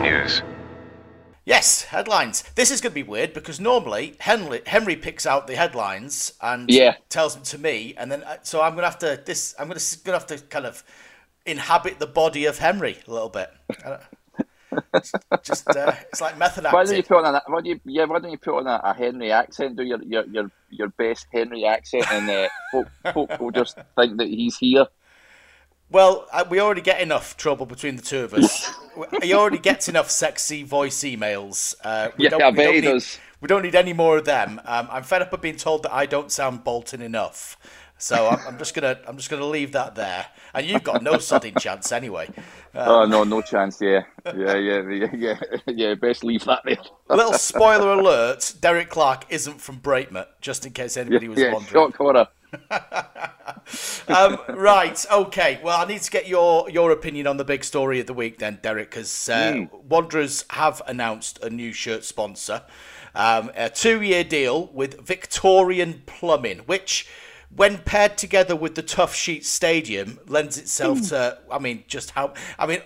News. 0.00 0.42
Yes, 1.44 1.82
headlines. 1.84 2.42
This 2.54 2.70
is 2.70 2.80
going 2.80 2.90
to 2.90 2.94
be 2.94 3.02
weird 3.02 3.32
because 3.32 3.58
normally 3.58 4.16
Henry 4.20 4.60
Henry 4.66 4.96
picks 4.96 5.24
out 5.26 5.46
the 5.46 5.56
headlines 5.56 6.34
and 6.42 6.68
Yeah. 6.68 6.96
tells 7.08 7.34
them 7.34 7.42
to 7.44 7.58
me, 7.58 7.94
and 7.96 8.12
then 8.12 8.22
uh, 8.22 8.36
so 8.42 8.60
I'm 8.60 8.72
going 8.72 8.82
to 8.82 8.90
have 8.90 8.98
to 8.98 9.22
this. 9.24 9.54
I'm 9.58 9.68
going 9.68 9.78
to 9.78 9.98
going 10.04 10.20
to 10.20 10.26
have 10.26 10.40
to 10.40 10.46
kind 10.48 10.66
of 10.66 10.84
inhabit 11.46 11.98
the 11.98 12.06
body 12.06 12.44
of 12.44 12.58
Henry 12.58 12.98
a 13.06 13.10
little 13.10 13.30
bit. 13.30 13.50
It's 14.94 15.12
Just 15.42 15.74
uh, 15.74 15.92
it's 16.10 16.20
like 16.20 16.36
method 16.36 16.64
Why 16.64 16.84
don't 16.84 16.96
you 16.96 17.02
put 17.02 17.24
on 17.24 17.34
a 17.34 17.42
why 17.46 17.60
do 17.62 17.70
you 17.70 17.80
yeah 17.86 18.04
why 18.04 18.18
don't 18.18 18.30
you 18.30 18.38
put 18.38 18.58
on 18.58 18.66
a, 18.66 18.80
a 18.84 18.92
Henry 18.92 19.32
accent? 19.32 19.76
Do 19.76 19.82
your 19.84 20.02
your 20.02 20.26
your, 20.26 20.50
your 20.68 20.88
best 20.88 21.26
Henry 21.32 21.64
accent, 21.64 22.04
and 22.12 22.28
uh, 22.28 22.48
folk, 22.70 22.88
folk 23.14 23.40
will 23.40 23.50
just 23.50 23.78
think 23.96 24.18
that 24.18 24.28
he's 24.28 24.58
here. 24.58 24.86
Well, 25.90 26.26
uh, 26.32 26.44
we 26.48 26.60
already 26.60 26.82
get 26.82 27.00
enough 27.00 27.36
trouble 27.36 27.64
between 27.64 27.96
the 27.96 28.02
two 28.02 28.20
of 28.20 28.34
us. 28.34 28.70
he 29.22 29.32
already 29.32 29.58
gets 29.58 29.88
enough 29.88 30.10
sexy 30.10 30.62
voice 30.62 30.98
emails. 31.00 31.74
Uh, 31.82 32.10
we 32.16 32.28
Yeah, 32.28 32.36
I 32.36 32.50
we 32.50 32.56
bet 32.56 32.74
he 32.74 32.80
need, 32.80 32.86
does. 32.86 33.18
We 33.40 33.48
don't 33.48 33.62
need 33.62 33.74
any 33.74 33.92
more 33.92 34.18
of 34.18 34.24
them. 34.24 34.60
Um, 34.64 34.88
I'm 34.90 35.02
fed 35.02 35.22
up 35.22 35.32
of 35.32 35.40
being 35.40 35.56
told 35.56 35.84
that 35.84 35.94
I 35.94 36.06
don't 36.06 36.30
sound 36.30 36.64
Bolton 36.64 37.00
enough. 37.00 37.56
So 37.98 38.28
I'm, 38.28 38.38
I'm 38.46 38.58
just 38.58 38.74
gonna 38.74 38.98
I'm 39.08 39.16
just 39.16 39.28
gonna 39.28 39.46
leave 39.46 39.72
that 39.72 39.96
there. 39.96 40.26
And 40.54 40.66
you've 40.66 40.84
got 40.84 41.02
no 41.02 41.14
sodding 41.14 41.58
chance 41.60 41.90
anyway. 41.90 42.28
oh 42.74 43.06
no, 43.06 43.24
no 43.24 43.42
chance. 43.42 43.80
Yeah, 43.80 44.02
yeah, 44.36 44.56
yeah, 44.56 44.88
yeah, 44.88 45.06
yeah. 45.14 45.40
yeah 45.66 45.94
best 45.94 46.22
leave 46.22 46.44
that 46.44 46.62
there. 46.64 46.76
A 47.10 47.16
little 47.16 47.32
spoiler 47.34 47.92
alert: 47.92 48.54
Derek 48.60 48.88
Clark 48.88 49.26
isn't 49.30 49.60
from 49.60 49.80
Breightmet, 49.80 50.26
just 50.40 50.64
in 50.64 50.72
case 50.72 50.96
anybody 50.96 51.26
was 51.28 51.42
wondering. 51.42 51.46
yeah, 51.46 51.52
wondering. 51.52 51.90
shock 51.90 51.96
horror. 51.96 52.28
Um, 54.08 54.38
right, 54.48 55.04
okay. 55.12 55.60
Well, 55.62 55.78
I 55.78 55.86
need 55.86 56.00
to 56.00 56.10
get 56.10 56.26
your 56.26 56.70
your 56.70 56.90
opinion 56.90 57.26
on 57.26 57.36
the 57.36 57.44
big 57.44 57.62
story 57.62 58.00
of 58.00 58.06
the 58.06 58.14
week, 58.14 58.38
then, 58.38 58.58
Derek, 58.62 58.90
because 58.90 59.28
uh, 59.28 59.66
Wanderers 59.86 60.44
have 60.50 60.80
announced 60.86 61.42
a 61.42 61.50
new 61.50 61.72
shirt 61.74 62.04
sponsor, 62.04 62.62
um, 63.14 63.50
a 63.54 63.68
two-year 63.68 64.24
deal 64.24 64.68
with 64.68 65.06
Victorian 65.06 66.02
Plumbing, 66.06 66.60
which, 66.60 67.06
when 67.54 67.78
paired 67.78 68.16
together 68.16 68.56
with 68.56 68.76
the 68.76 68.82
Toughsheet 68.82 69.44
Stadium, 69.44 70.18
lends 70.26 70.56
itself 70.56 71.08
to. 71.10 71.38
I 71.50 71.58
mean, 71.58 71.84
just 71.86 72.12
how. 72.12 72.32
I 72.58 72.66
mean, 72.66 72.80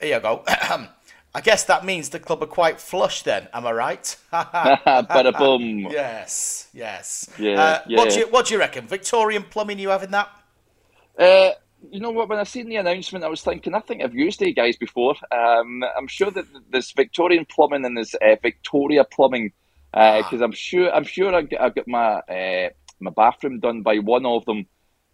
here 0.00 0.16
you 0.16 0.20
go. 0.20 0.44
I 1.34 1.40
guess 1.40 1.64
that 1.64 1.84
means 1.84 2.10
the 2.10 2.20
club 2.20 2.42
are 2.42 2.46
quite 2.46 2.80
flush. 2.80 3.22
Then, 3.22 3.48
am 3.52 3.66
I 3.66 3.72
right? 3.72 4.16
Bada 4.32 5.36
boom. 5.36 5.80
yes, 5.90 6.68
yes. 6.72 7.28
Yeah, 7.38 7.60
uh, 7.60 7.80
What 7.88 8.10
do 8.10 8.20
you 8.20 8.26
What 8.28 8.46
do 8.46 8.54
you 8.54 8.60
reckon? 8.60 8.86
Victorian 8.86 9.42
Plumbing, 9.42 9.80
you 9.80 9.88
having 9.88 10.12
that? 10.12 10.30
Uh, 11.18 11.50
you 11.90 12.00
know 12.00 12.10
what? 12.10 12.28
When 12.28 12.38
I 12.38 12.44
seen 12.44 12.68
the 12.68 12.76
announcement, 12.76 13.24
I 13.24 13.28
was 13.28 13.42
thinking, 13.42 13.74
I 13.74 13.80
think 13.80 14.02
I've 14.02 14.14
used 14.14 14.40
these 14.40 14.54
guys 14.54 14.76
before. 14.76 15.14
Um, 15.30 15.82
I'm 15.96 16.06
sure 16.06 16.30
that 16.30 16.46
there's 16.70 16.92
Victorian 16.92 17.46
plumbing 17.46 17.84
and 17.84 17.96
there's 17.96 18.14
uh, 18.14 18.36
Victoria 18.40 19.04
plumbing 19.04 19.52
because 19.92 20.40
I'm 20.40 20.52
sure 20.52 20.92
I'm 20.92 21.04
sure 21.04 21.34
I 21.34 21.42
got, 21.42 21.60
I 21.60 21.68
got 21.70 21.88
my 21.88 22.14
uh, 22.20 22.68
my 23.00 23.10
bathroom 23.10 23.60
done 23.60 23.82
by 23.82 23.98
one 23.98 24.26
of 24.26 24.44
them, 24.44 24.66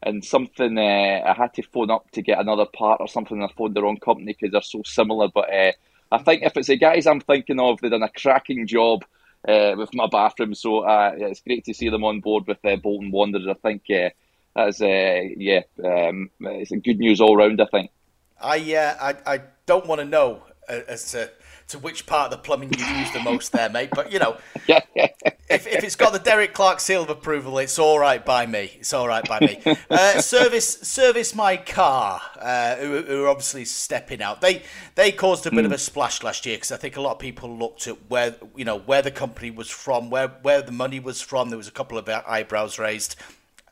and 0.03 0.25
something 0.25 0.79
uh, 0.79 1.23
I 1.27 1.35
had 1.37 1.55
to 1.55 1.63
phone 1.63 1.91
up 1.91 2.11
to 2.13 2.23
get 2.23 2.39
another 2.39 2.67
part 2.67 3.01
or 3.01 3.09
something. 3.09 3.41
And 3.41 3.51
I 3.51 3.53
phoned 3.57 3.75
the 3.75 3.83
wrong 3.83 3.99
company 3.99 4.37
because 4.39 4.53
they're 4.53 4.63
so 4.63 4.83
similar. 4.85 5.29
But 5.29 5.53
uh, 5.53 5.73
I 6.11 6.19
think 6.19 6.43
if 6.43 6.57
it's 6.57 6.69
the 6.69 6.77
guys 6.77 7.07
I'm 7.07 7.21
thinking 7.21 7.61
of, 7.61 7.81
they've 7.81 7.91
done 7.91 8.03
a 8.03 8.09
cracking 8.09 8.67
job. 8.67 9.05
Uh, 9.49 9.75
with 9.75 9.95
my 9.95 10.07
bathroom, 10.07 10.53
so 10.53 10.81
uh, 10.81 11.13
it's 11.17 11.41
great 11.41 11.65
to 11.65 11.73
see 11.73 11.89
them 11.89 12.05
on 12.05 12.21
board 12.21 12.47
with 12.47 12.63
uh, 12.63 12.77
Bolton 12.77 13.11
Wanderers. 13.11 13.49
I 13.49 13.55
think 13.55 13.85
uh, 13.89 14.11
that's 14.55 14.83
uh, 14.83 15.23
yeah, 15.35 15.61
um, 15.83 16.29
it's 16.41 16.73
a 16.73 16.77
good 16.77 16.99
news 16.99 17.23
all 17.23 17.39
round. 17.39 17.59
I 17.59 17.65
think. 17.65 17.91
I 18.39 18.75
uh, 18.75 18.97
I 19.01 19.35
I 19.35 19.41
don't 19.65 19.87
want 19.87 20.01
to 20.01 20.05
know 20.05 20.43
uh, 20.69 20.81
as 20.89 21.13
to 21.13 21.31
to 21.71 21.79
which 21.79 22.07
part 22.07 22.27
of 22.27 22.31
the 22.31 22.39
plumbing 22.39 22.73
you've 22.77 22.89
used 22.99 23.13
the 23.13 23.21
most 23.21 23.53
there, 23.53 23.69
mate. 23.69 23.91
But 23.93 24.13
you 24.13 24.19
know, 24.19 24.37
Yeah, 24.67 24.81
if, 24.95 25.67
if 25.67 25.85
it's 25.85 25.97
got 25.97 26.13
the 26.13 26.19
Derek 26.19 26.55
Clark 26.55 26.81
seal 26.81 27.03
of 27.03 27.11
approval, 27.11 27.59
it's 27.59 27.79
all 27.79 27.99
right 27.99 28.25
by 28.25 28.47
me. 28.47 28.73
It's 28.79 28.93
all 28.93 29.09
right 29.09 29.27
by 29.27 29.41
me. 29.41 29.61
Uh, 29.91 30.21
service 30.21 30.79
service 30.83 31.35
my 31.35 31.57
car, 31.57 32.21
uh, 32.39 32.77
who, 32.77 33.03
who 33.03 33.25
are 33.25 33.29
obviously 33.29 33.65
stepping 33.65 34.23
out. 34.23 34.41
They 34.41 34.63
they 34.95 35.11
caused 35.11 35.47
a 35.47 35.51
bit 35.51 35.65
of 35.65 35.73
a 35.73 35.79
splash 35.79 36.23
last 36.23 36.47
year 36.47 36.57
because 36.57 36.71
I 36.71 36.77
think 36.77 36.97
a 36.97 37.01
lot 37.01 37.13
of 37.13 37.19
people 37.19 37.57
looked 37.57 37.87
at 37.87 37.97
where 38.09 38.37
you 38.55 38.65
know 38.65 38.79
where 38.79 39.03
the 39.03 39.11
company 39.11 39.51
was 39.51 39.69
from, 39.69 40.11
where 40.11 40.29
where 40.43 40.63
the 40.63 40.73
money 40.73 41.01
was 41.01 41.21
from. 41.21 41.51
There 41.51 41.57
was 41.57 41.69
a 41.69 41.73
couple 41.73 41.99
of 41.99 42.09
eyebrows 42.09 42.79
raised. 42.79 43.17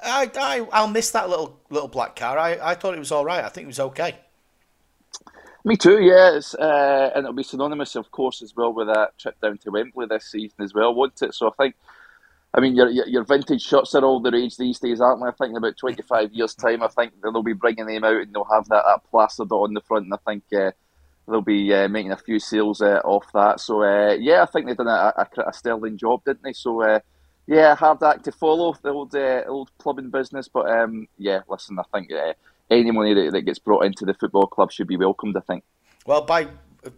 I, 0.03 0.31
I 0.37 0.67
I'll 0.73 0.89
miss 0.89 1.11
that 1.13 1.29
little 1.29 1.61
little 1.71 1.89
black 1.89 2.17
car. 2.17 2.39
I, 2.39 2.59
I 2.61 2.75
thought 2.75 2.95
it 2.95 3.01
was 3.01 3.13
all 3.13 3.25
right. 3.25 3.45
I 3.45 3.49
think 3.49 3.65
it 3.65 3.69
was 3.69 3.81
okay. 3.81 4.17
Me 5.64 5.77
too. 5.77 5.99
It's, 6.01 6.55
uh, 6.55 7.11
and 7.14 7.25
it'll 7.25 7.35
be 7.35 7.42
synonymous, 7.42 7.97
of 7.97 8.11
course, 8.11 8.42
as 8.42 8.55
well 8.57 8.73
with 8.73 8.88
that 8.88 9.18
trip 9.18 9.40
down 9.40 9.59
to 9.59 9.71
Wembley 9.71 10.07
this 10.09 10.31
season 10.31 10.62
as 10.62 10.75
well, 10.75 10.94
won't 10.94 11.23
it? 11.23 11.35
So 11.35 11.49
I 11.49 11.53
think. 11.62 11.77
I 12.55 12.61
mean, 12.61 12.75
your, 12.75 12.88
your 12.90 13.25
vintage 13.25 13.62
shots 13.62 13.94
are 13.94 14.05
all 14.05 14.21
the 14.21 14.31
rage 14.31 14.57
these 14.57 14.79
days, 14.81 15.01
aren't 15.01 15.21
they? 15.23 15.29
I 15.29 15.33
think 15.33 15.51
in 15.51 15.57
about 15.59 15.77
25 15.77 16.33
years' 16.33 16.55
time, 16.55 16.83
I 16.83 16.88
think 16.88 17.12
they'll 17.23 17.42
be 17.42 17.53
bringing 17.53 17.87
them 17.87 18.05
out 18.05 18.23
and 18.23 18.35
they'll 18.35 18.44
have 18.44 18.68
that, 18.71 18.85
that 18.87 19.03
plastered 19.11 19.53
on 19.53 19.75
the 19.75 19.83
front. 19.83 20.07
And 20.07 20.14
I 20.14 20.18
think 20.27 20.44
uh, 20.53 20.73
they'll 21.29 21.42
be 21.42 21.73
uh, 21.75 21.88
making 21.88 22.12
a 22.12 22.16
few 22.16 22.40
sales 22.40 22.81
uh, 22.81 23.01
off 23.05 23.27
that. 23.35 23.61
So, 23.61 23.83
uh, 23.83 24.14
yeah, 24.14 24.42
I 24.42 24.47
think 24.47 24.66
they've 24.66 24.77
done 24.77 24.88
a, 24.88 25.12
a, 25.16 25.49
a 25.49 25.53
sterling 25.53 25.99
job, 25.99 26.25
didn't 26.25 26.42
they? 26.42 26.55
So, 26.55 26.83
uh, 26.83 27.01
yeah, 27.47 27.75
hard 27.75 28.03
act 28.03 28.25
to 28.25 28.33
follow, 28.33 28.75
the 28.83 28.90
old, 28.90 29.14
old 29.14 29.71
plumbing 29.79 30.11
business. 30.11 30.49
But, 30.49 30.71
um, 30.71 31.07
yeah, 31.18 31.40
listen, 31.49 31.79
I 31.79 31.85
think 31.92 32.11
any 32.70 32.90
money 32.90 33.14
that, 33.14 33.33
that 33.33 33.42
gets 33.42 33.59
brought 33.59 33.85
into 33.85 34.04
the 34.04 34.14
football 34.14 34.46
club 34.46 34.70
should 34.72 34.87
be 34.87 34.96
welcomed, 34.96 35.37
I 35.37 35.40
think. 35.40 35.64
Well, 36.07 36.22
by 36.22 36.48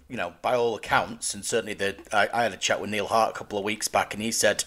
you 0.09 0.16
know, 0.16 0.35
by 0.42 0.54
all 0.54 0.76
accounts, 0.76 1.35
and 1.35 1.44
certainly 1.44 1.74
the 1.74 1.96
I, 2.12 2.28
I 2.33 2.42
had 2.44 2.52
a 2.52 2.56
chat 2.56 2.80
with 2.80 2.90
Neil 2.90 3.06
Hart 3.06 3.30
a 3.30 3.38
couple 3.38 3.59
of 3.59 3.64
weeks 3.64 3.88
back, 3.88 4.14
and 4.14 4.22
he 4.22 4.30
said 4.30 4.64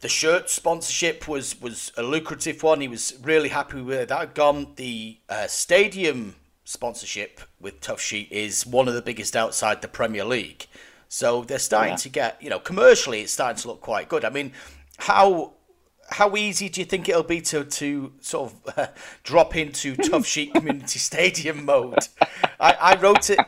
the 0.00 0.08
shirt 0.08 0.50
sponsorship 0.50 1.26
was 1.26 1.60
was 1.60 1.90
a 1.96 2.02
lucrative 2.02 2.62
one. 2.62 2.80
He 2.80 2.88
was 2.88 3.14
really 3.22 3.48
happy 3.48 3.80
with 3.80 3.98
it. 3.98 4.08
that 4.08 4.18
had 4.18 4.34
gone. 4.34 4.68
The 4.76 5.18
uh, 5.28 5.46
stadium 5.46 6.36
sponsorship 6.64 7.40
with 7.60 7.80
Toughsheet 7.80 8.30
is 8.30 8.66
one 8.66 8.88
of 8.88 8.94
the 8.94 9.02
biggest 9.02 9.34
outside 9.36 9.82
the 9.82 9.88
Premier 9.88 10.24
League. 10.24 10.66
So 11.08 11.42
they're 11.44 11.58
starting 11.60 11.92
Yeah. 11.92 11.96
to 11.96 12.08
get 12.08 12.42
you 12.42 12.50
know 12.50 12.58
commercially, 12.58 13.22
it's 13.22 13.32
starting 13.32 13.60
to 13.62 13.68
look 13.68 13.80
quite 13.80 14.08
good. 14.08 14.24
I 14.24 14.30
mean, 14.30 14.52
how 14.98 15.54
how 16.10 16.36
easy 16.36 16.68
do 16.68 16.80
you 16.80 16.84
think 16.84 17.08
it'll 17.08 17.22
be 17.22 17.40
to 17.42 17.64
to 17.64 18.12
sort 18.20 18.52
of 18.52 18.78
uh, 18.78 18.86
drop 19.22 19.56
into 19.56 19.94
Toughsheet 19.96 20.54
Community 20.54 20.98
Stadium 20.98 21.64
mode? 21.64 22.08
I, 22.60 22.72
I 22.72 22.96
wrote 23.00 23.30
it 23.30 23.38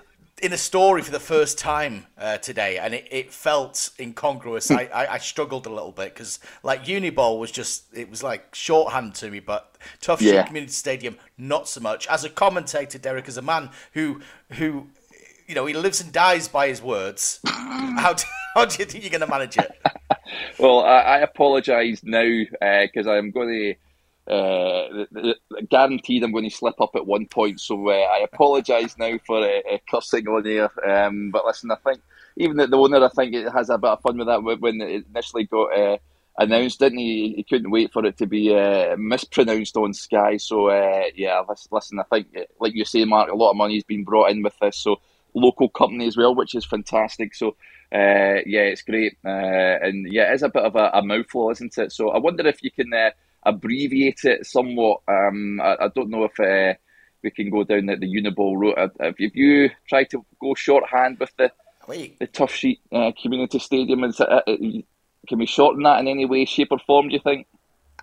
in 0.42 0.53
a 0.53 0.59
story 0.59 1.03
for 1.03 1.11
the 1.11 1.21
first 1.21 1.59
time 1.59 2.07
uh, 2.16 2.38
today, 2.38 2.79
and 2.79 2.94
it, 2.94 3.09
it 3.11 3.33
felt 3.33 3.90
incongruous. 3.99 4.71
I, 4.71 4.85
I, 4.85 5.14
I 5.14 5.18
struggled 5.18 5.66
a 5.66 5.71
little 5.71 5.92
bit 5.92 6.14
because 6.14 6.38
like 6.62 6.85
UniBol 6.85 7.38
was 7.38 7.51
just 7.51 7.85
it 7.92 8.09
was 8.11 8.23
like 8.23 8.55
shorthand 8.55 9.14
to 9.16 9.31
me, 9.31 9.40
but 9.40 9.77
Toughsheet 10.01 10.33
Yeah. 10.33 10.42
Community 10.44 10.73
Stadium 10.73 11.16
not 11.37 11.68
so 11.68 11.81
much. 11.81 12.07
As 12.09 12.25
a 12.25 12.31
commentator, 12.31 12.99
Derek, 12.99 13.29
as 13.29 13.37
a 13.37 13.42
man 13.42 13.71
who 13.92 14.21
who 14.53 14.88
you 15.48 15.54
know 15.54 15.66
he 15.66 15.74
lives 15.74 16.00
and 16.00 16.12
dies 16.12 16.46
by 16.46 16.68
his 16.68 16.80
words, 16.80 17.40
how 17.46 18.12
do, 18.12 18.24
how 18.54 18.64
do 18.66 18.76
you 18.78 18.84
think 18.84 19.02
you're 19.02 19.11
going 19.11 19.22
to 19.22 19.26
manage 19.26 19.56
it? 19.58 19.70
Well, 20.58 20.80
I, 20.80 21.00
I 21.00 21.18
apologise 21.20 22.02
now 22.04 22.22
because 22.61 23.06
I'm 23.06 23.30
going 23.30 23.48
to. 23.48 23.74
Uh, 24.30 25.06
guaranteed, 25.70 26.22
I'm 26.22 26.32
going 26.32 26.44
to 26.44 26.54
slip 26.54 26.78
up 26.82 26.94
at 26.96 27.06
one 27.06 27.26
point. 27.26 27.61
So 27.61 27.88
uh, 27.88 27.92
I 27.92 28.18
apologise 28.30 28.98
now 28.98 29.18
for 29.26 29.38
uh, 29.38 29.61
uh, 29.72 29.78
cursing 29.90 30.28
on 30.28 30.44
here. 30.44 30.68
Um, 30.87 31.30
but 31.30 31.46
listen, 31.46 31.70
I 31.70 31.76
think 31.76 32.02
even 32.37 32.58
the, 32.58 32.66
the 32.66 32.76
owner, 32.76 33.02
I 33.02 33.08
think 33.08 33.34
it 33.34 33.50
has 33.50 33.70
a 33.70 33.78
bit 33.78 33.88
of 33.88 34.02
fun 34.02 34.18
with 34.18 34.26
that 34.26 34.42
when- 34.42 34.82
it 34.82 35.06
initially 35.08 35.44
got 35.44 35.72
uh, 35.78 35.96
announced, 36.38 36.78
didn't 36.78 36.98
he? 36.98 37.34
He 37.37 37.42
couldn't 37.42 37.70
wait 37.70 37.90
for 37.90 38.04
it 38.04 38.18
to 38.18 38.26
be 38.26 38.54
uh, 38.54 38.96
mispronounced 38.98 39.76
on 39.78 39.94
Sky. 39.94 40.37
So 40.37 40.68
uh, 40.68 41.04
yeah, 41.14 41.42
listen, 41.70 41.98
I 41.98 42.04
think 42.04 42.26
uh, 42.37 42.42
like 42.61 42.74
you 42.74 42.84
say, 42.84 43.06
Marc, 43.06 43.30
a 43.30 43.34
lot 43.34 43.50
of 43.50 43.56
money's 43.56 43.84
been 43.84 44.04
brought 44.04 44.30
in 44.30 44.42
with 44.42 44.58
this. 44.61 44.76
So 44.76 45.00
local 45.38 45.68
company 45.68 46.07
as 46.07 46.16
well, 46.16 46.35
which 46.35 46.55
is 46.55 46.64
fantastic. 46.64 47.35
So 47.35 47.57
uh, 47.92 48.44
yeah, 48.44 48.68
it's 48.68 48.83
great, 48.83 49.16
uh, 49.24 49.29
and 49.29 50.12
yeah, 50.12 50.33
it's 50.33 50.42
a 50.42 50.48
bit 50.48 50.64
of 50.64 50.77
a, 50.77 50.90
a 50.92 51.03
mouthful, 51.03 51.51
isn't 51.51 51.79
it? 51.79 51.92
So 51.92 52.11
I 52.11 52.18
wonder 52.18 52.46
if 52.46 52.62
you 52.62 52.70
can 52.70 52.92
uh, 52.92 53.11
abbreviate 53.44 54.24
it 54.24 54.46
somewhat. 54.46 55.01
Um, 55.09 55.61
I, 55.61 55.77
I 55.81 55.88
don't 55.88 56.11
know 56.11 56.24
if 56.24 56.38
uh, 56.38 56.77
we 57.22 57.31
can 57.31 57.51
go 57.51 57.64
down 57.64 57.87
the, 57.87 57.96
the 57.96 58.07
UniBol 58.07 58.59
route. 58.59 58.79
Uh, 58.79 58.88
Have 59.01 59.14
you, 59.18 59.70
tried 59.88 60.11
to 60.11 60.24
go 60.40 60.55
shorthand 60.55 61.18
with 61.18 61.35
the, 61.37 61.51
Wait, 61.87 62.18
the 62.18 62.27
Toughsheet 62.27 62.81
uh, 62.92 63.12
Community 63.20 63.59
Stadium? 63.59 64.05
Is 64.05 64.20
it, 64.20 64.29
uh, 64.29 64.42
uh, 64.46 64.57
can 65.27 65.38
we 65.38 65.46
shorten 65.46 65.83
that 65.83 66.01
in 66.01 66.09
any 66.09 66.24
way, 66.24 66.44
shape, 66.44 66.68
or 66.70 66.79
form? 66.79 67.09
Do 67.09 67.14
you 67.14 67.20
think? 67.20 67.46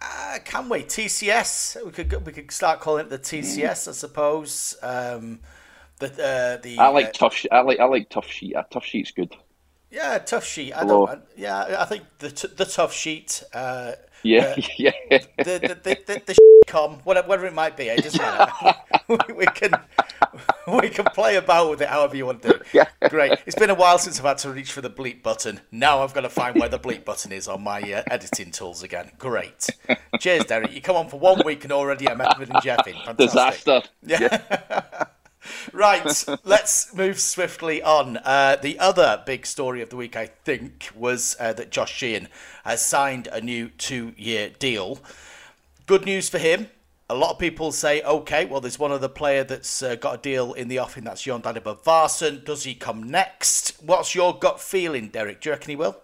Uh, 0.01 0.39
can 0.43 0.67
we? 0.67 0.83
TCS. 0.83 1.85
We 1.85 1.91
could 1.91 2.25
we 2.25 2.33
could 2.33 2.51
start 2.51 2.81
calling 2.81 3.05
it 3.05 3.09
the 3.09 3.19
TCS, 3.19 3.87
I 3.87 3.91
suppose. 3.91 4.75
Um, 4.81 5.39
the 5.99 6.07
uh, 6.07 6.57
the 6.61 6.77
I 6.79 6.87
like 6.89 7.07
uh, 7.07 7.11
Tough. 7.11 7.33
Sheet. 7.35 7.51
I 7.51 7.61
like 7.61 7.79
I 7.79 7.85
like 7.85 8.09
Tough 8.09 8.27
Sheet. 8.27 8.55
Uh, 8.55 8.63
tough 8.71 8.85
Sheet's 8.85 9.11
good. 9.11 9.35
Yeah, 9.91 10.17
tough 10.17 10.43
sheet. 10.45 10.73
I 10.73 10.79
Hello. 10.79 11.05
don't. 11.05 11.21
Yeah, 11.37 11.77
I 11.79 11.85
think 11.85 12.03
the 12.19 12.29
t- 12.29 12.49
the 12.53 12.65
tough 12.65 12.93
sheet. 12.93 13.43
Uh, 13.53 13.93
Yeah, 14.23 14.55
yeah. 14.77 14.91
the 15.09 15.19
the 15.37 15.77
the, 15.83 15.97
the, 16.05 16.21
the 16.25 16.35
com, 16.67 16.95
whatever, 17.05 17.45
it 17.45 17.53
might 17.53 17.77
be, 17.77 17.85
it 17.85 18.03
doesn't 18.03 18.19
matter. 18.21 18.73
we, 19.37 19.45
can 19.45 19.71
we 20.81 20.89
can 20.89 21.05
play 21.05 21.35
about 21.37 21.69
with 21.69 21.81
it 21.81 21.87
however 21.87 22.17
you 22.17 22.25
want 22.25 22.41
to. 22.41 22.59
Yeah. 22.73 22.87
Great. 23.09 23.39
It's 23.45 23.55
been 23.55 23.69
a 23.69 23.75
while 23.75 23.97
since 23.99 24.19
I've 24.19 24.25
had 24.25 24.39
to 24.39 24.49
reach 24.49 24.71
for 24.71 24.81
the 24.81 24.89
bleep 24.89 25.21
button. 25.23 25.61
Now 25.71 26.01
I've 26.03 26.13
got 26.13 26.21
to 26.21 26.29
find 26.29 26.59
where 26.59 26.67
the 26.69 26.79
bleep 26.79 27.05
button 27.05 27.31
is 27.31 27.47
on 27.47 27.63
my 27.63 27.79
uh, 27.81 28.03
editing 28.11 28.51
tools 28.51 28.83
again. 28.83 29.11
Great. 29.17 29.69
Cheers, 30.19 30.45
Derek. 30.45 30.73
You 30.73 30.81
come 30.81 30.95
on 30.97 31.07
for 31.07 31.19
one 31.19 31.41
week 31.45 31.63
and 31.63 31.71
already 31.71 32.09
I'm 32.09 32.19
Edward 32.19 32.49
and 32.49 32.61
Jeff 32.63 32.85
in. 32.87 32.95
Fantastic. 32.95 33.17
Disaster. 33.17 33.81
Yeah. 34.03 35.05
right, 35.73 36.25
let's 36.43 36.93
move 36.93 37.19
swiftly 37.19 37.81
on. 37.81 38.17
Uh, 38.17 38.57
the 38.61 38.79
other 38.79 39.21
big 39.25 39.45
story 39.45 39.81
of 39.81 39.89
the 39.89 39.95
week, 39.95 40.15
I 40.15 40.27
think, 40.27 40.89
was 40.95 41.35
uh, 41.39 41.53
that 41.53 41.71
Josh 41.71 41.93
Sheehan 41.93 42.27
has 42.63 42.85
signed 42.85 43.27
a 43.31 43.41
new 43.41 43.69
two 43.69 44.13
year 44.17 44.49
deal. 44.49 44.99
Good 45.85 46.05
news 46.05 46.29
for 46.29 46.37
him. 46.37 46.67
A 47.07 47.15
lot 47.15 47.31
of 47.31 47.39
people 47.39 47.71
say, 47.71 48.01
okay, 48.01 48.45
well, 48.45 48.61
there's 48.61 48.79
one 48.79 48.91
other 48.91 49.07
player 49.07 49.43
that's 49.43 49.83
uh, 49.83 49.93
got 49.95 50.15
a 50.15 50.21
deal 50.21 50.53
in 50.53 50.67
the 50.67 50.79
offing. 50.79 51.03
That's 51.03 51.21
Jon 51.21 51.43
Dadi 51.43 51.59
Bodvarsson. 51.59 52.43
Does 52.43 52.63
he 52.63 52.73
come 52.73 53.03
next? 53.03 53.79
What's 53.83 54.15
your 54.15 54.35
gut 54.37 54.59
feeling, 54.59 55.09
Derek? 55.09 55.41
Do 55.41 55.49
you 55.49 55.53
reckon 55.53 55.69
he 55.69 55.75
will? 55.75 56.01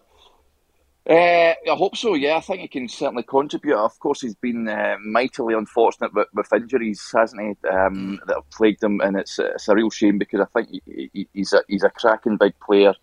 Uh, 1.09 1.53
I 1.53 1.75
hope 1.75 1.97
so. 1.97 2.13
Yeah, 2.13 2.35
I 2.37 2.41
think 2.41 2.61
he 2.61 2.67
can 2.67 2.87
certainly 2.87 3.23
contribute. 3.23 3.75
Of 3.75 3.97
course, 3.99 4.21
he's 4.21 4.35
been 4.35 4.67
uh, 4.67 4.97
mightily 5.03 5.55
unfortunate 5.55 6.13
with, 6.13 6.27
with 6.33 6.53
injuries, 6.53 7.11
hasn't 7.15 7.41
he? 7.41 7.67
Um, 7.67 8.19
that 8.27 8.35
have 8.35 8.49
plagued 8.51 8.83
him, 8.83 9.01
and 9.01 9.17
it's 9.17 9.39
it's 9.39 9.67
a 9.67 9.75
real 9.75 9.89
shame 9.89 10.19
because 10.19 10.41
I 10.41 10.45
think 10.53 10.69
he, 10.69 11.09
he, 11.11 11.27
he's 11.33 11.53
a 11.53 11.63
he's 11.67 11.83
a 11.83 11.89
cracking 11.89 12.37
big 12.37 12.53
player, 12.59 12.93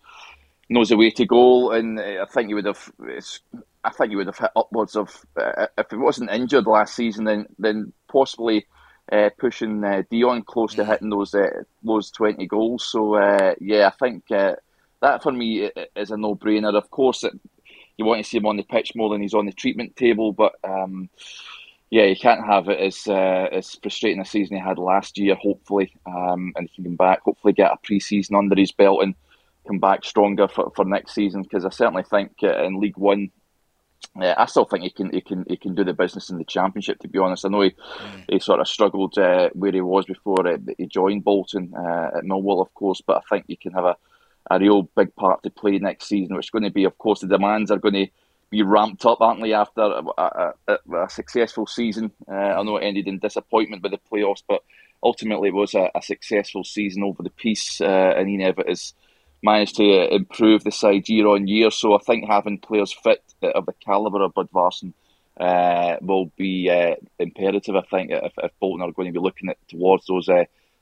knows 0.69 0.89
the 0.89 0.97
way 0.97 1.11
to 1.11 1.25
goal, 1.25 1.71
and 1.73 1.99
uh, 1.99 2.23
I 2.23 2.25
think 2.31 2.47
he 2.47 2.53
would 2.53 2.65
have. 2.65 2.89
It's, 3.03 3.41
I 3.83 3.89
think 3.91 4.11
he 4.11 4.15
would 4.15 4.27
have 4.27 4.37
hit 4.37 4.51
upwards 4.55 4.95
of 4.95 5.25
uh, 5.35 5.67
if 5.77 5.87
he 5.89 5.97
wasn't 5.97 6.31
injured 6.31 6.67
last 6.67 6.95
season, 6.95 7.25
then 7.25 7.47
then 7.59 7.91
possibly 8.09 8.65
uh, 9.11 9.29
pushing 9.37 9.83
uh, 9.83 10.03
Dion 10.09 10.43
close 10.43 10.73
to 10.75 10.85
hitting 10.85 11.09
those 11.09 11.35
uh, 11.35 11.63
those 11.83 12.11
twenty 12.11 12.47
goals. 12.47 12.87
So 12.89 13.15
uh, 13.15 13.55
yeah, 13.59 13.87
I 13.87 13.91
think 13.91 14.31
uh, 14.31 14.55
that 15.01 15.21
for 15.21 15.33
me 15.33 15.69
is 15.97 16.11
a 16.11 16.17
no 16.17 16.35
brainer. 16.35 16.73
Of 16.73 16.89
course, 16.91 17.25
it, 17.25 17.33
you 17.99 18.05
want 18.05 18.23
to 18.23 18.29
see 18.29 18.37
him 18.37 18.45
on 18.45 18.57
the 18.57 18.63
pitch 18.63 18.93
more 18.95 19.09
than 19.09 19.21
he's 19.21 19.33
on 19.33 19.45
the 19.45 19.53
treatment 19.53 19.95
table, 19.95 20.31
but 20.31 20.53
um, 20.63 21.09
yeah, 21.89 22.05
you 22.05 22.15
can't 22.15 22.45
have 22.45 22.69
it 22.69 22.79
as 22.79 23.07
uh, 23.07 23.47
as 23.51 23.75
frustrating 23.81 24.21
a 24.21 24.25
season 24.25 24.57
he 24.57 24.61
had 24.61 24.77
last 24.77 25.17
year. 25.17 25.35
Hopefully, 25.35 25.91
um, 26.05 26.53
and 26.55 26.69
he 26.69 26.75
can 26.75 26.83
come 26.85 26.95
back. 26.95 27.21
Hopefully, 27.23 27.53
get 27.53 27.71
a 27.71 27.77
pre-season 27.83 28.35
under 28.35 28.55
his 28.55 28.71
belt 28.71 29.01
and 29.03 29.15
come 29.67 29.79
back 29.79 30.05
stronger 30.05 30.47
for, 30.47 30.71
for 30.75 30.85
next 30.85 31.13
season. 31.13 31.41
Because 31.41 31.65
I 31.65 31.69
certainly 31.69 32.03
think 32.03 32.31
uh, 32.43 32.63
in 32.63 32.79
League 32.79 32.97
One, 32.97 33.31
uh, 34.21 34.35
I 34.37 34.45
still 34.45 34.65
think 34.65 34.83
he 34.83 34.91
can 34.91 35.11
he 35.11 35.21
can 35.21 35.45
he 35.49 35.57
can 35.57 35.73
do 35.73 35.83
the 35.83 35.93
business 35.93 36.29
in 36.29 36.37
the 36.37 36.45
Championship. 36.45 36.99
To 36.99 37.07
be 37.07 37.17
honest, 37.17 37.45
I 37.45 37.49
know 37.49 37.61
he, 37.61 37.73
he 38.29 38.39
sort 38.39 38.59
of 38.59 38.67
struggled 38.67 39.17
uh, 39.17 39.49
where 39.53 39.71
he 39.71 39.81
was 39.81 40.05
before 40.05 40.47
uh, 40.47 40.57
he 40.77 40.85
joined 40.85 41.23
Bolton 41.23 41.73
uh, 41.75 42.11
at 42.17 42.23
Millwall, 42.23 42.61
of 42.61 42.71
course. 42.75 43.01
But 43.01 43.17
I 43.17 43.21
think 43.29 43.45
he 43.47 43.55
can 43.55 43.71
have 43.73 43.85
a, 43.85 43.95
a 44.49 44.59
real 44.59 44.83
big 44.95 45.15
part 45.15 45.43
to 45.43 45.49
play 45.49 45.77
next 45.77 46.07
season, 46.07 46.35
which 46.35 46.47
is 46.47 46.51
going 46.51 46.63
to 46.63 46.71
be, 46.71 46.83
of 46.83 46.97
course, 46.97 47.21
the 47.21 47.27
demands 47.27 47.71
are 47.71 47.77
going 47.77 47.93
to 47.93 48.07
be 48.49 48.63
ramped 48.63 49.05
up, 49.05 49.21
aren't 49.21 49.41
they, 49.41 49.53
after 49.53 49.81
a, 49.81 50.53
a, 50.67 50.77
a, 51.03 51.09
successful 51.09 51.67
season? 51.67 52.11
Uh, 52.27 52.33
I 52.33 52.63
know 52.63 52.77
it 52.77 52.85
ended 52.85 53.07
in 53.07 53.19
disappointment 53.19 53.83
with 53.83 53.91
the 53.91 53.99
playoffs, 54.11 54.43
but 54.47 54.63
ultimately 55.03 55.49
it 55.49 55.55
was 55.55 55.75
a, 55.75 55.91
a 55.93 56.01
successful 56.01 56.63
season 56.63 57.03
over 57.03 57.21
the 57.21 57.29
piece, 57.29 57.79
uh, 57.79 58.13
and 58.17 58.29
Ian 58.29 58.53
Evatt 58.53 58.67
has 58.67 58.93
managed 59.43 59.75
to 59.77 59.83
uh, 59.83 60.07
improve 60.07 60.63
the 60.63 60.71
side 60.71 61.07
year 61.07 61.27
on 61.27 61.47
year. 61.47 61.71
So 61.71 61.95
I 61.95 61.99
think 61.99 62.25
having 62.27 62.59
players 62.59 62.91
fit 62.91 63.23
uh, 63.43 63.49
of 63.49 63.65
the 63.65 63.73
calibre 63.73 64.25
of 64.25 64.33
Bodvarsson 64.33 64.93
uh, 65.39 65.97
will 66.01 66.31
be 66.35 66.69
uh, 66.69 66.95
imperative. 67.19 67.75
I 67.75 67.81
think 67.81 68.11
if, 68.11 68.33
if 68.37 68.51
Bolton 68.59 68.81
are 68.81 68.91
going 68.91 69.07
to 69.07 69.17
be 69.17 69.23
looking 69.23 69.49
at 69.49 69.57
towards 69.69 70.07
those 70.07 70.27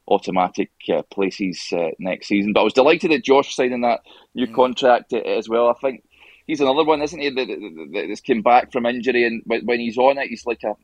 automatic 0.08 0.72
uh, 0.94 1.02
places 1.04 1.62
uh, 1.74 1.90
next 2.00 2.28
season. 2.28 2.54
But 2.54 2.62
I 2.62 2.64
was 2.64 2.74
delighted 2.74 3.12
that 3.12 3.24
Josh 3.24 3.56
signing 3.56 3.82
that 3.82 4.02
new 4.36 4.48
contract 4.48 5.14
uh, 5.14 5.18
as 5.18 5.50
well. 5.50 5.70
I 5.70 5.74
think 5.74 6.04
he's 6.48 6.62
another 6.62 6.84
one, 6.84 7.02
isn't 7.02 7.20
he, 7.20 7.30
that, 7.30 7.48
that, 7.48 7.90
that- 7.94 8.06
that's 8.10 8.22
came 8.22 8.42
back 8.42 8.72
from 8.72 8.86
injury, 8.86 9.26
and 9.26 9.42
when, 9.46 9.80
he's 9.80 9.98
on 9.98 10.18
it, 10.18 10.28
he's 10.30 10.46
like 10.46 10.64
a 10.64 10.76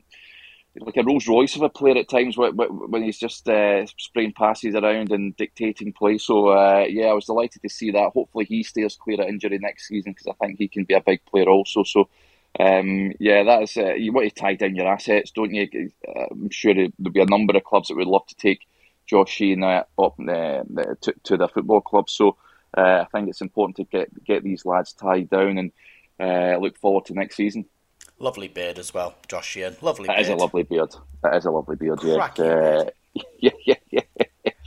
like 0.80 0.96
a 0.96 1.04
Rolls 1.04 1.28
Royce 1.28 1.54
of 1.56 1.62
a 1.62 1.68
player 1.68 1.96
at 1.98 2.08
times 2.08 2.36
when, 2.36 2.52
when 2.56 3.02
he's 3.02 3.18
just 3.18 3.48
uh, 3.48 3.86
spraying 3.96 4.32
passes 4.32 4.74
around 4.74 5.12
and 5.12 5.36
dictating 5.36 5.92
play. 5.92 6.18
So 6.18 6.48
uh, 6.48 6.86
yeah, 6.88 7.06
I 7.06 7.12
was 7.12 7.26
delighted 7.26 7.62
to 7.62 7.68
see 7.68 7.90
that. 7.92 8.12
Hopefully 8.12 8.44
he 8.44 8.62
stays 8.62 8.96
clear 8.96 9.20
of 9.20 9.28
injury 9.28 9.58
next 9.58 9.88
season 9.88 10.12
because 10.12 10.26
I 10.26 10.44
think 10.46 10.58
he 10.58 10.68
can 10.68 10.84
be 10.84 10.94
a 10.94 11.00
big 11.00 11.24
player 11.26 11.48
also. 11.48 11.84
So 11.84 12.08
um, 12.58 13.12
yeah, 13.20 13.44
that 13.44 13.62
is 13.62 13.76
uh, 13.76 13.94
you 13.94 14.12
want 14.12 14.28
to 14.28 14.34
tie 14.34 14.54
down 14.54 14.74
your 14.74 14.88
assets, 14.88 15.30
don't 15.30 15.54
you? 15.54 15.90
Uh, 16.08 16.26
I'm 16.30 16.50
sure 16.50 16.74
there'll 16.74 17.12
be 17.12 17.20
a 17.20 17.26
number 17.26 17.56
of 17.56 17.64
clubs 17.64 17.88
that 17.88 17.96
would 17.96 18.06
love 18.08 18.26
to 18.26 18.34
take 18.36 18.60
Josh 19.06 19.30
Sheehan 19.30 19.62
uh, 19.62 19.84
up 19.98 20.18
uh, 20.20 20.62
to, 21.00 21.14
to 21.24 21.36
their 21.36 21.48
football 21.48 21.80
club. 21.80 22.08
So 22.08 22.36
uh, 22.76 23.04
I 23.04 23.06
think 23.12 23.28
it's 23.28 23.40
important 23.40 23.76
to 23.76 23.84
get 23.84 24.24
get 24.24 24.42
these 24.42 24.64
lads 24.64 24.92
tied 24.92 25.30
down 25.30 25.58
and 25.58 25.72
uh, 26.20 26.58
look 26.58 26.76
forward 26.78 27.06
to 27.06 27.14
next 27.14 27.36
season. 27.36 27.66
Lovely 28.18 28.48
beard 28.48 28.78
as 28.78 28.94
well, 28.94 29.14
Josh 29.28 29.48
Sheehan. 29.48 29.76
Lovely 29.82 30.06
That 30.06 30.16
beard. 30.16 30.26
is 30.26 30.28
a 30.28 30.36
lovely 30.36 30.62
beard. 30.62 30.94
That 31.22 31.36
is 31.36 31.44
a 31.46 31.50
lovely 31.50 31.76
beard. 31.76 32.00
Yeah, 32.02 32.14
uh, 32.16 32.84
yeah, 33.38 33.50
yeah, 33.64 33.74
yeah, 33.90 34.00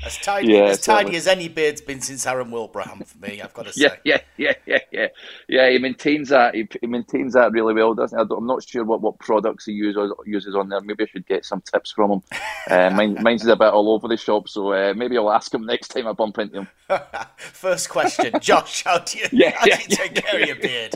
As 0.08 0.18
tidy, 0.18 0.54
Yeah, 0.54 0.66
as 0.66 0.82
tidy 0.82 1.16
as 1.18 1.28
any 1.28 1.50
beard's 1.50 1.82
been 1.82 2.02
since 2.02 2.26
Aaron 2.28 2.52
Wilbraham 2.52 3.06
for 3.06 3.20
me, 3.20 3.42
I've 3.42 3.54
got 3.54 3.68
to 3.68 3.74
say. 3.74 4.00
yeah, 4.04 4.20
yeah, 4.38 4.54
yeah, 4.66 4.80
yeah, 4.92 5.08
yeah. 5.50 5.70
He 5.70 5.78
maintains 5.80 6.30
that. 6.30 6.56
He, 6.56 6.68
he 6.82 6.88
maintains 6.88 7.34
that 7.34 7.52
really 7.52 7.74
well, 7.74 7.94
doesn't 7.96 8.18
he? 8.18 8.24
I 8.24 8.38
I'm 8.38 8.48
not 8.48 8.68
sure 8.68 8.86
what, 8.86 9.02
what 9.02 9.20
products 9.20 9.66
he 9.66 9.74
uses 9.74 10.12
uses 10.26 10.56
on 10.56 10.70
there. 10.70 10.82
Maybe 10.82 11.04
I 11.04 11.08
should 11.08 11.28
get 11.28 11.46
some 11.46 11.62
tips 11.62 11.92
from 11.92 12.12
him. 12.12 12.24
Uh, 12.70 12.90
mine, 12.92 13.18
mine's 13.22 13.46
a 13.48 13.56
bit 13.56 13.74
all 13.74 13.92
over 13.94 14.08
the 14.08 14.18
shop, 14.18 14.50
so 14.50 14.74
uh, 14.74 14.94
maybe 14.96 15.18
I'll 15.18 15.32
ask 15.32 15.54
him 15.54 15.66
next 15.66 15.90
time 15.90 16.08
I 16.08 16.14
bump 16.14 16.40
into 16.40 16.60
him. 16.62 16.70
First 17.38 17.90
question, 17.90 18.40
Josh, 18.40 18.84
how 18.84 19.00
do 19.00 19.20
you, 19.20 19.28
Yeah, 19.32 19.52
how 19.56 19.68
do 19.68 19.78
yeah, 19.78 19.80
you 19.80 19.88
take 19.88 20.16
yeah, 20.16 20.22
care 20.22 20.40
of 20.40 20.46
your 20.46 20.56
beard? 20.58 20.96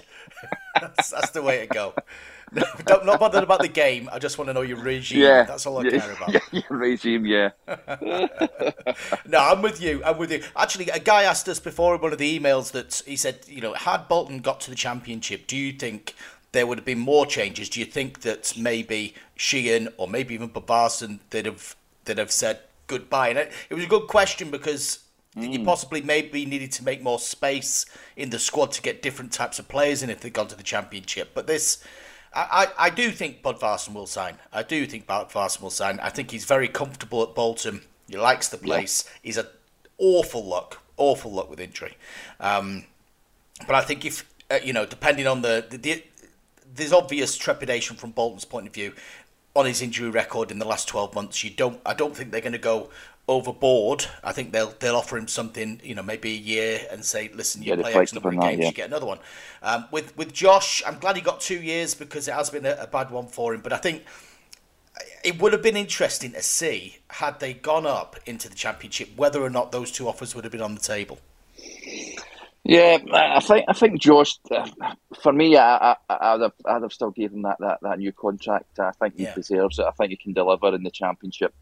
that's, 0.80 1.10
that's 1.12 1.32
the 1.32 1.42
way 1.42 1.60
to 1.62 1.68
go. 1.68 1.94
No, 2.52 2.64
don't, 2.86 3.06
not 3.06 3.20
bothered 3.20 3.44
about 3.44 3.62
the 3.62 3.68
game. 3.68 4.10
I 4.12 4.20
just 4.20 4.38
want 4.38 4.50
to 4.50 4.54
know 4.54 4.62
your 4.62 4.78
regime. 4.78 5.22
Yeah, 5.22 5.44
That's 5.44 5.66
all 5.66 5.78
I 5.80 5.84
yeah, 5.84 6.00
care 6.00 6.12
about. 6.12 6.34
Yeah, 6.34 6.40
yeah, 6.52 6.62
regime, 6.70 7.26
yeah. 7.26 7.52
No, 9.26 9.40
I'm 9.40 9.62
with 9.62 9.82
you. 9.82 10.04
I'm 10.04 10.18
with 10.18 10.32
you. 10.32 10.44
Actually, 10.56 10.90
a 10.90 11.00
guy 11.00 11.24
asked 11.24 11.48
us 11.48 11.60
before 11.60 11.96
in 11.96 12.02
one 12.02 12.12
of 12.12 12.18
the 12.18 12.40
emails 12.40 12.72
that 12.72 13.02
he 13.06 13.16
said, 13.16 13.40
you 13.48 13.62
know, 13.62 13.74
had 13.74 14.08
Bolton 14.08 14.40
got 14.40 14.60
to 14.62 14.70
the 14.70 14.76
championship, 14.76 15.48
do 15.48 15.56
you 15.56 15.72
think 15.72 16.16
there 16.52 16.68
would 16.68 16.78
have 16.78 16.86
been 16.86 17.00
more 17.00 17.26
changes? 17.26 17.70
Do 17.70 17.80
you 17.80 17.86
think 17.86 18.22
that 18.22 18.54
maybe 18.58 19.16
Sheehan 19.36 19.90
or 19.98 20.08
maybe 20.08 20.34
even 20.34 20.50
Bodvarsson 20.50 21.20
that 21.30 21.46
have 21.46 21.76
that 22.06 22.18
have 22.18 22.32
said 22.32 22.60
goodbye? 22.88 23.30
And 23.30 23.38
it, 23.38 23.52
it 23.70 23.76
was 23.76 23.86
a 23.86 23.88
good 23.88 24.08
question 24.08 24.52
because 24.52 25.00
you 25.38 25.60
mm. 25.60 25.66
possibly 25.66 26.02
maybe 26.02 26.46
needed 26.46 26.74
to 26.74 26.84
make 26.84 27.02
more 27.02 27.20
space 27.20 27.86
in 28.18 28.32
the 28.32 28.40
squad 28.40 28.74
to 28.74 28.82
get 28.82 29.02
different 29.02 29.32
types 29.32 29.60
of 29.60 29.70
players 29.70 30.04
in 30.04 30.10
if 30.10 30.20
they'd 30.20 30.34
gone 30.34 30.48
to 30.48 30.58
the 30.58 30.64
championship. 30.64 31.32
But 31.34 31.48
this. 31.48 31.82
I, 32.34 32.68
I 32.80 32.86
I 32.86 32.90
do 32.90 33.12
think 33.12 33.42
Bodvarsson 33.42 33.94
will 33.94 34.08
sign. 34.08 34.38
I 34.52 34.64
do 34.64 34.86
think 34.86 35.08
Bodvarsson 35.08 35.62
will 35.62 35.70
sign. 35.70 36.00
I 36.02 36.10
think 36.10 36.32
he's 36.32 36.46
very 36.46 36.68
comfortable 36.68 37.24
at 37.24 37.36
Bolton. 37.36 37.82
He 38.08 38.18
likes 38.18 38.50
the 38.50 38.58
place. 38.58 39.10
He's 39.22 39.38
an 39.38 39.48
awful 39.98 40.46
luck, 40.46 40.82
awful 40.98 41.32
luck 41.32 41.50
with 41.50 41.60
injury. 41.60 41.98
Um, 42.40 42.86
but 43.66 43.76
I 43.76 43.82
think 43.82 44.06
if 44.06 44.26
uh, 44.52 44.60
you 44.64 44.74
know, 44.74 44.86
depending 44.86 45.28
on 45.28 45.42
the, 45.42 45.66
the, 45.70 45.78
the 45.78 46.04
there's 46.74 46.94
obvious 46.94 47.38
trepidation 47.38 47.96
from 47.96 48.12
Bolton's 48.12 48.46
point 48.46 48.68
of 48.68 48.74
view 48.74 48.94
on 49.56 49.66
his 49.66 49.82
injury 49.82 50.10
record 50.10 50.52
in 50.52 50.60
the 50.60 50.66
last 50.66 50.88
12 50.88 51.14
months. 51.14 51.44
You 51.44 51.50
don't, 51.50 51.80
I 51.86 51.94
don't 51.94 52.16
think 52.16 52.32
they're 52.32 52.42
going 52.42 52.54
to 52.54 52.58
go 52.58 52.90
overboard. 53.32 54.06
I 54.24 54.34
think 54.34 54.54
they'll 54.54 54.74
they'll 54.80 54.98
offer 54.98 55.18
him 55.18 55.28
something, 55.28 55.82
you 55.84 55.96
know, 55.96 56.04
maybe 56.04 56.32
a 56.34 56.38
year 56.38 56.82
and 56.92 57.06
say, 57.06 57.32
listen, 57.34 57.64
you 57.64 57.72
Yeah, 57.72 57.76
play 57.76 57.96
X 57.96 58.14
number 58.14 58.30
of 58.30 58.36
for 58.36 58.42
that, 58.42 58.56
games, 58.56 58.58
yeah. 58.58 58.70
you 58.70 58.76
get 58.76 58.88
another 58.90 59.08
one. 59.08 59.20
Um, 59.64 59.86
with 59.92 60.18
with 60.18 60.34
Josh, 60.34 60.84
I'm 60.88 61.00
glad 61.00 61.16
he 61.18 61.24
got 61.24 61.42
two 61.42 61.62
years 61.62 61.96
because 61.96 62.28
it 62.28 62.34
has 62.36 62.50
been 62.52 62.66
a, 62.66 62.78
a 62.82 62.88
bad 62.88 63.12
one 63.12 63.28
for 63.28 63.54
him. 63.54 63.62
But 63.62 63.74
I 63.74 63.78
think 63.78 64.04
it 65.24 65.42
would 65.42 65.54
have 65.54 65.64
been 65.64 65.78
interesting 65.78 66.32
to 66.34 66.42
see 66.44 66.98
had 67.12 67.40
they 67.40 67.54
gone 67.54 67.86
up 67.88 68.18
into 68.26 68.50
the 68.50 68.56
championship 68.56 69.10
whether 69.16 69.42
or 69.44 69.50
not 69.50 69.72
those 69.72 69.92
two 69.92 70.08
offers 70.08 70.36
would 70.36 70.44
have 70.46 70.52
been 70.54 70.62
on 70.62 70.76
the 70.76 70.82
table. 70.82 71.20
Yeah, 72.64 73.00
I 73.12 73.40
think 73.42 73.66
I 73.68 73.74
think 73.74 74.02
Josh. 74.02 74.38
Uh, 74.52 74.68
for 75.24 75.34
me, 75.34 75.58
I, 75.58 75.94
I 75.94 75.96
I'd 76.10 76.42
have 76.42 76.54
I'd 76.66 76.84
have 76.84 76.94
still 76.94 77.12
given 77.12 77.44
that, 77.44 77.58
that, 77.60 77.80
that 77.82 78.00
new 78.00 78.14
contract. 78.14 78.80
I 78.80 78.92
think 79.00 79.16
he 79.18 79.26
Yeah. 79.26 79.36
deserves 79.36 79.80
it. 79.80 79.86
I 79.86 79.92
think 79.92 80.12
he 80.12 80.18
can 80.18 80.34
deliver 80.34 80.76
in 80.76 80.84
the 80.84 80.92
championship. 80.92 81.56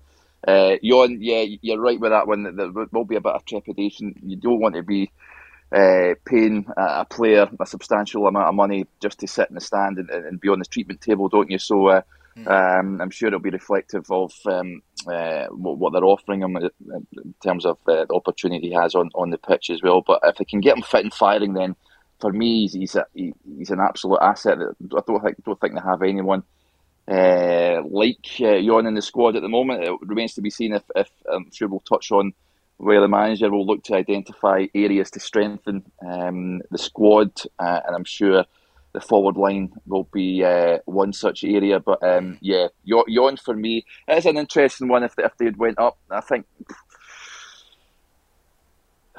Uh, 0.48 0.78
yeah, 0.82 1.46
you're 1.62 1.80
right 1.80 2.00
with 2.00 2.12
that 2.12 2.28
one. 2.28 2.56
There 2.56 2.72
will 2.92 3.06
be 3.06 3.18
a 3.18 3.22
bit 3.22 3.34
of 3.34 3.46
trepidation. 3.46 4.16
You 4.24 4.38
don't 4.38 4.60
want 4.60 4.76
to 4.76 4.84
be 4.84 5.12
uh, 5.72 6.16
paying 6.26 6.66
a 6.78 7.06
player 7.06 7.48
a 7.60 7.66
substantial 7.66 8.28
amount 8.28 8.48
of 8.48 8.56
money 8.56 8.86
just 9.02 9.20
to 9.20 9.28
sit 9.28 9.50
in 9.50 9.56
the 9.56 9.62
stand 9.62 9.98
and, 9.98 10.10
and 10.10 10.40
be 10.40 10.50
on 10.50 10.60
the 10.60 10.66
treatment 10.66 11.02
table, 11.02 11.30
don't 11.30 11.52
you? 11.52 11.60
So 11.60 11.88
uh, 11.88 12.02
um, 12.48 13.02
I'm 13.02 13.10
sure 13.10 13.28
it'll 13.28 13.40
be 13.40 13.50
reflective 13.50 14.10
of 14.10 14.34
um, 14.46 14.82
uh, 15.08 15.48
what, 15.48 15.78
what 15.78 15.94
they're 15.94 16.04
offering 16.04 16.42
him 16.42 16.56
in 16.58 17.34
terms 17.44 17.66
of 17.66 17.78
uh, 17.88 18.06
the 18.06 18.14
opportunity 18.14 18.70
he 18.70 18.74
has 18.74 18.96
on, 18.96 19.10
on 19.14 19.30
the 19.30 19.38
pitch 19.38 19.70
as 19.70 19.82
well. 19.84 20.02
But 20.06 20.22
if 20.24 20.38
they 20.38 20.46
can 20.46 20.62
get 20.62 20.78
him 20.78 20.84
fit 20.84 21.04
and 21.04 21.14
firing, 21.14 21.54
then 21.54 21.76
for 22.20 22.32
me, 22.32 22.62
he's 22.62 22.74
he's, 22.74 22.96
a, 22.96 23.06
he, 23.14 23.34
he's 23.58 23.70
an 23.70 23.80
absolute 23.80 24.20
asset. 24.22 24.58
I 24.58 25.02
don't 25.06 25.24
think 25.24 25.44
don't 25.44 25.60
think 25.60 25.76
they 25.76 25.82
have 25.82 26.02
anyone 26.02 26.44
uh, 27.10 27.82
like 27.90 28.28
uh, 28.42 28.62
Jon 28.62 28.86
in 28.86 28.94
the 28.94 29.02
squad 29.02 29.36
at 29.36 29.42
the 29.42 29.50
moment. 29.50 29.84
It 29.84 29.94
remains 30.02 30.34
to 30.36 30.42
be 30.42 30.50
seen 30.50 30.74
if, 30.74 30.84
if 30.96 31.10
I'm 31.32 31.52
sure 31.52 31.68
we'll 31.68 31.82
touch 31.82 32.12
on 32.12 32.34
where 32.78 33.02
the 33.02 33.08
manager 33.08 33.50
will 33.52 33.66
look 33.66 33.84
to 33.84 33.96
identify 33.96 34.66
areas 34.74 35.12
to 35.12 35.20
strengthen 35.20 35.84
um, 36.08 36.62
the 36.72 36.78
squad, 36.78 37.32
uh, 37.60 37.82
and 37.86 37.96
I'm 37.96 38.06
sure 38.06 38.46
the 38.94 39.02
forward 39.02 39.38
line 39.38 39.72
will 39.86 40.08
be 40.14 40.44
uh, 40.44 40.80
one 40.86 41.14
such 41.14 41.44
area. 41.44 41.80
But 41.80 42.02
um, 42.04 42.38
yeah, 42.42 42.68
Jon 42.88 43.38
for 43.38 43.56
me 43.56 43.86
is 44.08 44.26
an 44.26 44.38
interesting 44.38 44.88
one 44.88 45.04
if 45.04 45.14
if 45.18 45.36
they'd 45.38 45.58
went 45.58 45.80
up. 45.80 45.98
I 46.10 46.22
think 46.22 46.46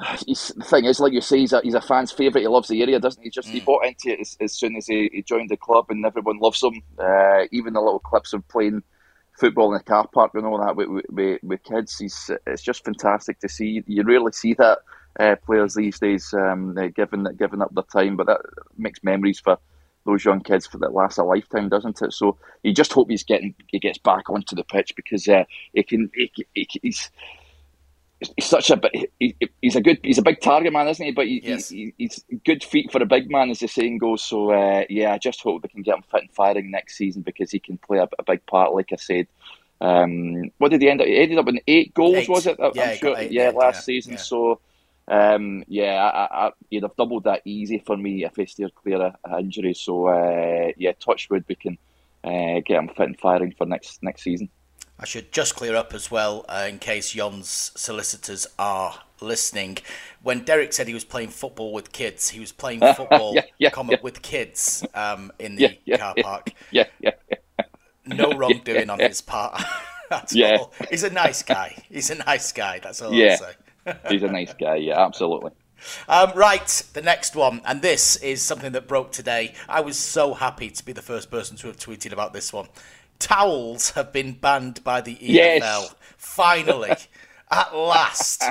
the 0.01 0.65
thing 0.65 0.85
is, 0.85 0.99
like 0.99 1.13
you 1.13 1.21
say, 1.21 1.39
he's 1.39 1.53
a, 1.53 1.61
he's 1.61 1.75
a 1.75 1.81
fan's 1.81 2.11
favourite. 2.11 2.41
He 2.41 2.47
loves 2.47 2.67
the 2.67 2.81
area, 2.81 2.99
doesn't 2.99 3.21
he? 3.21 3.29
Just 3.29 3.49
mm. 3.49 3.51
he 3.51 3.59
bought 3.59 3.85
into 3.85 4.09
it 4.09 4.19
as, 4.19 4.37
as 4.41 4.53
soon 4.53 4.75
as 4.75 4.87
he, 4.87 5.09
he, 5.13 5.21
joined 5.21 5.49
the 5.49 5.57
club, 5.57 5.85
and 5.89 6.05
everyone 6.05 6.39
loves 6.39 6.63
him. 6.63 6.81
Uh, 6.97 7.45
even 7.51 7.73
the 7.73 7.81
little 7.81 7.99
clips 7.99 8.33
of 8.33 8.47
playing 8.47 8.83
football 9.39 9.71
in 9.71 9.77
the 9.77 9.83
car 9.83 10.07
park 10.13 10.31
and 10.33 10.45
all 10.45 10.59
that 10.59 10.75
with, 10.75 10.89
with, 11.09 11.39
with 11.43 11.63
kids, 11.63 11.97
he's 11.97 12.31
it's 12.47 12.61
just 12.61 12.83
fantastic 12.83 13.39
to 13.39 13.49
see. 13.49 13.83
You 13.85 14.03
rarely 14.03 14.31
see 14.31 14.53
that 14.55 14.79
uh, 15.19 15.35
players 15.45 15.75
these 15.75 15.99
days, 15.99 16.33
um, 16.33 16.77
uh, 16.77 16.87
giving 16.87 17.25
giving 17.37 17.61
up 17.61 17.73
their 17.73 17.83
time, 17.83 18.15
but 18.17 18.27
that 18.27 18.41
makes 18.77 19.03
memories 19.03 19.39
for 19.39 19.57
those 20.05 20.25
young 20.25 20.41
kids 20.41 20.65
for 20.65 20.79
that 20.79 20.93
lasts 20.93 21.19
a 21.19 21.23
lifetime, 21.23 21.69
doesn't 21.69 22.01
it? 22.01 22.13
So 22.13 22.37
you 22.63 22.73
just 22.73 22.93
hope 22.93 23.09
he's 23.09 23.23
getting 23.23 23.53
he 23.67 23.79
gets 23.79 23.99
back 23.99 24.29
onto 24.29 24.55
the 24.55 24.63
pitch 24.63 24.93
because 24.95 25.27
uh, 25.27 25.43
he 25.73 25.83
can 25.83 26.09
he, 26.15 26.31
he, 26.53 26.67
he's 26.81 27.11
he's 28.35 28.45
such 28.45 28.69
a 28.69 28.79
he, 29.19 29.35
he's 29.61 29.75
a 29.75 29.81
good 29.81 29.99
he's 30.03 30.17
a 30.17 30.23
big 30.23 30.39
target 30.41 30.73
man, 30.73 30.87
isn't 30.87 31.05
he? 31.05 31.11
But 31.11 31.27
he, 31.27 31.41
yes. 31.43 31.69
he, 31.69 31.93
he's 31.97 32.23
good 32.45 32.63
feet 32.63 32.91
for 32.91 33.01
a 33.01 33.05
big 33.05 33.29
man, 33.29 33.49
as 33.49 33.59
the 33.59 33.67
saying 33.67 33.97
goes. 33.97 34.23
So 34.23 34.51
uh, 34.51 34.85
yeah, 34.89 35.13
I 35.13 35.17
just 35.17 35.41
hope 35.41 35.61
they 35.61 35.67
can 35.67 35.81
get 35.81 35.95
him 35.95 36.03
fit 36.11 36.21
and 36.21 36.31
firing 36.31 36.71
next 36.71 36.97
season 36.97 37.21
because 37.21 37.51
he 37.51 37.59
can 37.59 37.77
play 37.77 37.99
a, 37.99 38.07
a 38.19 38.23
big 38.23 38.45
part, 38.45 38.73
like 38.73 38.89
I 38.91 38.97
said. 38.97 39.27
Um, 39.79 40.51
what 40.59 40.69
did 40.69 40.81
he 40.81 40.89
end 40.89 41.01
up? 41.01 41.07
He 41.07 41.17
ended 41.17 41.39
up 41.39 41.47
in 41.47 41.59
eight 41.67 41.93
goals, 41.93 42.15
eight. 42.15 42.29
was 42.29 42.45
it? 42.45 42.57
Yeah, 42.75 42.95
sure, 42.95 43.17
eight, 43.17 43.31
yeah, 43.31 43.49
last 43.49 43.77
yeah, 43.77 43.81
season. 43.81 44.17
So. 44.17 44.59
Um, 45.07 45.65
yeah, 45.67 45.95
I, 45.95 46.45
I, 46.45 46.51
he'd 46.69 46.83
have 46.83 46.95
doubled 46.95 47.25
that 47.25 47.41
easy 47.43 47.79
for 47.85 47.97
me 47.97 48.23
if 48.23 48.35
he 48.37 48.45
steered 48.45 48.75
clear 48.75 49.01
of 49.01 49.39
injury. 49.39 49.73
So 49.73 50.07
uh, 50.07 50.71
yeah, 50.77 50.93
touchwood, 50.93 51.43
we 51.49 51.55
can 51.55 51.77
uh, 52.23 52.61
get 52.65 52.77
him 52.77 52.87
fit 52.87 53.07
and 53.07 53.19
firing 53.19 53.53
for 53.57 53.65
next 53.65 54.01
next 54.03 54.21
season. 54.21 54.49
I 55.01 55.05
should 55.05 55.31
just 55.31 55.55
clear 55.55 55.75
up 55.75 55.93
as 55.95 56.11
well, 56.11 56.45
uh, 56.47 56.67
in 56.69 56.77
case 56.77 57.11
Jon's 57.11 57.71
solicitors 57.75 58.45
are 58.59 58.99
listening. 59.19 59.79
When 60.21 60.43
Derek 60.43 60.73
said 60.73 60.87
he 60.87 60.93
was 60.93 61.03
playing 61.03 61.29
football 61.29 61.73
with 61.73 61.91
kids, 61.91 62.29
he 62.29 62.39
was 62.39 62.51
playing 62.51 62.79
football, 62.95 63.33
yeah, 63.33 63.41
yeah, 63.57 63.69
yeah. 63.75 63.97
with 64.03 64.21
kids 64.21 64.85
um, 64.93 65.31
in 65.39 65.55
the 65.55 65.77
car 65.97 66.13
park. 66.21 66.51
Yeah, 66.71 66.85
yeah, 66.99 67.11
No 68.05 68.31
wrongdoing 68.37 68.89
on 68.91 68.99
his 68.99 69.21
part. 69.21 69.59
That's 70.09 70.35
Yeah. 70.35 70.57
all. 70.59 70.73
He's 70.89 71.03
a 71.03 71.09
nice 71.09 71.41
guy. 71.41 71.75
He's 71.89 72.11
a 72.11 72.15
nice 72.15 72.51
guy. 72.51 72.79
That's 72.79 73.01
all 73.01 73.11
Yeah. 73.13 73.37
I'll 73.87 73.93
say. 73.93 73.97
He's 74.09 74.23
a 74.23 74.27
nice 74.31 74.53
guy. 74.53 74.75
Yeah, 74.75 75.03
absolutely. 75.03 75.51
Um, 76.07 76.31
right, 76.35 76.67
the 76.93 77.01
next 77.01 77.35
one, 77.35 77.61
and 77.65 77.81
this 77.81 78.17
is 78.17 78.43
something 78.43 78.71
that 78.73 78.87
broke 78.87 79.11
today. 79.11 79.55
I 79.67 79.81
was 79.81 79.97
so 79.97 80.35
happy 80.35 80.69
to 80.69 80.85
be 80.85 80.93
the 80.93 81.01
first 81.01 81.31
person 81.31 81.57
to 81.57 81.67
have 81.67 81.77
tweeted 81.77 82.11
about 82.13 82.33
this 82.33 82.53
one. 82.53 82.67
Towels 83.21 83.91
have 83.91 84.11
been 84.11 84.33
banned 84.33 84.83
by 84.83 84.99
the 84.99 85.15
EFL. 85.15 85.29
Yes. 85.29 85.95
Finally, 86.17 86.95
at 87.51 87.75
last, 87.75 88.43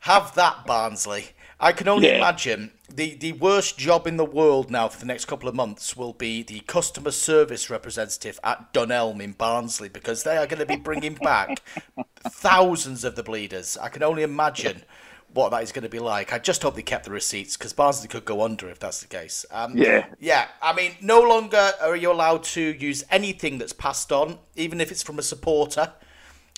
have 0.00 0.34
that 0.34 0.66
Barnsley. 0.66 1.26
I 1.60 1.72
can 1.72 1.88
only 1.88 2.08
Yeah. 2.08 2.16
imagine 2.16 2.70
the, 2.88 3.14
the 3.14 3.32
worst 3.32 3.76
job 3.78 4.06
in 4.06 4.16
the 4.16 4.24
world 4.24 4.70
now 4.70 4.88
for 4.88 4.98
the 4.98 5.06
next 5.06 5.26
couple 5.26 5.48
of 5.48 5.54
months 5.54 5.96
will 5.96 6.12
be 6.14 6.42
the 6.42 6.60
customer 6.60 7.10
service 7.10 7.68
representative 7.68 8.40
at 8.42 8.72
Dunelm 8.72 9.20
in 9.20 9.32
Barnsley 9.32 9.88
because 9.88 10.22
they 10.22 10.36
are 10.36 10.46
going 10.46 10.60
to 10.60 10.66
be 10.66 10.76
bringing 10.76 11.14
back 11.14 11.60
thousands 12.28 13.04
of 13.04 13.14
the 13.16 13.22
bleeders. 13.22 13.76
I 13.76 13.88
can 13.88 14.02
only 14.02 14.22
imagine 14.22 14.84
what 15.32 15.50
that 15.50 15.62
is 15.62 15.72
going 15.72 15.82
to 15.82 15.88
be 15.88 15.98
like. 15.98 16.32
I 16.32 16.38
just 16.38 16.62
hope 16.62 16.74
they 16.74 16.82
kept 16.82 17.04
the 17.04 17.10
receipts 17.10 17.56
because 17.56 17.72
Barnsley 17.72 18.08
could 18.08 18.24
go 18.24 18.42
under 18.42 18.68
if 18.68 18.78
that's 18.78 19.00
the 19.00 19.06
case. 19.06 19.44
Um, 19.50 19.76
Yeah. 19.76 20.06
yeah. 20.18 20.48
I 20.62 20.72
mean, 20.72 20.92
no 21.00 21.20
longer 21.20 21.72
are 21.80 21.96
you 21.96 22.10
allowed 22.10 22.44
to 22.44 22.60
use 22.60 23.04
anything 23.10 23.58
that's 23.58 23.72
passed 23.72 24.10
on, 24.10 24.38
even 24.56 24.80
if 24.80 24.90
it's 24.90 25.02
from 25.02 25.18
a 25.18 25.22
supporter, 25.22 25.92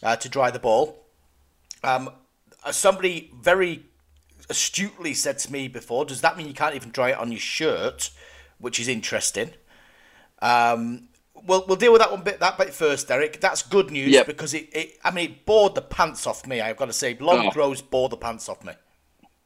uh, 0.03 0.17
to 0.17 0.29
dry 0.29 0.51
the 0.51 0.59
ball. 0.59 1.05
Um, 1.83 2.11
uh, 2.65 2.73
somebody 2.73 3.33
very 3.41 3.85
astutely 4.49 5.15
said 5.15 5.39
to 5.41 5.53
me 5.53 5.69
before, 5.69 6.05
does 6.05 6.21
that 6.21 6.37
mean 6.37 6.47
you 6.47 6.55
can't 6.55 6.75
even 6.75 6.91
dry 6.91 7.11
it 7.11 7.19
on 7.19 7.33
your 7.33 7.41
shirt? 7.41 8.11
Which 8.59 8.79
is 8.79 8.89
interesting. 8.89 9.51
Um, 10.43 11.09
we'll, 11.47 11.65
we'll 11.67 11.77
deal 11.77 11.93
with 11.93 12.01
that 12.01 12.11
one 12.11 12.23
bit 12.23 12.41
that 12.41 12.57
bit 12.59 12.73
first, 12.75 13.09
Derek. 13.09 13.41
That's 13.41 13.63
good 13.63 13.91
news 13.91 14.13
Yep. 14.13 14.27
because 14.27 14.55
it, 14.55 14.69
it 14.73 14.99
I 15.05 15.11
mean 15.11 15.31
it 15.31 15.47
bored 15.47 15.75
the 15.75 15.83
pants 15.83 16.27
off 16.27 16.47
me. 16.47 16.61
I've 16.61 16.77
got 16.77 16.87
to 16.87 16.93
say, 16.93 17.17
long 17.21 17.47
Oh. 17.47 17.51
throws 17.51 17.83
bore 17.83 18.09
the 18.09 18.17
pants 18.17 18.49
off 18.49 18.65
me. 18.65 18.73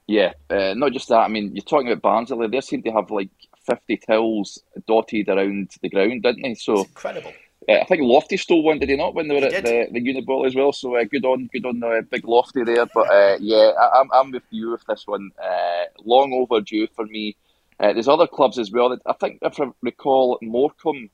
Yeah, 0.06 0.32
uh, 0.50 0.74
not 0.76 0.92
just 0.92 1.08
that. 1.08 1.20
I 1.20 1.28
mean, 1.28 1.54
you're 1.56 1.64
talking 1.64 1.88
about 1.88 2.02
Barnsley. 2.02 2.46
They 2.48 2.60
seem 2.60 2.82
to 2.82 2.92
have 2.92 3.10
like 3.10 3.30
50 3.66 3.96
tills 4.06 4.62
dotted 4.86 5.28
around 5.30 5.70
the 5.80 5.88
ground, 5.88 6.22
didn't 6.22 6.42
they? 6.42 6.54
So 6.54 6.80
It's 6.80 6.88
incredible. 6.90 7.32
uh, 7.66 7.72
I 7.80 7.84
think 7.84 8.02
Lofty 8.02 8.36
stole 8.36 8.62
one, 8.62 8.78
did 8.78 8.90
he 8.90 8.96
not, 8.96 9.14
when 9.14 9.28
they 9.28 9.34
were 9.34 9.40
He 9.48 9.54
at 9.54 9.64
did. 9.64 9.94
the, 9.94 9.98
the 9.98 10.12
UniBol 10.14 10.46
as 10.46 10.54
well? 10.54 10.74
So 10.74 10.94
uh, 10.96 11.04
good 11.04 11.24
on, 11.24 11.48
good 11.50 11.64
on 11.64 11.82
uh, 11.82 12.02
big 12.10 12.28
Lofty 12.28 12.64
there. 12.64 12.84
But 12.84 13.10
uh, 13.10 13.38
yeah, 13.40 13.70
I, 13.80 14.00
I'm, 14.00 14.10
I'm 14.12 14.30
with 14.30 14.42
you 14.50 14.72
with 14.72 14.84
this 14.86 15.06
one. 15.06 15.30
Uh, 15.42 15.84
long 16.04 16.34
overdue 16.34 16.86
for 16.94 17.06
me. 17.06 17.34
Uh, 17.80 17.94
there's 17.94 18.06
other 18.06 18.26
clubs 18.26 18.58
as 18.58 18.70
well. 18.70 18.90
That 18.90 19.00
I 19.06 19.14
think 19.14 19.38
if 19.40 19.58
I 19.58 19.68
recall, 19.80 20.38
Morecambe. 20.42 21.08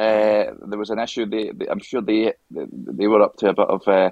Uh, 0.00 0.54
there 0.66 0.78
was 0.78 0.90
an 0.90 0.98
issue. 0.98 1.26
They, 1.26 1.50
they, 1.50 1.68
I'm 1.68 1.78
sure 1.78 2.00
they 2.00 2.32
they 2.50 3.06
were 3.06 3.22
up 3.22 3.36
to 3.36 3.50
a 3.50 3.54
bit 3.54 3.68
of 3.68 3.86
uh, 3.86 4.10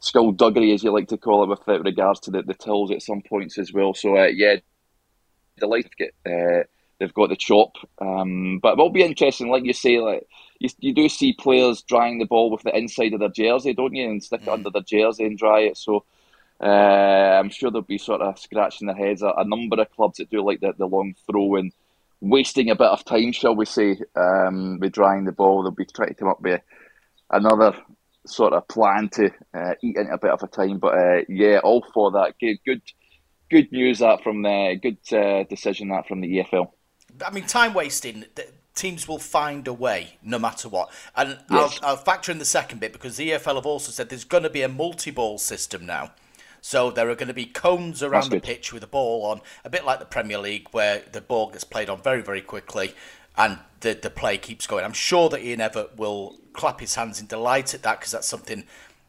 skullduggery, 0.00 0.72
as 0.72 0.84
you 0.84 0.92
like 0.92 1.08
to 1.08 1.16
call 1.16 1.44
it, 1.44 1.48
with 1.48 1.66
uh, 1.66 1.80
regards 1.80 2.20
to 2.20 2.30
the, 2.30 2.42
the 2.42 2.54
tills 2.54 2.90
at 2.90 3.02
some 3.02 3.22
points 3.22 3.56
as 3.56 3.72
well. 3.72 3.94
So 3.94 4.18
uh, 4.18 4.26
yeah, 4.26 4.56
delighted 5.58 5.92
to 5.92 5.96
get 5.96 6.14
uh, 6.26 6.64
they've 6.98 7.14
got 7.14 7.30
the 7.30 7.36
chop. 7.36 7.72
Um, 8.00 8.58
but 8.62 8.72
it 8.72 8.78
will 8.78 8.90
be 8.90 9.02
interesting, 9.02 9.48
like 9.48 9.64
you 9.64 9.72
say, 9.72 9.98
like 9.98 10.26
you, 10.58 10.68
you 10.78 10.94
do 10.94 11.08
see 11.08 11.32
players 11.32 11.82
drying 11.82 12.18
the 12.18 12.26
ball 12.26 12.50
with 12.50 12.62
the 12.62 12.76
inside 12.76 13.14
of 13.14 13.20
their 13.20 13.28
jersey, 13.30 13.72
don't 13.72 13.94
you, 13.94 14.08
and 14.08 14.22
stick 14.22 14.42
it 14.42 14.48
under 14.48 14.70
their 14.70 14.82
jersey 14.82 15.24
and 15.24 15.38
dry 15.38 15.60
it. 15.60 15.76
So 15.76 16.04
uh, 16.60 17.38
I'm 17.40 17.50
sure 17.50 17.70
they'll 17.70 17.82
be 17.82 17.98
sort 17.98 18.20
of 18.20 18.38
scratching 18.38 18.86
their 18.86 18.96
heads. 18.96 19.22
A, 19.22 19.28
a 19.28 19.44
number 19.44 19.80
of 19.80 19.90
clubs 19.90 20.18
that 20.18 20.30
do 20.30 20.42
like 20.42 20.60
the, 20.60 20.74
the 20.76 20.86
long 20.86 21.14
throw 21.26 21.56
and 21.56 21.72
wasting 22.28 22.70
a 22.70 22.74
bit 22.74 22.86
of 22.88 23.04
time, 23.04 23.32
shall 23.32 23.54
we 23.54 23.66
say, 23.66 23.98
um, 24.16 24.78
with 24.80 24.92
drying 24.92 25.24
the 25.24 25.32
ball. 25.32 25.62
They'll 25.62 25.72
be 25.72 25.84
trying 25.84 26.08
to 26.08 26.14
come 26.14 26.28
up 26.28 26.40
with 26.40 26.60
another 27.30 27.74
sort 28.26 28.52
of 28.54 28.66
plan 28.68 29.08
to 29.10 29.30
uh, 29.54 29.74
eat 29.82 29.96
into 29.96 30.12
a 30.12 30.18
bit 30.18 30.30
of 30.30 30.42
a 30.42 30.46
time. 30.46 30.78
But 30.78 30.94
uh, 30.94 31.20
yeah, 31.28 31.58
all 31.62 31.84
for 31.92 32.10
that. 32.12 32.34
Good, 32.40 32.58
good, 32.64 32.82
good 33.50 33.70
news 33.72 33.98
that 33.98 34.22
from 34.22 34.42
the 34.42 34.78
good 34.82 34.98
uh, 35.16 35.44
decision 35.44 35.88
that 35.88 36.08
from 36.08 36.20
the 36.20 36.38
EFL. 36.38 36.70
I 37.24 37.30
mean, 37.30 37.44
time 37.44 37.74
wasting. 37.74 38.24
Teams 38.74 39.06
will 39.06 39.20
find 39.20 39.68
a 39.68 39.72
way, 39.72 40.18
no 40.20 40.36
matter 40.38 40.68
what. 40.68 40.90
And 41.14 41.38
Yes. 41.48 41.78
I'll, 41.80 41.90
I'll 41.90 41.96
factor 41.96 42.32
in 42.32 42.38
the 42.38 42.44
second 42.44 42.80
bit 42.80 42.92
because 42.92 43.16
the 43.16 43.30
EFL 43.30 43.54
have 43.54 43.66
also 43.66 43.92
said 43.92 44.08
there's 44.08 44.24
going 44.24 44.42
to 44.42 44.50
be 44.50 44.62
a 44.62 44.68
multi-ball 44.68 45.38
system 45.38 45.86
now. 45.86 46.10
So 46.64 46.90
there 46.90 47.10
are 47.10 47.14
going 47.14 47.28
to 47.28 47.34
be 47.34 47.44
cones 47.44 48.02
around 48.02 48.30
the 48.30 48.40
pitch 48.40 48.72
with 48.72 48.82
a 48.82 48.86
ball 48.86 49.26
on, 49.26 49.42
a 49.66 49.68
bit 49.68 49.84
like 49.84 49.98
the 49.98 50.06
Premier 50.06 50.38
League, 50.38 50.68
where 50.72 51.02
the 51.12 51.20
ball 51.20 51.50
gets 51.50 51.62
played 51.62 51.90
on 51.90 52.00
very, 52.00 52.22
very 52.22 52.40
quickly, 52.40 52.94
and 53.36 53.58
the 53.80 53.92
the 53.92 54.08
play 54.08 54.38
keeps 54.38 54.66
going. 54.66 54.82
I'm 54.82 54.94
sure 54.94 55.28
that 55.28 55.44
Ian 55.44 55.60
Evatt 55.60 55.98
will 55.98 56.38
clap 56.54 56.80
his 56.80 56.94
hands 56.94 57.20
in 57.20 57.26
delight 57.26 57.74
at 57.74 57.82
that 57.82 58.00
because 58.00 58.12
that's 58.12 58.26
something 58.26 58.64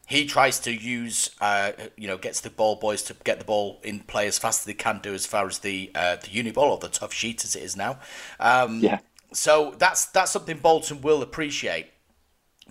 he 0.06 0.26
tries 0.26 0.60
to 0.60 0.70
use. 0.70 1.30
Uh, 1.40 1.72
you 1.96 2.06
know, 2.06 2.18
gets 2.18 2.42
the 2.42 2.50
ball 2.50 2.76
boys 2.76 3.00
to 3.04 3.16
get 3.24 3.38
the 3.38 3.46
ball 3.46 3.80
in 3.82 4.00
play 4.00 4.26
as 4.26 4.38
fast 4.38 4.60
as 4.60 4.64
they 4.66 4.74
can 4.74 5.00
do, 5.02 5.14
as 5.14 5.24
far 5.24 5.46
as 5.46 5.60
the 5.60 5.90
uh, 5.94 6.16
the 6.16 6.28
UniBol 6.28 6.58
or 6.58 6.76
the 6.76 6.88
Toughsheet 6.90 7.42
as 7.42 7.56
it 7.56 7.62
is 7.62 7.74
now. 7.74 7.98
Um, 8.38 8.80
Yeah. 8.80 8.98
So 9.32 9.74
that's 9.78 10.04
that's 10.04 10.30
something 10.30 10.58
Bolton 10.58 11.00
will 11.00 11.22
appreciate. 11.22 11.86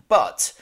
But 0.07 0.53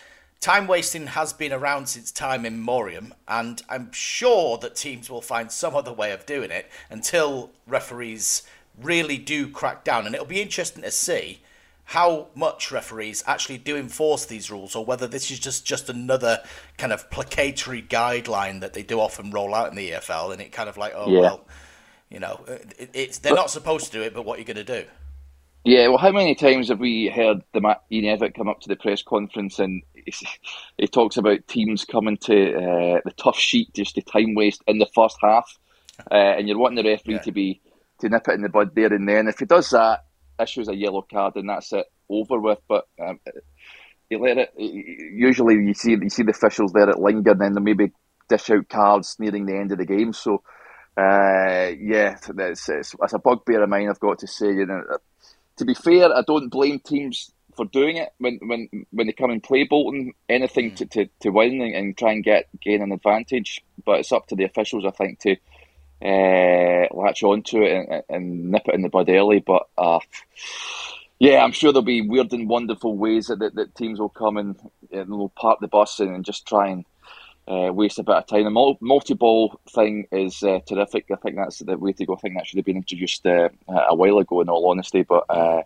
time 0.43 0.67
wasting 0.67 1.07
has 1.07 1.31
been 1.31 1.53
around 1.53 1.87
since 1.87 2.11
time 2.11 2.45
immemorial, 2.45 3.05
and 3.29 3.61
I'm 3.69 3.93
sure 3.93 4.57
that 4.57 4.75
teams 4.75 5.09
will 5.09 5.21
find 5.21 5.49
some 5.49 5.73
other 5.73 5.93
way 5.93 6.11
of 6.11 6.25
doing 6.25 6.51
it 6.51 6.69
until 6.89 7.51
referees 7.65 8.43
really 8.77 9.17
do 9.17 9.47
crack 9.47 9.85
down. 9.85 10.05
And 10.05 10.13
it'll 10.13 10.27
be 10.27 10.41
interesting 10.41 10.83
to 10.83 10.91
see 10.91 11.39
how 11.85 12.27
much 12.35 12.73
referees 12.73 13.23
actually 13.25 13.57
do 13.57 13.77
enforce 13.77 14.25
these 14.25 14.51
rules, 14.51 14.75
or 14.75 14.83
whether 14.83 15.07
this 15.07 15.31
is 15.31 15.39
just 15.39 15.65
just 15.65 15.89
another 15.89 16.43
kind 16.77 16.91
of 16.91 17.09
placatory 17.09 17.87
guideline 17.87 18.59
that 18.59 18.73
they 18.73 18.83
do 18.83 18.99
often 18.99 19.31
roll 19.31 19.55
out 19.55 19.69
in 19.69 19.77
the 19.77 19.91
EFL, 19.91 20.33
and 20.33 20.41
it 20.41 20.51
kind 20.51 20.67
of 20.67 20.75
like, 20.75 20.91
oh 20.93 21.13
Yeah. 21.13 21.21
well, 21.21 21.45
you 22.09 22.19
know, 22.19 22.43
it, 22.49 22.89
it's 22.93 23.17
they're 23.19 23.33
not 23.33 23.49
supposed 23.49 23.85
to 23.85 23.91
do 23.93 24.01
it, 24.01 24.13
but 24.13 24.25
what 24.25 24.35
are 24.37 24.39
you 24.41 24.45
going 24.45 24.65
to 24.65 24.81
do? 24.81 24.85
Yeah, 25.63 25.87
well, 25.87 25.97
how 25.97 26.11
many 26.11 26.35
times 26.35 26.69
have 26.69 26.79
we 26.79 27.07
heard 27.07 27.41
the 27.53 27.61
Ma- 27.61 27.75
Ian 27.91 28.19
Evatt 28.19 28.35
come 28.35 28.49
up 28.49 28.59
to 28.61 28.67
the 28.67 28.75
press 28.75 29.01
conference 29.01 29.59
and 29.59 29.81
he, 30.77 30.87
talks 30.87 31.17
about 31.17 31.47
teams 31.47 31.85
coming 31.85 32.17
to 32.17 32.53
uh, 32.53 33.01
the 33.05 33.11
Toughsheet 33.17 33.73
just 33.73 33.95
to 33.95 34.01
time 34.01 34.35
waste 34.35 34.61
in 34.67 34.79
the 34.79 34.89
first 34.93 35.17
half, 35.21 35.57
uh, 36.11 36.15
and 36.15 36.47
you're 36.47 36.57
wanting 36.57 36.83
the 36.83 36.89
referee 36.89 37.15
Yeah. 37.15 37.21
to 37.21 37.31
be 37.31 37.61
to 37.99 38.09
nip 38.09 38.27
it 38.27 38.33
in 38.33 38.41
the 38.41 38.49
bud 38.49 38.75
there 38.75 38.93
and 38.93 39.07
then. 39.07 39.27
If 39.27 39.39
he 39.39 39.45
does 39.45 39.69
that, 39.69 40.05
issues 40.39 40.67
a 40.67 40.75
yellow 40.75 41.01
card, 41.03 41.35
and 41.35 41.49
that's 41.49 41.71
it 41.73 41.85
over 42.09 42.39
with. 42.39 42.59
But 42.67 42.87
um, 43.01 43.19
you 44.09 44.19
let 44.19 44.37
it. 44.37 44.53
Usually, 44.57 45.55
you 45.55 45.73
see 45.73 45.91
you 45.91 46.09
see 46.09 46.23
the 46.23 46.31
officials 46.31 46.73
there 46.73 46.89
at 46.89 46.99
linger, 46.99 47.31
and 47.31 47.41
then 47.41 47.53
they 47.53 47.61
maybe 47.61 47.91
dish 48.29 48.49
out 48.49 48.69
cards 48.69 49.15
nearing 49.19 49.45
the 49.45 49.55
end 49.55 49.71
of 49.71 49.77
the 49.77 49.85
game. 49.85 50.13
So, 50.13 50.43
uh, 50.97 51.71
yeah, 51.79 52.15
it's, 52.27 52.69
it's, 52.69 52.95
it's, 53.01 53.13
a 53.13 53.19
bugbear 53.19 53.63
of 53.63 53.69
mine. 53.69 53.89
I've 53.89 53.99
got 53.99 54.19
to 54.19 54.27
say, 54.27 54.47
you 54.47 54.65
know, 54.65 54.81
to 55.57 55.65
be 55.65 55.73
fair, 55.73 56.13
I 56.13 56.23
don't 56.25 56.49
blame 56.49 56.79
teams 56.79 57.31
for 57.55 57.65
doing 57.65 57.97
it 57.97 58.09
when 58.17 58.39
when 58.43 58.85
when 58.91 59.07
they 59.07 59.13
come 59.13 59.31
and 59.31 59.43
play 59.43 59.63
Bolton. 59.63 60.13
Anything 60.29 60.71
mm. 60.71 60.75
to, 60.77 60.85
to, 60.85 61.09
to 61.21 61.29
win 61.29 61.61
and, 61.61 61.75
and, 61.75 61.97
try 61.97 62.11
and 62.11 62.23
get 62.23 62.47
gain 62.61 62.81
an 62.81 62.91
advantage, 62.91 63.63
but 63.85 63.99
it's 63.99 64.11
up 64.11 64.27
to 64.27 64.35
the 64.35 64.43
officials, 64.43 64.85
I 64.85 64.91
think, 64.91 65.19
to 65.19 65.35
uh, 66.03 66.87
latch 66.91 67.23
onto 67.23 67.61
it 67.61 67.87
and, 67.89 68.03
and, 68.09 68.51
nip 68.51 68.63
it 68.67 68.75
in 68.75 68.81
the 68.81 68.89
bud 68.89 69.09
early. 69.09 69.39
But 69.39 69.67
uh, 69.77 69.99
yeah, 71.19 71.43
I'm 71.43 71.51
sure 71.51 71.71
there'll 71.71 71.83
be 71.83 72.01
weird 72.01 72.33
and 72.33 72.49
wonderful 72.49 72.97
ways 72.97 73.27
that, 73.27 73.39
that, 73.39 73.55
that 73.55 73.75
teams 73.75 73.99
will 73.99 74.09
come 74.09 74.37
and, 74.37 74.59
and 74.91 75.09
will 75.09 75.29
park 75.29 75.59
the 75.61 75.67
bus 75.67 75.99
and, 75.99 76.13
and 76.13 76.25
just 76.25 76.47
try 76.47 76.67
and 76.69 76.85
uh, 77.47 77.71
waste 77.73 77.99
a 77.99 78.03
bit 78.03 78.15
of 78.15 78.27
time. 78.27 78.43
The 78.45 78.75
multi 78.81 79.13
ball 79.13 79.59
thing 79.69 80.07
is 80.11 80.43
uh, 80.43 80.59
terrific. 80.67 81.05
I 81.11 81.15
think 81.15 81.35
that's 81.35 81.59
the 81.59 81.77
way 81.77 81.93
to 81.93 82.05
go. 82.05 82.15
I 82.15 82.19
think 82.19 82.35
that 82.35 82.47
should 82.47 82.57
have 82.57 82.65
been 82.65 82.77
introduced 82.77 83.25
uh, 83.25 83.49
a 83.67 83.95
while 83.95 84.19
ago, 84.19 84.41
in 84.41 84.49
all 84.49 84.69
honesty. 84.69 85.03
But 85.03 85.25
uh, 85.29 85.63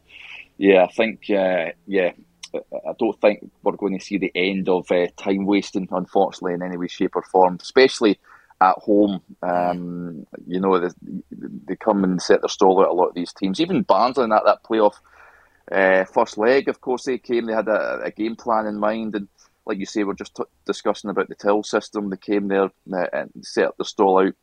yeah, 0.57 0.83
I 0.83 0.87
think 0.87 1.29
uh, 1.29 1.71
yeah, 1.85 2.11
I 2.53 2.93
don't 2.97 3.19
think 3.19 3.49
we're 3.63 3.73
going 3.73 3.97
to 3.97 4.03
see 4.03 4.17
the 4.17 4.31
end 4.35 4.69
of 4.69 4.91
uh, 4.91 5.07
time 5.17 5.45
wasting, 5.45 5.87
unfortunately, 5.91 6.53
in 6.53 6.63
any 6.63 6.77
way, 6.77 6.87
shape, 6.87 7.15
or 7.15 7.23
form, 7.23 7.57
especially 7.61 8.19
at 8.61 8.75
home. 8.77 9.21
Um, 9.43 10.25
you 10.47 10.59
know, 10.59 10.79
they, 10.79 10.89
they 11.31 11.75
come 11.75 12.03
and 12.03 12.21
set 12.21 12.41
their 12.41 12.49
stall 12.49 12.81
out 12.81 12.89
a 12.89 12.93
lot 12.93 13.09
of 13.09 13.15
these 13.15 13.33
teams. 13.33 13.59
Even 13.59 13.83
Barnsley 13.83 14.27
that, 14.27 14.43
that 14.45 14.63
playoff 14.63 14.95
uh, 15.71 16.05
first 16.05 16.37
leg, 16.37 16.69
of 16.69 16.81
course, 16.81 17.03
they 17.03 17.17
came, 17.17 17.45
they 17.45 17.53
had 17.53 17.67
a, 17.67 18.01
a, 18.03 18.11
game 18.11 18.35
plan 18.35 18.65
in 18.65 18.79
mind. 18.79 19.15
And 19.15 19.27
like 19.65 19.77
you 19.77 19.85
say, 19.85 20.03
we're 20.03 20.13
just 20.13 20.35
t- 20.35 20.43
discussing 20.65 21.09
about 21.09 21.29
the 21.29 21.35
till 21.35 21.63
system. 21.63 22.09
They 22.09 22.17
came 22.17 22.47
there 22.47 22.71
uh, 22.93 23.07
and 23.13 23.31
set 23.41 23.77
the 23.77 23.85
stall 23.85 24.19
out, 24.19 24.33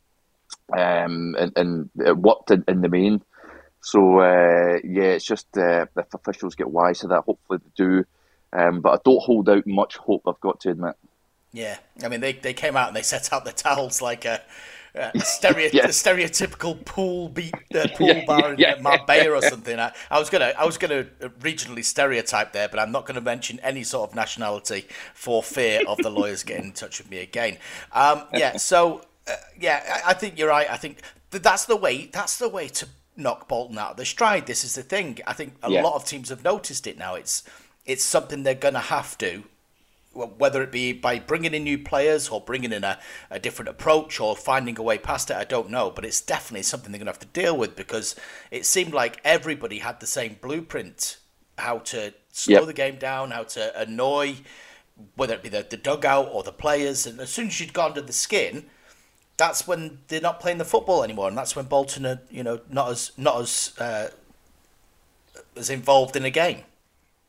um, 0.77 1.35
and, 1.39 1.51
and, 1.55 1.89
it 1.97 2.17
worked 2.17 2.51
in, 2.51 2.63
in 2.67 2.81
the 2.81 2.89
main. 2.89 3.21
So, 3.85 4.17
uh, 4.17 4.79
yeah, 4.83 5.13
it's 5.13 5.25
just 5.25 5.55
uh, 5.55 5.85
if 5.95 6.11
officials 6.11 6.55
get 6.55 6.71
wise 6.71 7.01
to 7.01 7.07
that, 7.09 7.21
hopefully 7.21 7.59
they 7.59 7.83
do. 7.83 8.03
Um, 8.51 8.81
but 8.81 8.93
I 8.93 8.97
don't 9.05 9.21
hold 9.21 9.47
out 9.47 9.67
much 9.67 9.97
hope, 9.97 10.23
I've 10.25 10.39
got 10.39 10.59
to 10.61 10.71
admit. 10.71 10.95
Yeah, 11.53 11.77
I 12.03 12.07
mean 12.07 12.19
they, 12.19 12.33
they 12.33 12.55
came 12.55 12.75
out 12.75 12.87
and 12.87 12.97
they 12.97 13.03
set 13.03 13.31
out 13.31 13.45
the 13.45 13.51
towels 13.51 14.01
like 14.01 14.25
a, 14.25 14.41
a, 14.95 15.19
stereo, 15.23 15.69
yeah. 15.71 15.85
a 15.85 15.89
stereotypical 15.89 16.83
pool 16.83 17.29
beat 17.29 17.53
uh, 17.75 17.87
pool 17.95 18.07
yeah, 18.07 18.25
bar 18.25 18.53
in 18.53 18.59
yeah, 18.59 18.75
Marbella 18.81 19.35
or 19.35 19.41
something. 19.43 19.79
I, 19.79 19.93
I, 20.09 20.17
was 20.17 20.31
gonna 20.31 20.53
I 20.57 20.65
was 20.65 20.79
gonna 20.79 21.03
regionally 21.41 21.85
stereotype 21.85 22.53
there, 22.53 22.67
but 22.67 22.79
I'm 22.79 22.91
not 22.91 23.05
going 23.05 23.15
to 23.15 23.21
mention 23.21 23.59
any 23.59 23.83
sort 23.83 24.09
of 24.09 24.15
nationality 24.15 24.87
for 25.13 25.43
fear 25.43 25.81
of 25.87 25.99
the 25.99 26.09
lawyers 26.09 26.41
getting 26.41 26.65
in 26.65 26.71
touch 26.71 26.97
with 26.97 27.11
me 27.11 27.19
again. 27.19 27.59
Um, 27.93 28.23
yeah, 28.33 28.57
so 28.57 29.03
uh, 29.27 29.35
yeah, 29.59 30.01
I, 30.03 30.09
I 30.09 30.13
think 30.15 30.39
you're 30.39 30.49
right. 30.49 30.69
I 30.71 30.77
think 30.77 31.01
that's 31.29 31.65
the 31.65 31.75
way 31.75 32.07
that's 32.07 32.39
the 32.39 32.49
way 32.49 32.67
to 32.69 32.87
knock 33.15 33.47
Bolton 33.47 33.77
out 33.77 33.91
of 33.91 33.97
the 33.97 34.05
stride. 34.05 34.45
This 34.45 34.63
is 34.63 34.75
the 34.75 34.83
thing. 34.83 35.19
I 35.25 35.33
think 35.33 35.55
a 35.63 35.69
lot 35.69 35.95
of 35.95 36.05
teams 36.05 36.29
have 36.29 36.43
noticed 36.43 36.87
it 36.87 36.97
now. 36.97 37.15
It's 37.15 37.43
it's 37.85 38.03
something 38.03 38.43
they're 38.43 38.55
going 38.55 38.73
to 38.73 38.79
have 38.79 39.17
to 39.19 39.43
whether 40.15 40.63
it 40.63 40.71
be 40.71 40.93
by 40.93 41.19
bringing 41.19 41.53
in 41.53 41.63
new 41.63 41.77
players 41.77 42.29
or 42.29 42.39
bringing 42.39 42.71
in 42.71 42.83
a, 42.83 42.97
a 43.29 43.39
different 43.39 43.69
approach 43.69 44.19
or 44.19 44.35
finding 44.35 44.77
a 44.79 44.81
way 44.81 44.97
past 44.97 45.29
it, 45.29 45.35
I 45.35 45.43
don't 45.43 45.69
know. 45.69 45.91
But 45.91 46.05
it's 46.05 46.21
definitely 46.21 46.63
something 46.63 46.91
they're 46.91 46.99
going 46.99 47.07
to 47.07 47.11
have 47.11 47.19
to 47.19 47.27
deal 47.27 47.57
with 47.57 47.75
because 47.75 48.15
it 48.49 48.65
seemed 48.65 48.93
like 48.93 49.19
everybody 49.23 49.79
had 49.79 49.99
the 49.99 50.07
same 50.07 50.37
blueprint 50.41 51.17
how 51.57 51.79
to 51.79 52.13
slow 52.31 52.59
yep. 52.59 52.65
the 52.65 52.73
game 52.73 52.97
down, 52.97 53.31
how 53.31 53.43
to 53.43 53.79
annoy, 53.79 54.37
whether 55.15 55.35
it 55.35 55.43
be 55.43 55.49
the, 55.49 55.65
the 55.69 55.77
dugout 55.77 56.29
or 56.31 56.43
the 56.43 56.51
players. 56.51 57.05
And 57.05 57.19
as 57.19 57.29
soon 57.29 57.47
as 57.47 57.59
you'd 57.59 57.73
gone 57.73 57.93
to 57.95 58.01
the 58.01 58.13
skin, 58.13 58.65
that's 59.37 59.67
when 59.67 59.99
they're 60.07 60.21
not 60.21 60.39
playing 60.39 60.57
the 60.57 60.65
football 60.65 61.03
anymore, 61.03 61.27
and 61.27 61.37
that's 61.37 61.55
when 61.55 61.65
Bolton 61.65 62.05
are, 62.05 62.21
you 62.29 62.43
know, 62.43 62.59
not 62.69 62.89
as 62.89 63.11
not 63.17 63.41
as 63.41 63.73
uh, 63.79 64.09
as 65.55 65.69
involved 65.69 66.15
in 66.15 66.25
a 66.25 66.29
game. 66.29 66.59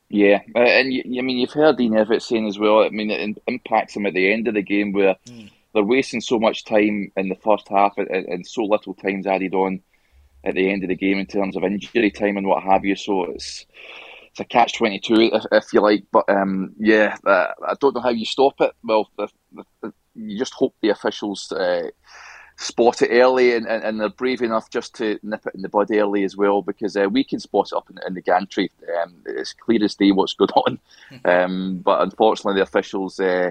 Yeah, 0.08 0.40
uh, 0.54 0.60
and 0.60 0.92
you, 0.92 1.02
I 1.18 1.22
mean 1.22 1.38
you've 1.38 1.52
heard 1.52 1.80
Ian 1.80 1.94
Evatt 1.94 2.22
saying 2.22 2.46
as 2.46 2.58
well. 2.58 2.80
I 2.80 2.90
mean 2.90 3.10
it 3.10 3.42
impacts 3.46 3.94
them 3.94 4.06
at 4.06 4.14
the 4.14 4.32
end 4.32 4.46
of 4.46 4.54
the 4.54 4.62
game 4.62 4.92
where 4.92 5.16
mm. 5.26 5.50
they're 5.74 5.82
wasting 5.82 6.20
so 6.20 6.38
much 6.38 6.64
time 6.64 7.10
in 7.16 7.28
the 7.28 7.34
first 7.34 7.68
half 7.68 7.98
and, 7.98 8.08
and, 8.08 8.46
so 8.46 8.62
little 8.62 8.94
time's 8.94 9.26
added 9.26 9.52
on 9.54 9.82
at 10.44 10.54
the 10.54 10.70
end 10.70 10.84
of 10.84 10.90
the 10.90 10.94
game 10.94 11.18
in 11.18 11.26
terms 11.26 11.56
of 11.56 11.64
injury 11.64 12.10
time 12.12 12.36
and 12.36 12.46
what 12.46 12.62
have 12.62 12.84
you. 12.84 12.94
So 12.94 13.24
it's 13.24 13.66
it's 14.30 14.38
a 14.38 14.44
catch 14.44 14.74
twenty 14.74 15.00
two 15.00 15.22
if, 15.32 15.44
if, 15.50 15.72
you 15.72 15.80
like. 15.80 16.04
But 16.12 16.28
um, 16.28 16.74
yeah, 16.78 17.16
uh, 17.26 17.48
I 17.66 17.74
don't 17.80 17.94
know 17.96 18.00
how 18.00 18.10
you 18.10 18.26
stop 18.26 18.60
it. 18.60 18.72
Well, 18.84 19.10
the, 19.18 19.28
the, 19.80 19.92
you 20.16 20.38
just 20.38 20.54
hope 20.54 20.74
the 20.80 20.90
officials. 20.90 21.52
Uh, 21.52 21.90
spot 22.56 23.02
it 23.02 23.10
early 23.10 23.54
and, 23.54 23.66
and, 23.66 23.84
and, 23.84 24.00
they're 24.00 24.08
brave 24.08 24.40
enough 24.40 24.70
just 24.70 24.94
to 24.94 25.18
nip 25.22 25.44
it 25.46 25.54
in 25.54 25.60
the 25.60 25.68
bud 25.68 25.90
early 25.90 26.24
as 26.24 26.36
well 26.36 26.62
because 26.62 26.96
uh, 26.96 27.06
we 27.10 27.22
can 27.22 27.38
spot 27.38 27.68
it 27.70 27.76
up 27.76 27.90
in, 27.90 27.98
in 28.06 28.14
the 28.14 28.22
gantry. 28.22 28.70
Um, 29.02 29.14
it's 29.26 29.52
clear 29.52 29.84
as 29.84 29.94
day 29.94 30.10
what's 30.10 30.32
going 30.32 30.50
on. 30.50 30.78
Hmm. 31.10 31.28
Um, 31.28 31.78
but 31.84 32.00
unfortunately, 32.00 32.54
the 32.54 32.62
officials 32.62 33.20
uh, 33.20 33.50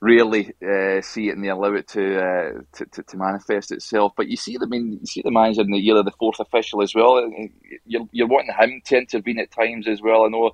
rarely 0.00 0.52
uh, 0.66 1.02
see 1.02 1.28
it 1.28 1.32
and 1.34 1.44
they 1.44 1.48
allow 1.48 1.74
it 1.74 1.88
to, 1.88 2.18
uh, 2.18 2.52
to, 2.72 2.86
to, 2.86 3.02
to, 3.02 3.16
manifest 3.16 3.72
itself. 3.72 4.12
But 4.16 4.28
you 4.28 4.36
see 4.36 4.56
the 4.56 4.64
I 4.64 4.68
mean, 4.68 4.98
you 5.00 5.06
see 5.06 5.22
the 5.22 5.30
manager 5.30 5.60
in 5.60 5.70
the 5.70 5.78
year 5.78 5.96
of 5.96 6.04
the 6.04 6.10
fourth 6.12 6.40
official 6.40 6.82
as 6.82 6.94
well. 6.94 7.26
You're, 7.86 8.08
you're 8.12 8.26
wanting 8.26 8.54
him 8.58 8.82
to 8.86 8.96
intervene 8.96 9.38
at 9.38 9.50
times 9.50 9.86
as 9.86 10.00
well. 10.00 10.24
I 10.24 10.28
know 10.28 10.52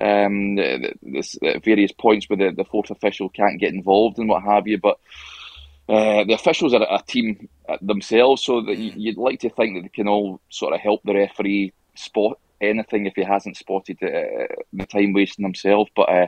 um, 0.00 0.56
there's 0.56 1.38
various 1.64 1.92
points 1.92 2.28
where 2.28 2.36
the, 2.36 2.54
the 2.56 2.64
fourth 2.64 2.90
official 2.90 3.28
can't 3.28 3.60
get 3.60 3.74
involved 3.74 4.18
and 4.18 4.28
what 4.28 4.42
have 4.42 4.66
you, 4.66 4.78
but 4.78 4.98
uh, 5.88 6.24
the 6.24 6.34
officials 6.34 6.72
are 6.72 6.86
a 6.88 7.02
team 7.06 7.48
themselves, 7.82 8.44
so 8.44 8.60
that 8.62 8.78
mm. 8.78 8.92
you'd 8.96 9.18
like 9.18 9.40
to 9.40 9.50
think 9.50 9.76
that 9.76 9.82
they 9.82 9.88
can 9.88 10.08
all 10.08 10.40
sort 10.48 10.74
of 10.74 10.80
help 10.80 11.02
the 11.04 11.14
referee 11.14 11.72
spot 11.94 12.38
anything 12.60 13.06
if 13.06 13.14
he 13.14 13.22
hasn't 13.22 13.56
spotted 13.56 13.98
uh, 14.02 14.54
the 14.72 14.86
time 14.86 15.12
wasting 15.12 15.44
himself. 15.44 15.88
But 15.96 16.08
uh, 16.08 16.26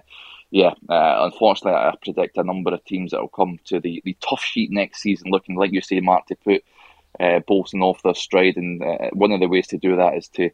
yeah, 0.50 0.74
uh, 0.88 1.30
unfortunately, 1.30 1.78
I 1.78 1.94
predict 2.02 2.38
a 2.38 2.44
number 2.44 2.74
of 2.74 2.84
teams 2.84 3.10
that 3.10 3.20
will 3.20 3.28
come 3.28 3.58
to 3.66 3.80
the, 3.80 4.02
the 4.04 4.16
Toughsheet 4.20 4.70
next 4.70 5.00
season, 5.02 5.30
looking 5.30 5.56
like 5.56 5.72
you 5.72 5.80
say, 5.80 6.00
Mark, 6.00 6.26
to 6.26 6.36
put 6.36 6.64
uh, 7.20 7.40
Bolton 7.46 7.82
off 7.82 8.02
their 8.02 8.14
stride. 8.14 8.56
And 8.56 8.82
uh, 8.82 9.10
one 9.12 9.32
of 9.32 9.40
the 9.40 9.48
ways 9.48 9.68
to 9.68 9.78
do 9.78 9.96
that 9.96 10.16
is 10.16 10.28
to 10.28 10.50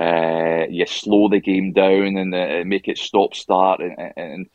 uh, 0.00 0.66
yeah, 0.70 0.86
slow 0.86 1.28
the 1.28 1.40
game 1.40 1.72
down 1.72 2.16
and 2.16 2.34
uh, 2.34 2.62
make 2.64 2.88
it 2.88 2.96
stop 2.96 3.34
start 3.34 3.80
and, 3.80 4.12
and 4.16 4.46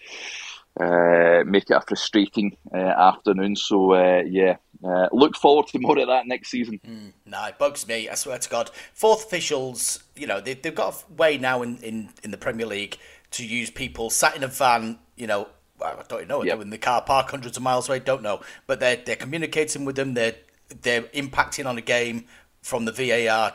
uh, 0.79 1.43
make 1.45 1.69
it 1.69 1.75
a 1.75 1.81
frustrating 1.81 2.57
uh, 2.73 2.77
afternoon. 2.77 3.55
So 3.55 3.93
uh, 3.93 4.23
yeah, 4.25 4.57
uh, 4.83 5.07
look 5.11 5.37
forward 5.37 5.67
to 5.67 5.79
more 5.79 5.99
of 5.99 6.07
that 6.07 6.25
next 6.25 6.49
season. 6.49 6.79
Mm, 6.85 7.13
nah, 7.27 7.47
it 7.47 7.59
bugs 7.59 7.87
me. 7.87 8.09
I 8.09 8.15
swear 8.15 8.39
to 8.39 8.49
God, 8.49 8.71
fourth 8.93 9.25
officials, 9.25 10.03
you 10.15 10.25
know, 10.25 10.41
they, 10.41 10.55
they've 10.55 10.73
got 10.73 10.95
a 10.95 11.13
way 11.13 11.37
now 11.37 11.61
in, 11.61 11.77
in, 11.77 12.09
in 12.23 12.31
the 12.31 12.37
Premier 12.37 12.65
League 12.65 12.97
to 13.31 13.45
use 13.45 13.69
people 13.69 14.09
sat 14.09 14.35
in 14.35 14.43
a 14.43 14.47
van, 14.47 14.99
you 15.15 15.27
know. 15.27 15.49
I 15.83 15.93
don't 16.07 16.29
know. 16.29 16.41
Yep. 16.41 16.61
in 16.61 16.69
the 16.69 16.77
car 16.77 17.01
park 17.01 17.31
hundreds 17.31 17.57
of 17.57 17.63
miles 17.63 17.89
away. 17.89 17.99
Don't 17.99 18.23
know, 18.23 18.39
but 18.65 18.79
they're 18.79 18.95
they're 18.95 19.17
communicating 19.17 19.83
with 19.83 19.97
them. 19.97 20.13
They're 20.13 20.35
they're 20.83 21.01
impacting 21.01 21.65
on 21.65 21.77
a 21.77 21.81
game 21.81 22.23
from 22.61 22.85
the 22.85 22.93
VAR 22.93 23.53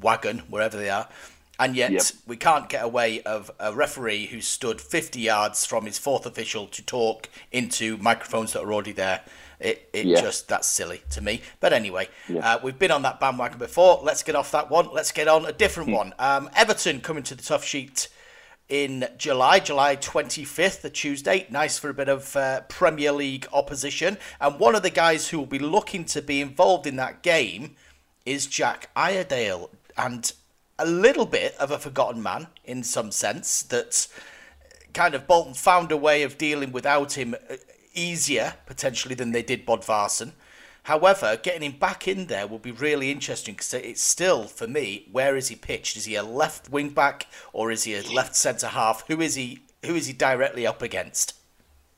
wagon 0.00 0.38
wherever 0.48 0.76
they 0.76 0.90
are 0.90 1.08
and 1.58 1.74
yet 1.74 1.90
yep. 1.90 2.02
we 2.26 2.36
can't 2.36 2.68
get 2.68 2.84
away 2.84 3.20
of 3.22 3.50
a 3.58 3.72
referee 3.72 4.26
who 4.26 4.40
stood 4.40 4.80
50 4.80 5.20
yards 5.20 5.66
from 5.66 5.86
his 5.86 5.98
fourth 5.98 6.24
official 6.24 6.66
to 6.68 6.82
talk 6.84 7.28
into 7.50 7.96
microphones 7.96 8.52
that 8.52 8.62
are 8.62 8.72
already 8.72 8.92
there. 8.92 9.22
It, 9.58 9.88
it 9.92 10.06
yeah. 10.06 10.20
just 10.20 10.46
that's 10.46 10.68
silly 10.68 11.02
to 11.10 11.20
me. 11.20 11.42
But 11.58 11.72
anyway, 11.72 12.08
yeah. 12.28 12.54
uh, 12.54 12.60
we've 12.62 12.78
been 12.78 12.92
on 12.92 13.02
that 13.02 13.18
bandwagon 13.18 13.58
before. 13.58 14.00
Let's 14.04 14.22
get 14.22 14.36
off 14.36 14.52
that 14.52 14.70
one. 14.70 14.90
Let's 14.92 15.10
get 15.10 15.26
on 15.26 15.46
a 15.46 15.52
different 15.52 15.88
hmm. 15.88 15.96
one. 15.96 16.14
Um, 16.20 16.48
Everton 16.54 17.00
coming 17.00 17.24
to 17.24 17.34
the 17.34 17.42
Toughsheet 17.42 18.06
in 18.68 19.08
July, 19.16 19.58
July 19.58 19.96
25th, 19.96 20.82
the 20.82 20.90
Tuesday. 20.90 21.48
Nice 21.50 21.76
for 21.76 21.90
a 21.90 21.94
bit 21.94 22.08
of 22.08 22.36
uh, 22.36 22.60
Premier 22.68 23.10
League 23.10 23.48
opposition. 23.52 24.16
And 24.40 24.60
one 24.60 24.76
of 24.76 24.84
the 24.84 24.90
guys 24.90 25.30
who 25.30 25.38
will 25.38 25.46
be 25.46 25.58
looking 25.58 26.04
to 26.04 26.22
be 26.22 26.40
involved 26.40 26.86
in 26.86 26.94
that 26.96 27.22
game 27.22 27.74
is 28.24 28.46
Jack 28.46 28.90
Iredale. 28.94 29.70
And 29.98 30.32
a 30.78 30.86
little 30.86 31.26
bit 31.26 31.56
of 31.56 31.70
a 31.70 31.78
forgotten 31.78 32.22
man 32.22 32.46
in 32.64 32.84
some 32.84 33.10
sense 33.10 33.62
that 33.62 34.06
kind 34.94 35.14
of 35.14 35.26
Bolton 35.26 35.54
found 35.54 35.90
a 35.90 35.96
way 35.96 36.22
of 36.22 36.38
dealing 36.38 36.72
without 36.72 37.18
him 37.18 37.34
uh, 37.34 37.56
easier 37.94 38.54
potentially 38.66 39.14
than 39.14 39.32
they 39.32 39.42
did 39.42 39.66
Bodvarsson. 39.66 40.32
However, 40.84 41.36
getting 41.36 41.62
him 41.62 41.78
back 41.78 42.08
in 42.08 42.28
there 42.28 42.46
will 42.46 42.58
be 42.58 42.70
really 42.70 43.10
interesting 43.10 43.54
because 43.54 43.74
it's 43.74 44.00
still, 44.00 44.44
for 44.44 44.66
me, 44.66 45.06
where 45.12 45.36
is 45.36 45.48
he 45.48 45.56
pitched? 45.56 45.96
Is 45.96 46.06
he 46.06 46.14
a 46.14 46.22
left 46.22 46.70
wing 46.70 46.90
back 46.90 47.26
or 47.52 47.70
is 47.70 47.84
he 47.84 47.94
a 47.94 48.02
left 48.02 48.34
centre 48.34 48.68
half? 48.68 49.06
Who 49.08 49.20
is 49.20 49.34
he? 49.34 49.58
Who 49.84 49.94
is 49.94 50.06
he 50.06 50.12
directly 50.12 50.66
up 50.66 50.80
against? 50.80 51.37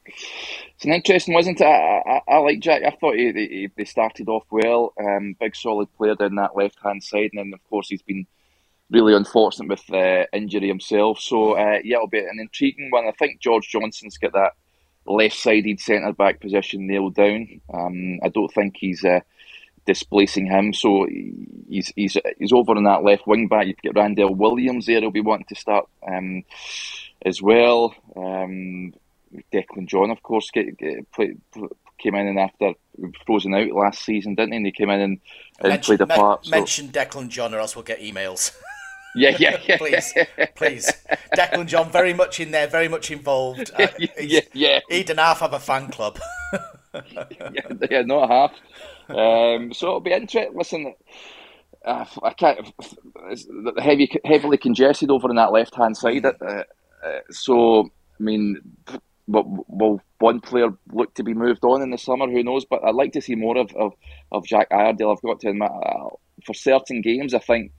It's 0.07 0.85
an 0.85 0.93
interesting, 0.93 1.35
wasn't 1.35 1.61
it? 1.61 1.65
I, 1.65 2.03
I, 2.07 2.21
I 2.35 2.39
like 2.39 2.61
Jack. 2.61 2.83
I 2.83 2.91
thought 2.91 3.17
he, 3.17 3.33
he, 3.33 3.69
they 3.77 3.85
started 3.85 4.29
off 4.29 4.45
well. 4.51 4.93
Um, 4.99 5.37
big 5.39 5.55
solid 5.55 5.93
player 5.97 6.15
down 6.15 6.37
that 6.37 6.57
left 6.57 6.79
hand 6.83 7.03
side, 7.03 7.31
and 7.33 7.39
then 7.39 7.53
of 7.55 7.63
course 7.69 7.89
he's 7.89 8.03
been 8.03 8.27
really 8.91 9.15
unfortunate 9.15 9.69
with 9.69 9.93
uh, 9.93 10.25
injury 10.33 10.69
himself. 10.69 11.21
So 11.21 11.53
uh, 11.53 11.79
yeah, 11.85 11.97
it'll 11.97 12.09
be 12.09 12.19
an 12.19 12.39
intriguing 12.41 12.91
one. 12.91 13.07
I 13.07 13.13
think 13.13 13.41
George 13.41 13.69
Johnston's 13.69 14.19
got 14.19 14.33
that 14.33 14.53
left-sided 15.07 15.81
centre 15.81 16.13
back 16.13 16.41
position 16.41 16.87
nailed 16.87 17.15
down. 17.15 17.61
Um, 17.73 18.19
I 18.23 18.29
don't 18.29 18.53
think 18.53 18.77
he's 18.77 19.05
uh, 19.05 19.21
displacing 19.87 20.47
him, 20.47 20.73
so 20.73 21.07
he's 21.69 21.93
he's 21.97 22.17
he's 22.39 22.53
over 22.53 22.73
on 22.73 22.85
that 22.85 23.05
left 23.05 23.27
wing 23.27 23.49
back. 23.49 23.67
You've 23.67 23.83
got 23.83 24.01
Randell 24.01 24.35
Williams 24.35 24.87
there. 24.87 25.01
He'll 25.01 25.11
be 25.11 25.21
wanting 25.21 25.47
to 25.49 25.55
start 25.55 25.89
um, 26.07 26.45
as 27.25 27.41
well. 27.43 27.95
Um, 28.17 28.95
Declan 29.53 29.87
John, 29.87 30.11
of 30.11 30.23
course, 30.23 30.51
get, 30.51 30.77
get, 30.79 31.11
play, 31.13 31.35
came 31.99 32.15
in 32.15 32.27
and 32.27 32.39
after 32.39 32.73
frozen 33.25 33.55
out 33.55 33.71
last 33.71 34.05
season, 34.05 34.35
didn't 34.35 34.53
he? 34.53 34.57
And 34.57 34.67
he 34.67 34.73
came 34.73 34.91
in 34.91 35.01
and, 35.01 35.21
and 35.61 35.69
mention, 35.69 35.97
played 35.97 36.01
a 36.01 36.07
part. 36.07 36.43
Me- 36.45 36.51
so. 36.51 36.57
Mention 36.57 36.89
Declan 36.89 37.29
John, 37.29 37.55
or 37.55 37.59
else 37.59 37.77
we'll 37.77 37.85
get 37.85 38.01
emails. 38.01 38.57
Yeah, 39.17 39.37
yeah, 39.41 39.59
yeah. 39.67 39.77
please, 39.77 40.15
please. 40.55 40.93
Declan 41.37 41.67
John, 41.67 41.91
very 41.91 42.15
much 42.15 42.39
in 42.39 42.53
there, 42.53 42.69
very 42.69 42.87
much 42.87 43.11
involved. 43.11 43.73
Uh, 43.81 43.89
yeah, 44.21 44.43
yeah. 44.53 44.79
He'd 44.89 45.11
and 45.11 45.19
half 45.19 45.41
have 45.41 45.53
a 45.53 45.59
fan 45.59 45.89
club. 45.89 46.21
yeah, 47.13 47.25
yeah, 47.91 48.03
not 48.03 48.31
half. 48.31 48.53
Um, 49.09 49.73
so 49.73 49.87
it'll 49.89 50.01
be 50.01 50.13
interesting. 50.13 50.57
Listen, 50.57 50.95
uh, 51.85 52.05
I 52.23 52.33
can't. 52.35 52.73
heavy, 53.79 54.13
heavily 54.25 54.59
congested 54.59 55.11
over 55.11 55.29
on 55.29 55.35
that 55.35 55.51
left 55.51 55.75
hand 55.75 55.97
side. 55.97 56.25
Uh, 56.25 56.35
uh, 57.05 57.21
so 57.31 57.91
I 58.21 58.23
mean, 58.23 58.61
will 59.33 60.01
one 60.19 60.41
player 60.41 60.69
look 60.93 61.15
to 61.15 61.23
be 61.23 61.35
moved 61.35 61.65
on 61.65 61.83
in 61.83 61.91
the 61.91 61.99
summer? 61.99 62.29
Who 62.29 62.43
knows? 62.43 62.65
But 62.65 62.85
I'd 62.85 62.95
like 62.95 63.13
to 63.13 63.23
see 63.23 63.35
more 63.35 63.57
of, 63.57 63.73
of, 63.75 63.95
of 64.33 64.47
Jack 64.47 64.69
Iredale. 64.71 65.13
I've 65.13 65.23
got 65.23 65.41
to 65.41 65.51
admit, 65.51 65.71
uh, 65.71 66.09
for 66.45 66.55
certain 66.55 67.01
games, 67.01 67.35
I 67.35 67.39
think 67.39 67.73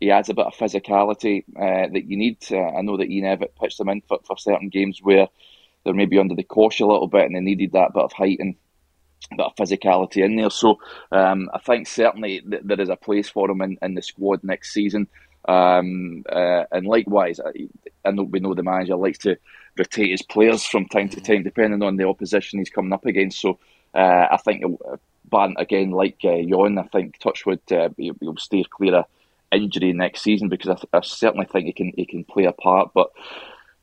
he 0.00 0.10
adds 0.10 0.28
a 0.28 0.34
bit 0.34 0.46
of 0.46 0.54
physicality 0.54 1.44
uh, 1.56 1.88
that 1.92 2.04
you 2.06 2.16
need. 2.16 2.38
Uh, 2.50 2.58
I 2.58 2.82
know 2.82 2.96
that 2.96 3.10
Ian 3.10 3.38
Evatt 3.38 3.56
pitched 3.60 3.78
them 3.78 3.88
in 3.88 4.02
for, 4.02 4.18
for 4.26 4.36
certain 4.36 4.68
games 4.68 5.00
where 5.02 5.28
they're 5.84 5.94
maybe 5.94 6.18
under 6.18 6.34
the 6.34 6.42
cosh 6.42 6.80
a 6.80 6.86
little 6.86 7.08
bit 7.08 7.24
and 7.24 7.34
they 7.34 7.40
needed 7.40 7.72
that 7.72 7.94
bit 7.94 8.02
of 8.02 8.12
height 8.12 8.38
and 8.40 8.56
bit 9.30 9.46
of 9.46 9.56
physicality 9.56 10.24
in 10.24 10.36
there. 10.36 10.50
So 10.50 10.78
um, 11.12 11.48
I 11.54 11.58
think 11.60 11.86
certainly 11.86 12.40
th- 12.40 12.62
there 12.64 12.80
is 12.80 12.88
a 12.88 12.96
place 12.96 13.28
for 13.28 13.50
him 13.50 13.62
in, 13.62 13.78
in 13.80 13.94
the 13.94 14.02
squad 14.02 14.44
next 14.44 14.72
season. 14.72 15.08
Um, 15.48 16.24
uh, 16.28 16.64
and 16.72 16.86
likewise, 16.86 17.40
I, 17.40 17.68
I, 18.04 18.10
know 18.10 18.24
we 18.24 18.40
know 18.40 18.54
the 18.54 18.64
manager 18.64 18.96
likes 18.96 19.18
to 19.18 19.36
rotate 19.78 20.10
his 20.10 20.22
players 20.22 20.64
from 20.64 20.86
time 20.86 21.08
to 21.10 21.20
time, 21.20 21.42
depending 21.42 21.82
on 21.82 21.96
the 21.96 22.06
opposition 22.08 22.58
he's 22.58 22.70
coming 22.70 22.92
up 22.92 23.06
against. 23.06 23.40
So 23.40 23.58
uh, 23.94 24.26
I 24.30 24.36
think, 24.44 24.64
uh, 24.64 24.96
Bant 25.30 25.56
again, 25.58 25.90
like 25.90 26.18
uh, 26.24 26.42
Jon, 26.48 26.78
I 26.78 26.84
think 26.84 27.18
Touchwood 27.18 27.60
uh, 27.72 27.88
will 27.98 28.36
steer 28.36 28.64
clear 28.70 28.96
of 28.96 29.06
injury 29.52 29.92
next 29.92 30.22
season 30.22 30.48
because 30.48 30.70
I, 30.70 30.74
th- 30.74 30.88
I, 30.92 31.00
certainly 31.02 31.46
think 31.46 31.66
he 31.66 31.72
can 31.72 31.92
he 31.96 32.06
can 32.06 32.24
play 32.24 32.44
a 32.44 32.52
part. 32.52 32.90
But 32.94 33.10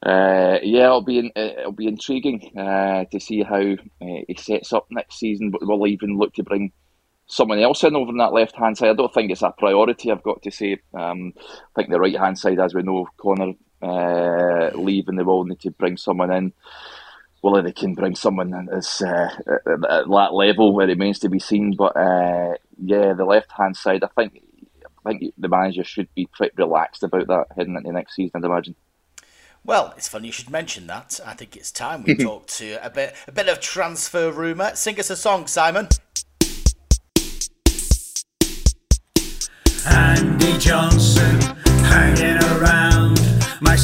uh, 0.04 0.60
yeah, 0.64 0.86
it'll 0.86 1.02
be 1.02 1.20
in, 1.20 1.32
it'll 1.36 1.72
be 1.72 1.88
intriguing 1.88 2.58
uh, 2.58 3.06
to 3.06 3.20
see 3.20 3.44
how 3.44 3.74
uh, 4.02 4.22
he 4.28 4.36
sets 4.38 4.74
up 4.74 4.88
next 4.90 5.20
season. 5.20 5.52
But 5.52 5.66
we'll 5.66 5.88
even 5.88 6.18
look 6.18 6.34
to 6.36 6.44
bring 6.44 6.72
someone 7.28 7.60
else 7.60 7.84
in 7.84 7.96
over 7.96 8.10
on 8.10 8.18
that 8.18 8.34
left 8.34 8.56
hand 8.56 8.78
side. 8.78 8.90
I 8.90 8.94
don't 8.94 9.14
think 9.14 9.32
it's 9.32 9.42
a 9.42 9.52
priority. 9.52 10.12
I've 10.12 10.24
got 10.24 10.42
to 10.44 10.52
say. 10.52 10.78
Um, 10.94 11.34
I 11.38 11.42
think 11.76 11.90
the 11.90 12.00
right 12.00 12.18
hand 12.18 12.38
side, 12.38 12.60
as 12.60 12.74
we 12.74 12.84
know, 12.84 13.08
Connor 13.18 13.54
uh, 13.84 14.72
leaving, 14.76 15.16
they 15.16 15.24
will 15.24 15.44
need 15.44 15.60
to 15.62 15.72
bring 15.72 15.98
someone 15.98 16.32
in. 16.32 16.54
Well, 17.42 17.62
they 17.62 17.74
can 17.74 17.94
bring 17.94 18.16
someone 18.16 18.54
in 18.54 18.70
as, 18.70 19.02
uh, 19.02 19.30
at, 19.48 19.68
at 19.68 20.08
that 20.08 20.34
level 20.34 20.74
where 20.74 20.88
it 20.88 20.94
remains 20.94 21.20
to 21.20 21.30
be 21.30 21.40
seen. 21.40 21.76
But 21.76 21.98
uh, 21.98 22.54
yeah, 22.82 23.14
the 23.14 23.26
left 23.26 23.52
hand 23.52 23.76
side, 23.76 24.04
I 24.04 24.08
think 24.16 24.42
I 25.06 25.10
think 25.10 25.34
the 25.38 25.50
manager 25.50 25.84
should 25.84 26.08
be 26.16 26.28
pretty 26.28 26.54
relaxed 26.58 27.04
about 27.04 27.28
that 27.28 27.48
heading 27.56 27.76
into 27.76 27.92
next 27.92 28.16
season. 28.16 28.32
I'd 28.36 28.46
imagine. 28.46 28.76
Well, 29.66 29.94
it's 29.96 30.10
funny 30.10 30.28
you 30.28 30.32
should 30.34 30.50
mention 30.50 30.88
that. 30.88 31.20
I 31.26 31.34
think 31.34 31.56
it's 31.56 31.72
time 31.72 32.04
we 32.04 32.16
talk 32.22 32.48
to 32.48 32.86
a 32.86 32.90
bit 32.90 33.16
a 33.28 33.32
bit 33.32 33.50
of 33.50 33.60
transfer 33.60 34.32
rumour. 34.32 34.76
Sing 34.76 35.00
us 35.00 35.10
a 35.10 35.16
song, 35.16 35.48
Simon. 35.48 35.88
Andy 39.86 40.58
Johnson 40.60 41.42
hanging 41.84 42.42
around. 42.44 43.13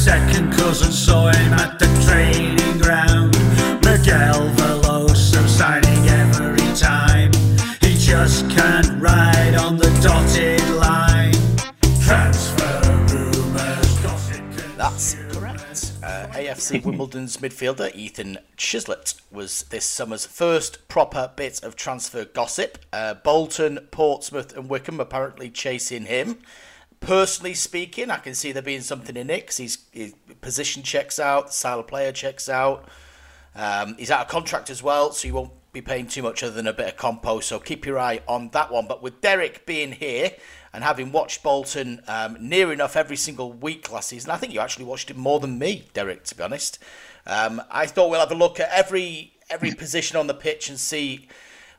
Second 0.00 0.50
cousin 0.54 0.92
saw 0.92 1.26
him 1.28 1.52
at 1.52 1.78
the 1.78 1.84
training 2.08 2.78
ground. 2.78 3.36
Miguel 3.84 4.48
Veloso 4.56 5.46
signing 5.46 6.08
every 6.08 6.74
time. 6.74 7.30
He 7.82 7.98
just 7.98 8.48
can't 8.48 8.98
ride 8.98 9.56
on 9.56 9.76
the 9.76 9.90
dotted 10.02 10.66
line. 10.70 11.34
Transfer 12.00 12.80
rumours, 13.14 13.98
gossip. 13.98 14.42
That's 14.78 15.16
correct. 15.32 15.92
Uh, 16.02 16.28
AFC 16.32 16.82
Wimbledon's 16.86 17.36
midfielder 17.36 17.94
Ethan 17.94 18.38
Chislett 18.56 19.20
was 19.30 19.64
this 19.64 19.84
summer's 19.84 20.24
first 20.24 20.88
proper 20.88 21.30
bit 21.36 21.62
of 21.62 21.76
transfer 21.76 22.24
gossip. 22.24 22.78
Uh, 22.90 23.12
Bolton, 23.12 23.78
Portsmouth, 23.90 24.56
and 24.56 24.70
Wycombe 24.70 24.98
apparently 24.98 25.50
chasing 25.50 26.06
him. 26.06 26.38
Personally 27.00 27.54
speaking, 27.54 28.10
I 28.10 28.18
can 28.18 28.34
see 28.34 28.52
there 28.52 28.62
being 28.62 28.82
something 28.82 29.16
in 29.16 29.30
it 29.30 29.42
because 29.46 29.56
his, 29.92 30.14
position 30.40 30.82
checks 30.82 31.18
out, 31.18 31.52
style 31.52 31.80
of 31.80 31.86
player 31.86 32.12
checks 32.12 32.48
out. 32.48 32.88
Um, 33.54 33.96
he's 33.98 34.10
out 34.10 34.22
of 34.22 34.28
contract 34.28 34.70
as 34.70 34.82
well, 34.82 35.12
so 35.12 35.26
you 35.26 35.34
won't 35.34 35.52
be 35.72 35.80
paying 35.80 36.06
too 36.06 36.22
much 36.22 36.42
other 36.42 36.52
than 36.52 36.66
a 36.66 36.72
bit 36.72 36.88
of 36.88 36.96
compo. 36.96 37.40
So 37.40 37.58
keep 37.58 37.86
your 37.86 37.98
eye 37.98 38.20
on 38.26 38.50
that 38.50 38.70
one. 38.70 38.86
But 38.86 39.02
with 39.02 39.20
Derek 39.20 39.66
being 39.66 39.92
here 39.92 40.32
and 40.72 40.84
having 40.84 41.12
watched 41.12 41.42
Bolton 41.42 42.02
um, 42.06 42.36
near 42.40 42.72
enough 42.72 42.96
every 42.96 43.16
single 43.16 43.52
week 43.52 43.90
last 43.90 44.08
season, 44.08 44.30
I 44.30 44.36
think 44.36 44.52
you 44.52 44.60
actually 44.60 44.84
watched 44.84 45.10
it 45.10 45.16
more 45.16 45.40
than 45.40 45.58
me, 45.58 45.88
Derek. 45.94 46.24
To 46.24 46.34
be 46.34 46.42
honest, 46.42 46.78
um, 47.26 47.62
I 47.70 47.86
thought 47.86 48.10
we'll 48.10 48.20
have 48.20 48.32
a 48.32 48.36
look 48.36 48.60
at 48.60 48.68
every 48.70 49.34
every 49.48 49.74
position 49.74 50.16
on 50.16 50.26
the 50.26 50.34
pitch 50.34 50.68
and 50.68 50.78
see 50.78 51.28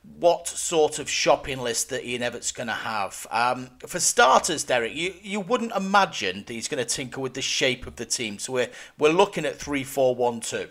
what 0.03 0.47
sort 0.47 0.99
of 0.99 1.09
shopping 1.09 1.59
list 1.59 1.89
that 1.89 2.05
Ian 2.05 2.23
Evatt's 2.23 2.51
going 2.51 2.67
to 2.67 2.73
have. 2.73 3.27
Um, 3.29 3.69
for 3.85 3.99
starters, 3.99 4.63
Derek, 4.63 4.95
you, 4.95 5.13
you 5.21 5.39
wouldn't 5.39 5.73
imagine 5.73 6.43
that 6.45 6.53
he's 6.53 6.67
going 6.67 6.83
to 6.83 6.89
tinker 6.89 7.21
with 7.21 7.35
the 7.35 7.41
shape 7.41 7.85
of 7.85 7.97
the 7.97 8.05
team. 8.05 8.39
So 8.39 8.53
we're 8.53 8.69
we're 8.97 9.09
looking 9.11 9.45
at 9.45 9.57
three 9.57 9.83
four 9.83 10.15
one 10.15 10.39
two. 10.39 10.67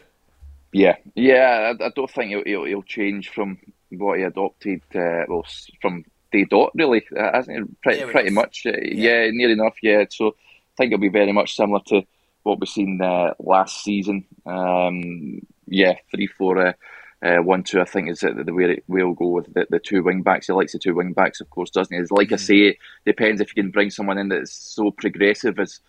Yeah, 0.73 0.97
yeah. 1.15 1.73
I, 1.81 1.85
I 1.87 1.91
don't 1.95 2.11
think 2.11 2.31
he'll, 2.31 2.45
he'll, 2.45 2.65
he'll, 2.65 2.83
change 2.83 3.29
from 3.31 3.59
what 3.91 4.19
he 4.19 4.25
adopted. 4.25 4.83
Uh, 4.95 5.25
well, 5.29 5.47
from 5.81 6.05
day 6.33 6.45
dot 6.45 6.73
really, 6.75 7.05
uh, 7.17 7.33
hasn't 7.33 7.57
he? 7.57 7.75
Pretty, 7.83 8.13
pretty 8.13 8.31
much. 8.31 8.67
Uh, 8.67 8.73
yeah. 8.83 9.25
yeah. 9.25 9.31
near 9.31 9.51
enough. 9.51 9.77
Yeah. 9.83 10.05
So 10.11 10.29
I 10.29 10.33
think 10.77 10.93
it'll 10.93 11.01
be 11.01 11.09
very 11.09 11.33
much 11.33 11.57
similar 11.57 11.81
to 11.87 12.03
what 12.43 12.59
we've 12.59 12.69
seen 12.69 13.01
uh, 13.01 13.35
last 13.39 13.85
season. 13.85 14.27
Um, 14.45 15.47
yeah, 15.67 15.95
three 16.11 16.27
four. 16.27 16.75
Uh, 17.23 17.37
one 17.43 17.63
two, 17.63 17.81
I 17.81 17.85
think, 17.85 18.09
is 18.09 18.21
the 18.21 18.55
way 18.55 18.65
it 18.65 18.85
will 18.89 19.13
go 19.13 19.29
with 19.29 19.53
the, 19.53 19.67
the 19.69 19.79
two 19.79 20.03
wing 20.03 20.23
backs. 20.23 20.47
He 20.47 20.55
likes 20.55 20.73
the 20.73 20.79
two 20.79 20.95
wing 20.95 21.13
backs, 21.13 21.41
of 21.41 21.51
course, 21.51 21.71
doesn't 21.71 21.95
he? 21.95 22.01
It's 22.01 22.11
like 22.11 22.29
mm. 22.29 22.33
I 22.33 22.37
say, 22.37 22.57
it 22.57 22.79
depends 23.05 23.41
if 23.41 23.55
you 23.55 23.63
can 23.63 23.71
bring 23.71 23.91
someone 23.91 24.17
in 24.17 24.29
that's 24.29 24.53
so 24.53 24.91
progressive 24.91 25.59
as 25.59 25.81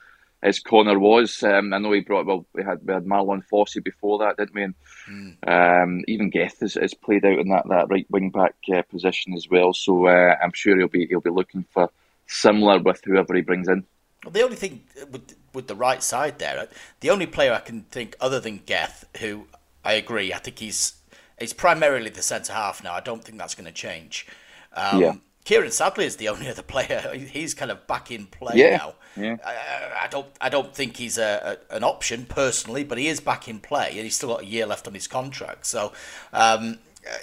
as 0.44 0.60
Connor 0.60 1.00
was. 1.00 1.44
Um, 1.44 1.74
I 1.74 1.78
know 1.78 1.92
he 1.92 2.02
brought 2.02 2.26
well, 2.26 2.46
we 2.54 2.64
had 2.64 2.86
we 2.86 2.94
had 2.94 3.06
Marlon 3.06 3.44
Fossey 3.50 3.84
before 3.84 4.20
that, 4.20 4.38
didn't 4.38 4.56
we? 4.56 4.64
And 4.64 4.76
mm. 5.10 5.84
um, 5.84 6.04
even 6.08 6.30
Geth 6.30 6.60
has, 6.60 6.74
has, 6.76 6.94
played 6.94 7.26
out 7.26 7.40
in 7.40 7.50
that, 7.50 7.68
that 7.70 7.90
right 7.90 8.06
wing 8.10 8.30
back 8.30 8.56
uh, 8.74 8.82
position 8.84 9.34
as 9.34 9.50
well. 9.50 9.74
So 9.74 10.08
uh, 10.08 10.36
I'm 10.42 10.54
sure 10.54 10.78
he'll 10.78 10.88
be 10.88 11.08
he'll 11.08 11.22
be 11.22 11.30
looking 11.30 11.66
for 11.72 11.90
similar 12.28 12.80
with 12.80 13.02
whoever 13.04 13.34
he 13.36 13.42
brings 13.42 13.68
in. 13.68 13.86
Well, 14.24 14.32
the 14.32 14.44
only 14.44 14.56
thing 14.56 14.84
with 15.12 15.36
with 15.54 15.68
the 15.68 15.76
right 15.76 16.02
side 16.02 16.40
there, 16.40 16.68
the 17.00 17.10
only 17.10 17.28
player 17.28 17.54
I 17.54 17.60
can 17.60 17.84
think 17.84 18.16
other 18.20 18.40
than 18.40 18.62
Geth, 18.66 19.06
who 19.20 19.48
I 19.84 19.94
agree, 19.94 20.34
I 20.34 20.38
think 20.38 20.60
he's 20.60 20.94
he's 21.42 21.54
primarily 21.54 22.10
the 22.10 22.22
centre 22.22 22.54
half 22.54 22.84
now. 22.84 22.94
I 22.94 23.02
don't 23.02 23.24
think 23.24 23.38
that's 23.38 23.56
going 23.56 23.66
to 23.66 23.72
change. 23.72 24.28
Um, 24.74 25.02
yeah. 25.02 25.14
Kieran 25.44 25.72
Sadlier 25.72 26.06
is 26.06 26.18
the 26.18 26.30
only 26.30 26.48
other 26.48 26.62
player. 26.62 27.14
He's 27.32 27.56
kind 27.56 27.72
of 27.72 27.88
back 27.88 28.12
in 28.12 28.28
play 28.28 28.54
yeah. 28.58 28.78
now. 28.78 28.94
Yeah. 29.18 29.38
I, 29.44 30.06
I, 30.06 30.08
don't. 30.08 30.28
I 30.40 30.50
don't 30.50 30.74
think 30.74 30.98
he's 30.98 31.18
a, 31.18 31.58
a, 31.70 31.76
an 31.76 31.84
option 31.84 32.26
personally, 32.26 32.84
but 32.84 32.98
he 32.98 33.08
is 33.08 33.20
back 33.20 33.48
in 33.48 33.60
play, 33.60 33.90
and 33.90 34.02
he's 34.02 34.16
still 34.16 34.30
got 34.30 34.44
a 34.44 34.46
year 34.46 34.66
left 34.66 34.88
on 34.88 34.94
his 34.94 35.08
contract. 35.08 35.66
So, 35.66 35.94
um, 36.32 36.78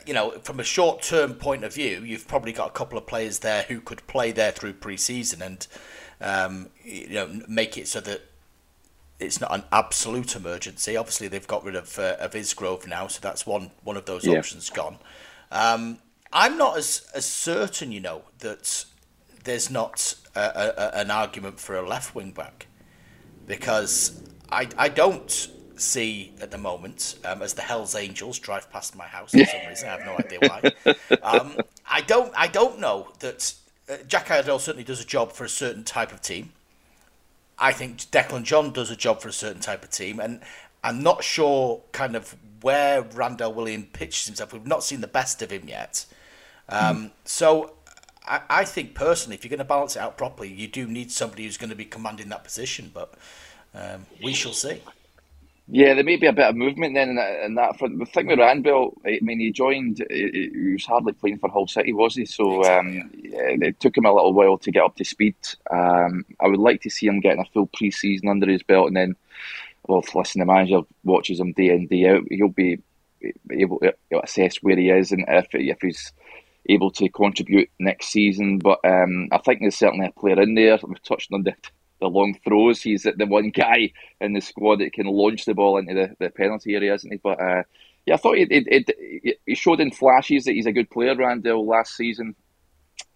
you 0.05 0.13
know, 0.13 0.33
from 0.43 0.61
a 0.61 0.65
short 0.65 1.01
term 1.01 1.35
point 1.35 1.65
of 1.65 1.73
view, 1.73 2.03
you've 2.05 2.27
probably 2.27 2.53
got 2.53 2.69
a 2.69 2.73
couple 2.73 2.99
of 2.99 3.07
players 3.07 3.39
there 3.39 3.63
who 3.63 3.81
could 3.81 4.07
play 4.07 4.33
there 4.33 4.51
through 4.51 4.75
pre-season 4.75 5.41
and 5.41 5.67
um, 6.21 6.69
you 6.83 7.09
know 7.11 7.41
make 7.47 7.79
it 7.79 7.87
so 7.87 8.01
that 8.01 8.23
it's 9.21 9.41
not 9.41 9.53
an 9.53 9.65
absolute 9.73 10.37
emergency. 10.37 10.97
Obviously, 10.97 11.29
they've 11.29 11.47
got 11.47 11.65
rid 11.65 11.75
of 11.75 11.99
uh, 11.99 12.17
of 12.21 12.33
Isgrove 12.33 12.87
now, 12.87 13.07
so 13.09 13.19
that's 13.21 13.47
one 13.47 13.71
one 13.83 13.97
of 13.97 14.05
those 14.05 14.25
yeah. 14.25 14.39
options 14.39 14.71
gone. 14.71 14.99
Um, 15.51 15.99
I'm 16.33 16.57
not 16.57 16.77
as 16.77 17.09
as 17.15 17.27
certain, 17.27 17.93
you 17.93 18.01
know, 18.01 18.23
that 18.41 18.85
there's 19.45 19.71
not 19.71 20.15
a, 20.35 20.41
a, 20.41 21.01
an 21.01 21.11
argument 21.11 21.59
for 21.59 21.77
a 21.77 21.87
left 21.87 22.15
wing 22.15 22.33
back 22.33 22.67
because 23.47 24.23
I 24.51 24.69
I 24.77 24.89
don't 24.89 25.49
see 25.77 26.33
at 26.41 26.51
the 26.51 26.59
moment 26.59 27.17
um, 27.25 27.43
as 27.43 27.55
the 27.55 27.63
Hell's 27.63 27.95
Angels 27.95 28.39
drive 28.39 28.71
past 28.71 28.97
my 28.97 29.07
house 29.07 29.31
for 29.31 29.45
some 29.45 29.67
reason. 29.69 29.89
I 29.89 29.93
have 29.93 30.05
no 30.05 30.17
idea 30.19 30.39
why. 30.41 30.95
Um, 31.23 31.57
I 31.91 32.01
don't. 32.03 32.33
I 32.37 32.47
don't 32.47 32.79
know 32.79 33.13
that 33.21 33.55
uh, 33.89 33.97
Jack 34.07 34.31
Iredale 34.31 34.59
certainly 34.59 34.85
does 34.85 35.01
a 35.01 35.05
job 35.05 35.33
for 35.33 35.45
a 35.45 35.49
certain 35.49 35.85
type 35.85 36.13
of 36.13 36.21
team. 36.21 36.53
I 37.61 37.73
think 37.73 37.99
Declan 37.99 38.45
John 38.45 38.73
does 38.73 38.91
a 38.91 38.97
job 38.97 39.21
for 39.21 39.29
a 39.29 39.33
certain 39.33 39.61
type 39.61 39.83
of 39.83 39.91
team, 39.91 40.21
and 40.21 40.41
I'm 40.85 41.03
not 41.03 41.25
sure 41.25 41.83
kind 41.93 42.15
of 42.15 42.37
where 42.61 43.03
Randell 43.03 43.53
Williams 43.53 43.87
pitches 43.93 44.27
himself. 44.27 44.53
We've 44.53 44.67
not 44.67 44.85
seen 44.85 45.01
the 45.01 45.09
best 45.09 45.43
of 45.43 45.51
him 45.51 45.69
yet. 45.69 46.07
Um, 46.69 46.97
mm. 46.97 47.11
So 47.25 47.73
I, 48.27 48.41
I, 48.49 48.65
think 48.65 48.95
personally, 48.95 49.37
if 49.37 49.45
you're 49.45 49.51
going 49.51 49.59
to 49.59 49.65
balance 49.65 49.97
it 49.97 50.01
out 50.01 50.17
properly, 50.17 50.53
you 50.53 50.69
do 50.69 50.87
need 50.87 51.11
somebody 51.11 51.45
who's 51.45 51.57
going 51.57 51.71
to 51.71 51.77
be 51.77 51.85
commanding 51.85 52.29
that 52.29 52.45
position. 52.45 52.91
But 52.93 53.15
um, 53.75 54.07
we 54.23 54.35
shall 54.35 54.53
see. 54.53 54.83
Yeah, 55.71 55.95
there 55.95 56.05
may 56.05 56.17
be 56.17 56.27
a 56.27 56.33
bit 56.33 56.47
of 56.47 56.57
movement 56.57 56.95
then 56.95 57.11
in 57.11 57.17
that, 57.17 57.45
in 57.45 57.55
that 57.57 57.79
front. 57.79 57.99
The 57.99 58.07
thing 58.07 58.29
with 58.29 58.39
Randell, 58.39 58.95
I 59.05 59.19
mean, 59.21 59.39
he 59.39 59.53
joined, 59.53 60.05
he, 60.09 60.51
he 60.53 60.73
was 60.73 60.87
hardly 60.87 61.13
playing 61.13 61.39
for 61.39 61.51
Hull 61.51 61.67
City, 61.67 61.93
was 61.93 62.15
he? 62.15 62.25
So 62.25 62.65
um. 62.65 63.11
Yeah, 63.39 63.69
it 63.69 63.81
took 63.81 63.97
him 63.97 64.07
a 64.07 64.13
little 64.13 64.33
while 64.33 64.59
to 64.59 64.71
get 64.71 64.83
up 64.83 64.97
to 64.97 65.05
speed. 65.05 65.37
Um, 65.71 66.25
I 66.41 66.49
would 66.49 66.59
like 66.59 66.81
to 66.83 66.91
see 66.91 67.07
him 67.07 67.21
getting 67.21 67.41
a 67.41 67.53
full 67.53 67.67
pre 67.67 67.91
season 67.91 68.29
under 68.29 68.51
his 68.51 68.63
belt 68.63 68.89
and 68.89 68.97
then, 68.97 69.17
well, 69.87 70.03
listen, 70.15 70.41
the 70.41 70.47
manager 70.47 70.81
watches 71.05 71.41
him 71.41 71.53
day 71.53 71.71
in, 71.71 71.87
day 71.87 72.09
out, 72.09 72.25
he'll 72.31 72.49
be 72.49 72.79
able 73.51 73.79
to 73.81 73.95
assess 74.23 74.57
where 74.57 74.77
he 74.77 74.91
is 74.91 75.13
and 75.13 75.25
if, 75.29 75.49
if 75.53 75.79
he's 75.81 76.13
able 76.69 76.91
to 76.93 77.09
contribute 77.11 77.71
next 77.79 78.07
season. 78.09 78.59
But 78.59 78.81
um, 78.85 79.29
I 79.31 79.39
think 79.39 79.61
there's 79.61 79.77
certainly 79.77 80.07
a 80.07 80.21
player 80.21 80.41
in 80.41 80.55
there. 80.55 80.79
We've 80.83 81.03
touched 81.03 81.33
on 81.33 81.43
the, 81.43 81.55
the 82.01 82.09
long 82.09 82.39
throws. 82.45 82.83
He's 82.83 83.03
the 83.03 83.27
one 83.27 83.51
guy 83.51 83.93
in 84.21 84.33
the 84.33 84.41
squad 84.41 84.81
that 84.81 84.93
can 84.93 85.07
launch 85.07 85.45
the 85.45 85.55
ball 85.55 85.79
into 85.79 85.95
the, 85.95 86.17
the 86.19 86.31
penalty 86.31 86.75
area, 86.75 86.95
isn't 86.95 87.11
he? 87.11 87.19
But 87.19 87.41
uh, 87.41 87.63
yeah, 88.07 88.15
I 88.15 88.17
thought 88.17 88.37
he, 88.37 88.47
he, 88.47 89.37
he, 89.45 89.55
showed 89.55 89.81
in 89.81 89.91
flashes 89.91 90.45
that 90.45 90.53
he's 90.53 90.67
a 90.67 90.73
good 90.73 90.91
player, 90.91 91.15
Randell, 91.15 91.67
last 91.67 91.97
season. 91.97 92.35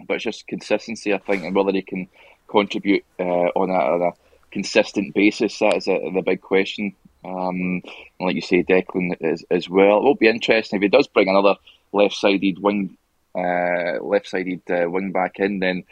But 0.07 0.15
it's 0.15 0.25
just 0.25 0.47
consistency, 0.47 1.15
I 1.15 1.19
think, 1.19 1.45
and 1.45 1.55
whether 1.55 1.73
he 1.73 1.83
can 1.83 2.09
contribute 2.49 3.05
uh, 3.19 3.23
on, 3.23 3.71
a, 3.71 3.73
on, 3.73 4.03
a, 4.03 4.13
consistent 4.51 5.15
basis. 5.15 5.59
That 5.61 5.77
is 5.77 5.89
a, 5.89 6.11
the 6.13 6.23
big 6.23 6.43
question. 6.43 6.95
Um, 7.25 7.83
like 8.21 8.35
you 8.35 8.43
say, 8.43 8.63
Declan 8.63 9.17
as, 9.23 9.45
as 9.51 9.69
well. 9.69 9.99
It 9.99 10.03
will 10.03 10.15
be 10.15 10.29
interesting 10.29 10.77
if 10.77 10.83
he 10.83 10.89
does 10.89 11.07
bring 11.07 11.29
another 11.29 11.55
left-sided 11.93 12.59
wing 12.59 12.97
uh, 13.35 14.03
left-sided 14.03 14.61
uh, 14.71 14.91
wing 14.91 15.13
back 15.13 15.39
in, 15.39 15.59
then 15.59 15.85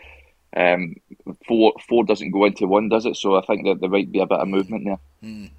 um, 0.57 0.95
four 1.47 1.75
four 1.89 2.05
doesn't 2.05 2.31
go 2.31 2.45
into 2.45 2.67
one, 2.67 2.89
does 2.89 3.07
it? 3.07 3.17
So 3.17 3.37
I 3.37 3.43
think 3.43 3.65
that 3.65 3.81
there 3.81 3.91
might 3.91 4.13
be 4.13 4.21
a 4.21 4.27
bit 4.27 4.39
of 4.39 4.49
movement 4.49 4.85
there. 4.85 4.99
Mm. 5.23 5.51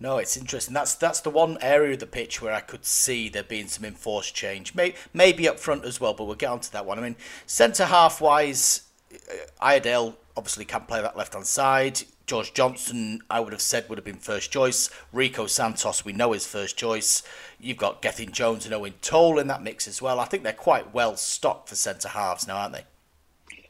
No, 0.00 0.18
it's 0.18 0.36
interesting. 0.36 0.74
That's 0.74 0.94
that's 0.94 1.20
the 1.20 1.30
one 1.30 1.56
area 1.60 1.94
of 1.94 2.00
the 2.00 2.06
pitch 2.06 2.42
where 2.42 2.52
I 2.52 2.60
could 2.60 2.84
see 2.84 3.28
there 3.28 3.42
being 3.42 3.68
some 3.68 3.84
enforced 3.84 4.34
change. 4.34 4.74
May, 4.74 4.94
maybe 5.12 5.48
up 5.48 5.58
front 5.58 5.84
as 5.84 6.00
well, 6.00 6.14
but 6.14 6.24
we'll 6.24 6.34
get 6.34 6.50
on 6.50 6.60
to 6.60 6.72
that 6.72 6.84
one. 6.84 6.98
I 6.98 7.02
mean, 7.02 7.16
centre 7.46 7.86
half 7.86 8.20
wise, 8.20 8.82
uh, 9.12 9.34
Iredale 9.60 10.16
obviously 10.36 10.64
can't 10.64 10.88
play 10.88 11.00
that 11.00 11.16
left 11.16 11.34
hand 11.34 11.46
side. 11.46 12.02
George 12.26 12.54
Johnston, 12.54 13.20
I 13.28 13.40
would 13.40 13.52
have 13.52 13.60
said, 13.60 13.88
would 13.88 13.98
have 13.98 14.04
been 14.04 14.16
first 14.16 14.50
choice. 14.50 14.88
Rico 15.12 15.46
Santos, 15.46 16.04
we 16.04 16.12
know 16.12 16.32
is 16.32 16.46
first 16.46 16.76
choice. 16.76 17.22
You've 17.60 17.76
got 17.76 18.00
Gethin 18.00 18.32
Jones 18.32 18.64
and 18.64 18.74
Eoin 18.74 18.94
Toal 19.02 19.38
in 19.38 19.46
that 19.48 19.62
mix 19.62 19.86
as 19.86 20.00
well. 20.00 20.18
I 20.18 20.24
think 20.24 20.42
they're 20.42 20.54
quite 20.54 20.94
well 20.94 21.16
stocked 21.16 21.68
for 21.68 21.74
centre 21.74 22.08
halves 22.08 22.46
now, 22.46 22.56
aren't 22.56 22.74
they? 22.74 22.84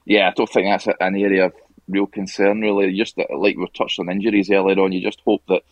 Yeah, 0.04 0.28
I 0.28 0.32
don't 0.32 0.48
think 0.48 0.66
that's 0.66 0.86
an 1.00 1.16
area 1.16 1.46
of 1.46 1.54
real 1.88 2.06
concern, 2.06 2.60
really. 2.60 2.96
Just 2.96 3.16
like 3.18 3.56
we 3.56 3.66
touched 3.74 3.98
on 3.98 4.10
injuries 4.10 4.50
earlier 4.50 4.80
on, 4.80 4.92
you 4.92 5.00
just 5.00 5.22
hope 5.24 5.42
that 5.48 5.62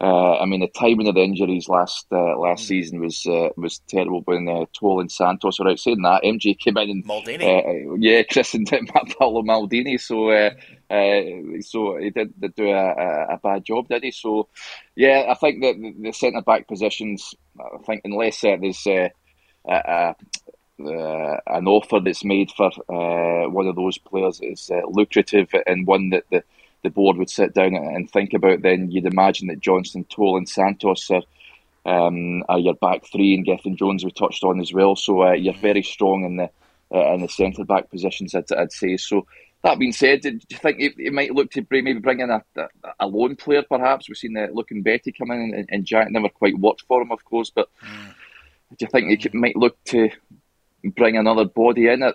uh, 0.00 0.38
I 0.38 0.46
mean, 0.46 0.60
the 0.60 0.68
timing 0.68 1.06
of 1.06 1.14
the 1.14 1.22
injuries 1.22 1.68
last 1.68 2.06
uh, 2.10 2.36
last 2.36 2.64
mm. 2.64 2.66
season 2.66 3.00
was 3.00 3.24
uh, 3.26 3.50
was 3.56 3.78
terrible 3.88 4.22
when 4.22 4.48
uh, 4.48 4.66
Toal 4.78 5.00
and 5.00 5.10
Santos 5.10 5.60
were 5.60 5.70
out. 5.70 5.78
Saying 5.78 6.02
that, 6.02 6.24
MJ 6.24 6.58
came 6.58 6.76
in 6.78 6.90
and 6.90 7.06
Maldini, 7.06 7.42
uh, 7.42 7.94
yeah, 7.98 8.22
christened 8.24 8.68
him 8.68 8.86
Paolo 9.18 9.42
Maldini. 9.42 10.00
So 10.00 10.30
uh, 10.30 10.50
uh, 10.90 11.60
so 11.60 11.96
he 11.98 12.10
did, 12.10 12.38
did 12.40 12.54
do 12.56 12.70
a, 12.70 13.34
a, 13.34 13.38
bad 13.42 13.64
job, 13.64 13.88
did 13.88 14.02
he? 14.02 14.10
So 14.10 14.48
yeah, 14.96 15.26
I 15.28 15.34
think 15.34 15.62
that 15.62 15.76
the, 15.80 15.94
the 16.08 16.12
centre 16.12 16.42
back 16.42 16.66
positions. 16.66 17.34
I 17.58 17.82
think 17.84 18.02
unless 18.04 18.40
there's 18.40 18.84
a, 18.88 19.12
a, 19.64 20.14
an 20.84 21.66
offer 21.66 22.00
that's 22.00 22.24
made 22.24 22.50
for 22.50 22.70
one 23.48 23.66
of 23.66 23.76
those 23.76 23.98
players 23.98 24.40
is 24.40 24.70
lucrative 24.88 25.48
and 25.66 25.86
one 25.86 26.10
that 26.10 26.24
the 26.30 26.42
the 26.84 26.90
board 26.90 27.16
would 27.16 27.30
sit 27.30 27.54
down 27.54 27.74
and 27.74 28.08
think 28.08 28.32
about, 28.34 28.62
then 28.62 28.90
you'd 28.92 29.06
imagine 29.06 29.48
that 29.48 29.58
Johnston, 29.58 30.04
Toal, 30.04 30.36
and 30.36 30.48
Santos 30.48 31.10
are, 31.10 31.22
um, 31.84 32.44
are 32.48 32.60
your 32.60 32.74
back 32.74 33.06
three, 33.10 33.34
and 33.34 33.44
Gethin 33.44 33.76
Jones 33.76 34.04
we 34.04 34.12
touched 34.12 34.44
on 34.44 34.60
as 34.60 34.72
well. 34.72 34.94
So 34.94 35.24
uh, 35.24 35.32
you're 35.32 35.54
very 35.54 35.82
strong 35.82 36.24
in 36.24 36.36
the 36.36 36.50
uh, 36.94 37.14
in 37.14 37.22
the 37.22 37.28
centre 37.28 37.64
back 37.64 37.90
positions, 37.90 38.34
I'd, 38.34 38.52
I'd, 38.52 38.70
say. 38.70 38.98
So 38.98 39.26
that 39.62 39.78
being 39.78 39.92
said, 39.92 40.20
do 40.20 40.38
you 40.48 40.58
think 40.58 40.76
it, 40.78 41.12
might 41.12 41.34
look 41.34 41.50
to 41.52 41.62
bring, 41.62 41.84
maybe 41.84 41.98
bring 41.98 42.20
in 42.20 42.30
a, 42.30 42.44
a, 43.00 43.06
lone 43.06 43.34
player, 43.34 43.64
perhaps? 43.68 44.08
We've 44.08 44.16
seen 44.16 44.36
uh, 44.36 44.48
Luke 44.52 44.68
Mbete 44.70 45.16
come 45.16 45.32
in, 45.32 45.54
and, 45.54 45.68
and, 45.70 45.84
Jack 45.84 46.10
never 46.10 46.28
quite 46.28 46.56
worked 46.56 46.82
for 46.86 47.02
him, 47.02 47.10
of 47.10 47.24
course. 47.24 47.50
But 47.50 47.68
mm. 47.82 48.14
do 48.76 48.84
you 48.84 48.86
think 48.88 49.24
it 49.24 49.34
might 49.34 49.56
look 49.56 49.82
to 49.86 50.10
bring 50.90 51.16
another 51.16 51.44
body 51.44 51.88
in? 51.88 52.02
I, 52.02 52.12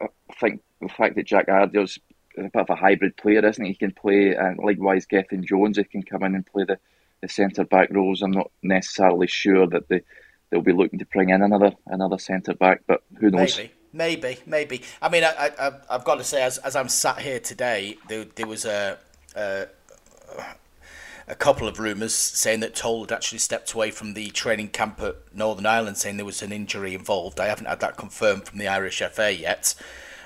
I 0.00 0.08
think 0.40 0.62
the 0.80 0.88
fact 0.88 1.16
that 1.16 1.26
Jack 1.26 1.48
Iredale's 1.48 1.98
a 2.38 2.42
bit 2.42 2.54
of 2.54 2.70
a 2.70 2.76
hybrid 2.76 3.16
player, 3.16 3.46
isn't 3.46 3.64
he? 3.64 3.72
He 3.72 3.78
can 3.78 3.92
play, 3.92 4.34
and 4.34 4.58
likewise, 4.58 5.06
Gethin 5.06 5.44
Jones, 5.44 5.78
he 5.78 5.84
can 5.84 6.02
come 6.02 6.22
in 6.22 6.34
and 6.34 6.46
play 6.46 6.64
the, 6.64 6.78
the 7.22 7.28
centre 7.28 7.64
back 7.64 7.88
roles. 7.90 8.22
I'm 8.22 8.30
not 8.30 8.50
necessarily 8.62 9.26
sure 9.26 9.66
that 9.68 9.88
they 9.88 10.02
they'll 10.50 10.60
be 10.60 10.72
looking 10.72 10.98
to 10.98 11.06
bring 11.06 11.30
in 11.30 11.42
another 11.42 11.72
another 11.86 12.18
centre 12.18 12.54
back, 12.54 12.82
but 12.86 13.02
who 13.18 13.30
knows? 13.30 13.56
Maybe. 13.56 13.72
Maybe, 13.92 14.38
maybe. 14.44 14.82
I 15.00 15.08
mean, 15.08 15.24
I, 15.24 15.50
I, 15.58 15.72
I've 15.88 16.04
got 16.04 16.16
to 16.16 16.24
say, 16.24 16.42
as, 16.42 16.58
as 16.58 16.76
I'm 16.76 16.88
sat 16.88 17.18
here 17.18 17.40
today, 17.40 17.96
there, 18.08 18.24
there 18.24 18.46
was 18.46 18.66
a, 18.66 18.98
a, 19.34 19.68
a 21.28 21.34
couple 21.34 21.66
of 21.66 21.78
rumours 21.78 22.14
saying 22.14 22.60
that 22.60 22.74
Toal 22.74 23.02
had 23.02 23.12
actually 23.12 23.38
stepped 23.38 23.72
away 23.72 23.90
from 23.90 24.14
the 24.14 24.30
training 24.30 24.68
camp 24.68 25.00
at 25.00 25.16
Northern 25.34 25.66
Ireland, 25.66 25.96
saying 25.96 26.16
there 26.16 26.26
was 26.26 26.42
an 26.42 26.52
injury 26.52 26.94
involved. 26.94 27.40
I 27.40 27.46
haven't 27.46 27.66
had 27.66 27.80
that 27.80 27.96
confirmed 27.96 28.46
from 28.46 28.58
the 28.58 28.68
Irish 28.68 29.02
FA 29.12 29.32
yet. 29.32 29.74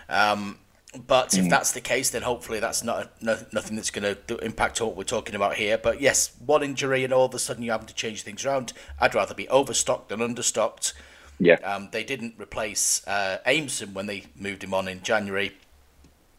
Um, 0.09 0.59
but 1.07 1.39
if 1.39 1.45
mm. 1.45 1.51
that's 1.51 1.73
the 1.73 1.81
case, 1.81 2.11
then 2.11 2.23
hopefully 2.23 2.59
that's 2.59 2.83
not 2.83 3.11
no, 3.23 3.39
nothing 3.53 3.77
that's 3.77 3.91
going 3.91 4.17
to 4.27 4.37
impact 4.39 4.81
what 4.81 4.97
we're 4.97 5.05
talking 5.05 5.37
about 5.37 5.55
here. 5.55 5.79
But 5.79 6.01
yes, 6.01 6.33
one 6.45 6.63
injury 6.63 7.05
and 7.05 7.13
all 7.13 7.27
of 7.27 7.35
a 7.35 7.39
sudden 7.39 7.63
you're 7.63 7.75
having 7.75 7.87
to 7.87 7.95
change 7.95 8.23
things 8.23 8.45
around. 8.45 8.73
I'd 9.01 9.15
rather 9.15 9.35
be 9.35 9.49
overstocked 9.49 10.09
than 10.09 10.19
understocked. 10.19 10.93
Yeah. 11.39 11.55
Um, 11.65 11.89
they 11.93 12.03
didn't 12.03 12.35
replace 12.39 13.07
uh, 13.07 13.39
Aimson 13.47 13.95
when 13.95 14.07
they 14.07 14.25
moved 14.37 14.65
him 14.65 14.75
on 14.75 14.89
in 14.89 15.03
January 15.03 15.57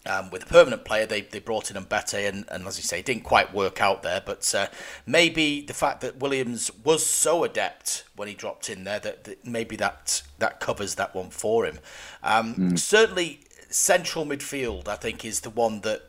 um, 0.06 0.30
with 0.30 0.44
a 0.44 0.46
permanent 0.46 0.86
player. 0.86 1.06
They, 1.06 1.22
they 1.22 1.40
brought 1.40 1.72
in 1.72 1.82
Mbete, 1.82 2.28
and, 2.28 2.46
and 2.50 2.66
as 2.66 2.78
you 2.78 2.84
say, 2.84 3.02
didn't 3.02 3.24
quite 3.24 3.54
work 3.54 3.82
out 3.82 4.04
there. 4.04 4.22
But 4.26 4.54
uh, 4.56 4.68
maybe 5.06 5.62
the 5.62 5.74
fact 5.74 6.02
that 6.02 6.18
Williams 6.18 6.72
was 6.84 7.06
so 7.06 7.44
adept 7.44 8.04
when 8.16 8.28
he 8.28 8.34
dropped 8.34 8.70
in 8.70 8.84
there 8.84 9.00
that, 9.00 9.24
that 9.26 9.46
maybe 9.46 9.76
that 9.78 10.24
that 10.40 10.60
covers 10.60 10.96
that 10.96 11.14
one 11.14 11.30
for 11.30 11.66
him. 11.66 11.80
Um, 12.24 12.56
mm. 12.56 12.80
Certainly 12.80 13.42
central 13.70 14.26
midfield, 14.26 14.88
I 14.88 14.96
think, 14.96 15.24
is 15.24 15.42
the 15.42 15.50
one 15.50 15.82
that 15.82 16.04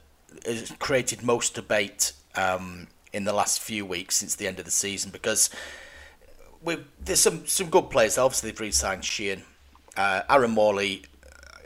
has 0.46 0.72
created 0.78 1.22
most 1.22 1.54
debate 1.54 2.12
um, 2.34 2.88
in 3.12 3.24
the 3.24 3.32
last 3.32 3.60
few 3.60 3.84
weeks 3.84 4.16
since 4.16 4.34
the 4.34 4.46
end 4.46 4.58
of 4.58 4.64
the 4.64 4.70
season 4.70 5.10
because 5.10 5.50
there's 7.00 7.20
some, 7.20 7.46
some 7.46 7.68
good 7.68 7.90
players. 7.90 8.16
Obviously, 8.18 8.50
they've 8.50 8.60
re-signed 8.60 9.04
Sheehan. 9.04 9.42
Uh, 9.96 10.22
Aaron 10.30 10.52
Morley 10.52 11.02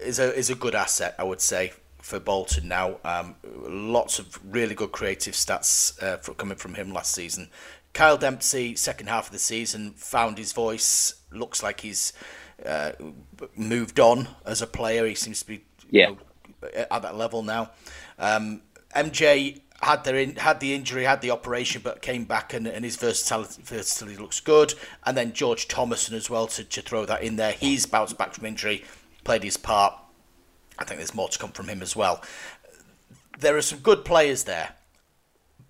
is 0.01 0.19
a 0.19 0.35
is 0.35 0.51
a 0.51 0.55
good 0.55 0.75
asset, 0.75 1.15
I 1.19 1.25
would 1.25 1.41
say, 1.41 1.73
for 2.07 2.21
Bolton 2.21 2.69
now. 2.69 2.99
Um, 3.05 3.35
lots 3.45 4.21
of 4.21 4.39
really 4.49 4.77
good 4.77 4.93
creative 4.93 5.35
stats 5.35 6.01
uh, 6.01 6.19
for, 6.19 6.35
coming 6.35 6.57
from 6.57 6.75
him 6.75 6.93
last 6.93 7.13
season. 7.13 7.51
Kyle 7.93 8.17
Dempsey, 8.17 8.77
second 8.77 9.09
half 9.09 9.27
of 9.27 9.33
the 9.33 9.41
season, 9.41 9.93
found 9.95 10.39
his 10.39 10.53
voice. 10.53 11.17
Looks 11.33 11.65
like 11.65 11.81
he's 11.81 12.13
uh, 12.65 12.93
moved 13.57 13.99
on 13.99 14.29
as 14.45 14.63
a 14.63 14.69
player. 14.69 15.05
He 15.05 15.17
seems 15.17 15.41
to 15.41 15.47
be 15.49 15.65
yeah. 15.91 16.11
Know, 16.11 16.19
at 16.91 17.03
that 17.03 17.17
level 17.17 17.43
now. 17.43 17.71
Um, 18.21 18.63
MJ 18.95 19.61
had 19.83 20.05
their 20.05 20.17
in, 20.17 20.37
had 20.37 20.61
the 20.61 20.75
injury, 20.75 21.05
had 21.05 21.23
the 21.23 21.33
operation, 21.33 21.81
but 21.83 22.03
came 22.03 22.25
back 22.25 22.55
and, 22.55 22.69
and 22.69 22.85
his 22.85 22.97
versatility, 22.97 23.63
versatility 23.63 24.17
looks 24.17 24.39
good. 24.39 24.75
And 25.05 25.17
then 25.17 25.33
George 25.33 25.67
Thomason 25.67 26.15
as 26.15 26.31
well 26.31 26.47
to, 26.49 26.63
to 26.63 26.83
throw 26.83 27.05
that 27.07 27.23
in 27.23 27.35
there. 27.35 27.53
He's 27.53 27.85
bounced 27.85 28.17
back 28.17 28.33
from 28.33 28.47
injury, 28.47 28.85
played 29.25 29.43
his 29.43 29.57
part. 29.57 29.95
I 30.79 30.85
think 30.85 30.99
there's 30.99 31.15
more 31.15 31.29
to 31.29 31.39
come 31.39 31.53
from 31.53 31.69
him 31.69 31.83
as 31.83 31.97
well. 31.97 32.23
There 33.39 33.57
are 33.57 33.63
some 33.63 33.81
good 33.81 34.05
players 34.05 34.45
there, 34.45 34.71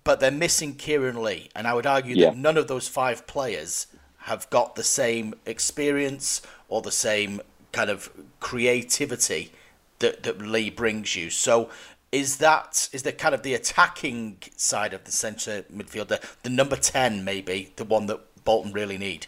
but 0.03 0.19
they're 0.19 0.31
missing 0.31 0.75
Kieran 0.75 1.21
Lee, 1.21 1.49
and 1.55 1.67
I 1.67 1.73
would 1.73 1.85
argue 1.85 2.15
yeah. 2.15 2.29
that 2.29 2.37
none 2.37 2.57
of 2.57 2.67
those 2.67 2.87
five 2.87 3.27
players 3.27 3.87
have 4.19 4.49
got 4.49 4.75
the 4.75 4.83
same 4.83 5.33
experience 5.45 6.41
or 6.69 6.81
the 6.81 6.91
same 6.91 7.41
kind 7.71 7.89
of 7.89 8.09
creativity 8.39 9.51
that, 9.99 10.23
that 10.23 10.41
Lee 10.41 10.69
brings 10.69 11.15
you. 11.15 11.29
So 11.29 11.69
is 12.11 12.37
that 12.37 12.89
is 12.93 13.03
the 13.03 13.11
kind 13.11 13.35
of 13.35 13.43
the 13.43 13.53
attacking 13.53 14.37
side 14.55 14.93
of 14.93 15.03
the 15.03 15.11
centre 15.11 15.63
midfielder, 15.73 16.23
the 16.43 16.49
number 16.49 16.75
ten 16.75 17.23
maybe 17.23 17.73
the 17.75 17.83
one 17.83 18.05
that 18.07 18.19
Bolton 18.43 18.71
really 18.71 18.97
need. 18.97 19.27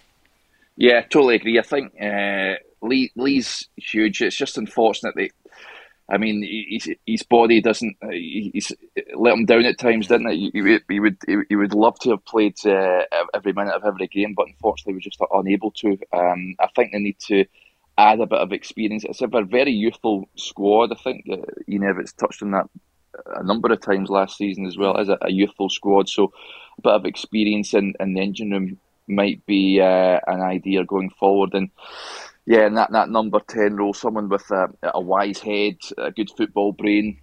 Yeah, 0.78 1.02
totally 1.02 1.36
agree. 1.36 1.60
I 1.60 1.62
think 1.62 1.94
uh, 2.02 2.56
Lee 2.82 3.12
Lee's 3.16 3.68
huge. 3.76 4.22
It's 4.22 4.36
just 4.36 4.58
unfortunate 4.58 5.16
that 5.16 5.32
I 6.12 6.18
mean, 6.18 6.68
his, 6.70 6.90
his 7.06 7.24
body 7.24 7.62
doesn't. 7.62 7.98
He's 8.12 8.72
let 9.16 9.34
him 9.34 9.46
down 9.46 9.66
at 9.66 9.78
times, 9.78 10.08
didn't 10.08 10.32
it? 10.32 10.36
He, 10.36 10.82
he 10.90 11.00
would 11.00 11.18
he 11.48 11.56
would 11.56 11.74
love 11.74 12.00
to 12.00 12.12
have 12.12 12.26
played 12.26 12.56
uh, 12.66 13.04
every 13.34 13.54
minute 13.54 13.76
of 13.76 13.86
every 13.86 14.08
game, 14.08 14.34
but 14.36 14.48
unfortunately, 14.48 14.94
we're 14.94 15.00
just 15.02 15.22
unable 15.32 15.72
to. 15.72 15.98
Um, 16.12 16.56
I 16.60 16.68
think 16.76 16.92
they 16.92 17.00
need 17.00 17.20
to 17.28 17.46
add 17.98 18.22
a 18.22 18.26
bit 18.26 18.40
of 18.40 18.52
experience. 18.52 19.04
It's 19.04 19.22
a 19.22 19.28
very 19.28 19.72
youthful 19.72 20.28
squad. 20.36 20.92
I 20.92 20.96
think 20.96 21.26
uh, 21.32 21.38
Ian 21.68 21.84
Evatt 21.84 22.16
touched 22.16 22.42
on 22.42 22.52
that 22.52 22.70
a 23.36 23.44
number 23.44 23.72
of 23.72 23.82
times 23.82 24.10
last 24.10 24.38
season 24.38 24.66
as 24.66 24.78
well 24.78 24.98
as 24.98 25.10
a, 25.10 25.18
a 25.22 25.32
youthful 25.32 25.70
squad. 25.70 26.10
So 26.10 26.32
a 26.78 26.82
bit 26.82 26.94
of 26.94 27.06
experience 27.06 27.74
in, 27.74 27.94
in 28.00 28.14
the 28.14 28.22
engine 28.22 28.52
room 28.52 28.80
might 29.08 29.46
be 29.46 29.82
uh, 29.82 30.20
an 30.28 30.42
idea 30.42 30.86
going 30.86 31.10
forward 31.10 31.54
and 31.54 31.70
yeah, 32.46 32.66
and 32.66 32.78
that, 32.78 32.92
that 32.92 33.10
number 33.10 33.40
10 33.40 33.76
role, 33.76 33.94
someone 33.94 34.30
with 34.30 34.50
a, 34.52 34.68
a 34.84 35.02
wise 35.02 35.40
head, 35.40 35.78
a 35.98 36.12
good 36.12 36.30
football 36.36 36.72
brain, 36.72 37.20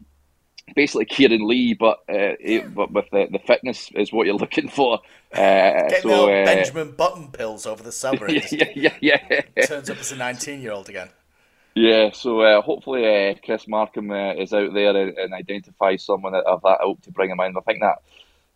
basically 0.74 1.04
Kieran 1.04 1.46
Lee, 1.46 1.74
but 1.74 1.98
uh, 2.08 2.34
but 2.74 2.92
with 2.92 3.06
the, 3.10 3.28
the 3.30 3.38
fitness 3.46 3.90
is 3.94 4.12
what 4.12 4.26
you're 4.26 4.34
looking 4.36 4.68
for. 4.68 5.00
Uh, 5.32 5.88
Get 5.88 6.02
so, 6.02 6.08
the 6.08 6.32
uh, 6.32 6.44
Benjamin 6.44 6.92
Button 6.92 7.28
pills 7.28 7.66
over 7.66 7.82
the 7.82 7.92
summer. 7.92 8.30
yeah, 8.30 8.70
yeah, 8.74 8.94
yeah. 9.00 9.66
Turns 9.66 9.90
up 9.90 9.98
as 9.98 10.12
a 10.12 10.16
19 10.16 10.60
year 10.60 10.72
old 10.72 10.88
again. 10.88 11.08
Yeah, 11.74 12.10
so 12.12 12.40
uh, 12.40 12.62
hopefully 12.62 13.04
uh, 13.04 13.34
Chris 13.44 13.68
Markham 13.68 14.10
uh, 14.10 14.32
is 14.32 14.54
out 14.54 14.72
there 14.72 14.96
and, 14.96 15.18
and 15.18 15.34
identifies 15.34 16.04
someone 16.04 16.34
of 16.34 16.62
that 16.62 16.78
hope 16.80 17.02
to 17.02 17.10
bring 17.10 17.30
him 17.30 17.40
in. 17.40 17.54
I 17.54 17.60
think 17.60 17.80
that 17.82 17.98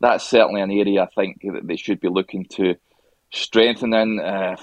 that's 0.00 0.26
certainly 0.26 0.62
an 0.62 0.70
area 0.70 1.02
I 1.02 1.06
think 1.14 1.42
that 1.42 1.66
they 1.66 1.76
should 1.76 2.00
be 2.00 2.08
looking 2.08 2.46
to 2.52 2.76
strengthen 3.30 3.92
in. 3.92 4.56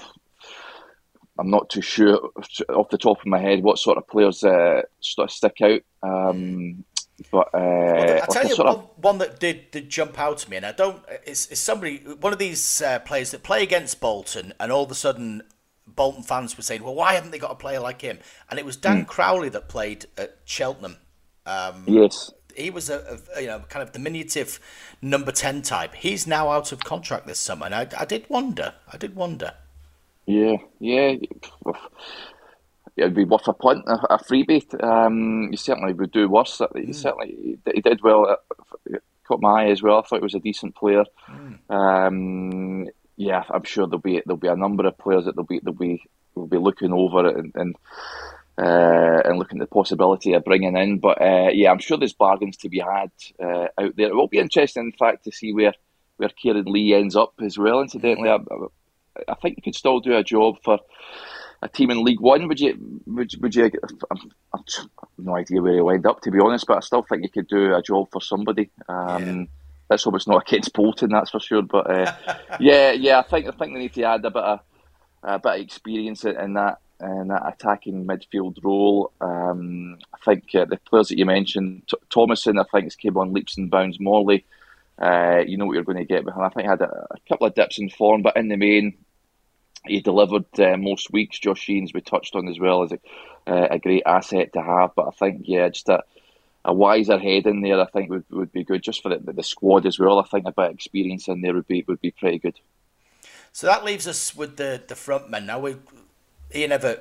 I'm 1.38 1.50
not 1.50 1.70
too 1.70 1.82
sure 1.82 2.30
off 2.68 2.88
the 2.90 2.98
top 2.98 3.20
of 3.20 3.26
my 3.26 3.38
head 3.38 3.62
what 3.62 3.78
sort 3.78 3.98
of 3.98 4.06
players 4.08 4.42
uh, 4.42 4.82
stick 5.00 5.60
out. 5.62 5.80
Um, 6.02 6.84
but 7.30 7.48
uh, 7.54 7.58
well, 7.58 8.22
I 8.22 8.26
tell 8.30 8.48
you, 8.48 8.56
one, 8.56 8.66
of... 8.66 8.90
one, 8.96 9.18
that 9.18 9.40
did, 9.40 9.70
did 9.70 9.88
jump 9.88 10.18
out 10.18 10.38
to 10.38 10.50
me, 10.50 10.56
and 10.56 10.66
I 10.66 10.72
don't. 10.72 11.02
It's, 11.26 11.50
it's 11.50 11.60
somebody, 11.60 11.98
one 11.98 12.32
of 12.32 12.38
these 12.38 12.80
uh, 12.80 13.00
players 13.00 13.32
that 13.32 13.42
play 13.42 13.62
against 13.62 14.00
Bolton, 14.00 14.52
and 14.60 14.70
all 14.70 14.84
of 14.84 14.90
a 14.90 14.94
sudden, 14.94 15.42
Bolton 15.86 16.22
fans 16.22 16.56
were 16.56 16.62
saying, 16.62 16.82
"Well, 16.82 16.94
why 16.94 17.14
haven't 17.14 17.32
they 17.32 17.38
got 17.38 17.50
a 17.50 17.56
player 17.56 17.80
like 17.80 18.02
him?" 18.02 18.18
And 18.50 18.58
it 18.58 18.64
was 18.64 18.76
Dan 18.76 19.04
mm. 19.04 19.08
Crowley 19.08 19.48
that 19.48 19.68
played 19.68 20.06
at 20.16 20.38
Cheltenham. 20.44 20.96
Um, 21.44 21.84
yes, 21.86 22.32
he 22.54 22.70
was 22.70 22.88
a, 22.88 23.18
a, 23.34 23.40
you 23.40 23.46
know 23.48 23.60
kind 23.68 23.82
of 23.82 23.92
diminutive 23.92 24.60
number 25.02 25.32
ten 25.32 25.62
type. 25.62 25.94
He's 25.94 26.26
now 26.26 26.50
out 26.50 26.70
of 26.70 26.84
contract 26.84 27.26
this 27.26 27.40
summer, 27.40 27.66
and 27.66 27.74
I, 27.74 27.88
I 27.98 28.04
did 28.04 28.26
wonder. 28.28 28.74
I 28.92 28.96
did 28.96 29.16
wonder. 29.16 29.54
Yeah, 30.28 30.56
yeah. 30.78 31.16
It'd 32.96 33.14
be 33.14 33.24
worth 33.24 33.48
a 33.48 33.54
punt, 33.54 33.84
a, 33.86 34.14
a 34.14 34.18
freebie. 34.18 34.62
Um, 34.84 35.48
he 35.50 35.56
certainly 35.56 35.94
would 35.94 36.12
do 36.12 36.28
worse. 36.28 36.60
He 36.74 36.80
mm. 36.80 36.94
certainly 36.94 37.58
he 37.72 37.80
did 37.80 38.02
well. 38.02 38.36
It 38.84 39.02
caught 39.26 39.40
my 39.40 39.62
eye 39.62 39.70
as 39.70 39.82
well. 39.82 39.98
I 39.98 40.02
thought 40.02 40.18
he 40.18 40.24
was 40.24 40.34
a 40.34 40.40
decent 40.40 40.76
player. 40.76 41.04
Mm. 41.30 41.70
Um, 41.70 42.88
yeah, 43.16 43.42
I'm 43.48 43.62
sure 43.62 43.86
there'll 43.86 44.00
be 44.00 44.20
there'll 44.26 44.36
be 44.36 44.48
a 44.48 44.56
number 44.56 44.86
of 44.86 44.98
players 44.98 45.24
that 45.24 45.34
they'll 45.34 45.44
be 45.44 45.60
they'll 45.60 45.72
be 45.72 46.02
will 46.34 46.46
be 46.46 46.58
looking 46.58 46.92
over 46.92 47.28
it 47.28 47.36
and 47.36 47.52
and, 47.54 47.76
uh, 48.58 49.22
and 49.24 49.38
looking 49.38 49.62
at 49.62 49.70
the 49.70 49.74
possibility 49.74 50.34
of 50.34 50.44
bringing 50.44 50.76
in. 50.76 50.98
But 50.98 51.22
uh, 51.22 51.50
yeah, 51.52 51.70
I'm 51.70 51.78
sure 51.78 51.96
there's 51.96 52.12
bargains 52.12 52.58
to 52.58 52.68
be 52.68 52.80
had 52.80 53.12
uh, 53.42 53.68
out 53.80 53.96
there. 53.96 54.08
It 54.08 54.14
will 54.14 54.28
be 54.28 54.38
interesting, 54.38 54.84
in 54.84 54.92
fact, 54.92 55.24
to 55.24 55.32
see 55.32 55.54
where 55.54 55.72
where 56.18 56.28
Kieran 56.28 56.66
Lee 56.66 56.92
ends 56.92 57.16
up 57.16 57.32
as 57.40 57.56
well. 57.56 57.80
Incidentally, 57.80 58.28
I, 58.28 58.38
I 59.26 59.34
think 59.34 59.56
you 59.56 59.62
could 59.62 59.74
still 59.74 60.00
do 60.00 60.16
a 60.16 60.24
job 60.24 60.56
for 60.62 60.78
a 61.62 61.68
team 61.68 61.90
in 61.90 62.04
League 62.04 62.20
One. 62.20 62.48
Would 62.48 62.60
you? 62.60 63.00
Would, 63.06 63.32
would 63.40 63.54
you? 63.54 63.70
I've, 64.10 64.18
I've 64.54 64.60
no 65.18 65.36
idea 65.36 65.60
where 65.60 65.74
he'll 65.74 65.90
end 65.90 66.06
up, 66.06 66.20
to 66.22 66.30
be 66.30 66.40
honest. 66.40 66.66
But 66.66 66.78
I 66.78 66.80
still 66.80 67.02
think 67.02 67.22
you 67.22 67.30
could 67.30 67.48
do 67.48 67.74
a 67.74 67.82
job 67.82 68.08
for 68.12 68.20
somebody. 68.20 68.70
Um, 68.88 69.22
yeah. 69.22 69.44
Let's 69.90 70.04
hope 70.04 70.14
it's 70.16 70.28
not 70.28 70.42
against 70.48 70.72
Bolton, 70.72 71.10
that's 71.10 71.30
for 71.30 71.40
sure. 71.40 71.62
But 71.62 71.90
uh, 71.90 72.14
yeah, 72.60 72.92
yeah, 72.92 73.18
I 73.18 73.22
think 73.22 73.46
I 73.46 73.50
think 73.50 73.72
they 73.72 73.80
need 73.80 73.94
to 73.94 74.02
add 74.04 74.24
a 74.24 74.30
bit 74.30 74.42
of 74.42 74.60
a 75.22 75.38
bit 75.38 75.54
of 75.54 75.60
experience 75.60 76.24
in 76.24 76.54
that 76.54 76.78
in 77.00 77.28
that 77.28 77.46
attacking 77.46 78.06
midfield 78.06 78.58
role. 78.62 79.12
Um, 79.20 79.98
I 80.12 80.18
think 80.24 80.54
uh, 80.54 80.64
the 80.64 80.78
players 80.78 81.08
that 81.08 81.18
you 81.18 81.26
mentioned, 81.26 81.82
T- 81.88 81.96
Thomason, 82.10 82.58
I 82.58 82.64
think 82.64 82.84
has 82.84 82.96
came 82.96 83.16
on 83.16 83.32
leaps 83.32 83.56
and 83.56 83.70
bounds. 83.70 84.00
Morley, 84.00 84.44
uh, 85.00 85.42
you 85.46 85.56
know 85.56 85.66
what 85.66 85.74
you're 85.74 85.84
going 85.84 85.98
to 85.98 86.04
get 86.04 86.24
with 86.24 86.34
him. 86.34 86.42
I 86.42 86.48
think 86.48 86.64
he 86.64 86.68
had 86.68 86.82
a, 86.82 87.06
a 87.10 87.16
couple 87.28 87.46
of 87.46 87.54
dips 87.54 87.78
in 87.78 87.88
form, 87.88 88.22
but 88.22 88.36
in 88.36 88.48
the 88.48 88.56
main, 88.56 88.96
he 89.86 90.00
delivered 90.00 90.46
uh, 90.58 90.76
most 90.76 91.12
weeks. 91.12 91.38
Josh 91.38 91.60
Sheehan 91.60 91.88
we 91.94 92.00
touched 92.00 92.34
on 92.34 92.48
as 92.48 92.58
well 92.58 92.82
as 92.82 92.92
a, 92.92 92.98
uh, 93.46 93.68
a 93.72 93.78
great 93.78 94.02
asset 94.06 94.52
to 94.52 94.62
have. 94.62 94.94
But 94.94 95.08
I 95.08 95.10
think 95.10 95.42
yeah, 95.44 95.68
just 95.68 95.88
a, 95.88 96.02
a 96.64 96.72
wiser 96.74 97.18
head 97.18 97.46
in 97.46 97.62
there, 97.62 97.80
I 97.80 97.86
think 97.86 98.10
would, 98.10 98.24
would 98.30 98.52
be 98.52 98.64
good 98.64 98.82
just 98.82 99.02
for 99.02 99.08
the, 99.08 99.32
the 99.32 99.42
squad 99.42 99.86
as 99.86 99.98
well. 99.98 100.18
I 100.18 100.24
think 100.24 100.46
a 100.46 100.52
bit 100.52 100.66
of 100.66 100.74
experience 100.74 101.28
in 101.28 101.40
there 101.40 101.54
would 101.54 101.68
be 101.68 101.84
would 101.88 102.00
be 102.00 102.10
pretty 102.10 102.38
good. 102.38 102.58
So 103.52 103.66
that 103.66 103.84
leaves 103.84 104.06
us 104.06 104.36
with 104.36 104.56
the 104.56 104.82
the 104.86 104.96
front 104.96 105.30
men. 105.30 105.46
Now 105.46 105.58
we 105.60 105.76
Ian 106.54 106.70
Evatt, 106.70 107.00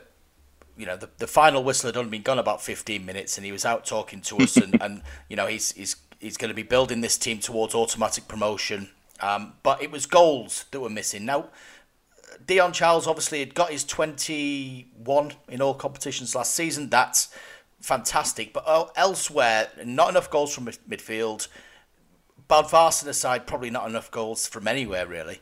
you 0.77 0.85
know, 0.85 0.97
the, 0.97 1.09
the 1.17 1.27
final 1.27 1.63
whistle 1.63 1.87
had 1.87 1.97
only 1.97 2.11
been 2.11 2.21
gone 2.21 2.39
about 2.39 2.61
fifteen 2.61 3.05
minutes, 3.05 3.37
and 3.37 3.45
he 3.45 3.51
was 3.51 3.65
out 3.65 3.85
talking 3.85 4.21
to 4.21 4.37
us, 4.37 4.57
and, 4.57 4.81
and 4.81 5.01
you 5.29 5.35
know 5.35 5.47
he's 5.47 5.71
he's 5.73 5.95
he's 6.19 6.37
going 6.37 6.49
to 6.49 6.55
be 6.55 6.63
building 6.63 7.01
this 7.01 7.17
team 7.17 7.39
towards 7.39 7.75
automatic 7.75 8.27
promotion. 8.27 8.89
Um, 9.19 9.53
but 9.63 9.81
it 9.81 9.91
was 9.91 10.05
goals 10.05 10.65
that 10.71 10.79
were 10.79 10.89
missing. 10.89 11.25
Now 11.25 11.47
Dion 12.47 12.71
Charles 12.71 13.07
obviously 13.07 13.39
had 13.39 13.53
got 13.53 13.71
his 13.71 13.83
21 13.83 15.33
in 15.49 15.61
all 15.61 15.73
competitions 15.73 16.33
last 16.33 16.55
season. 16.55 16.89
That's 16.89 17.29
fantastic. 17.81 18.53
But 18.53 18.63
uh, 18.65 18.85
elsewhere, 18.95 19.69
not 19.85 20.09
enough 20.09 20.29
goals 20.29 20.55
from 20.55 20.65
midfield. 20.65 21.49
Bodvarsson 22.49 23.07
aside, 23.07 23.45
probably 23.45 23.69
not 23.69 23.87
enough 23.89 24.09
goals 24.09 24.47
from 24.47 24.67
anywhere, 24.67 25.05
really. 25.05 25.41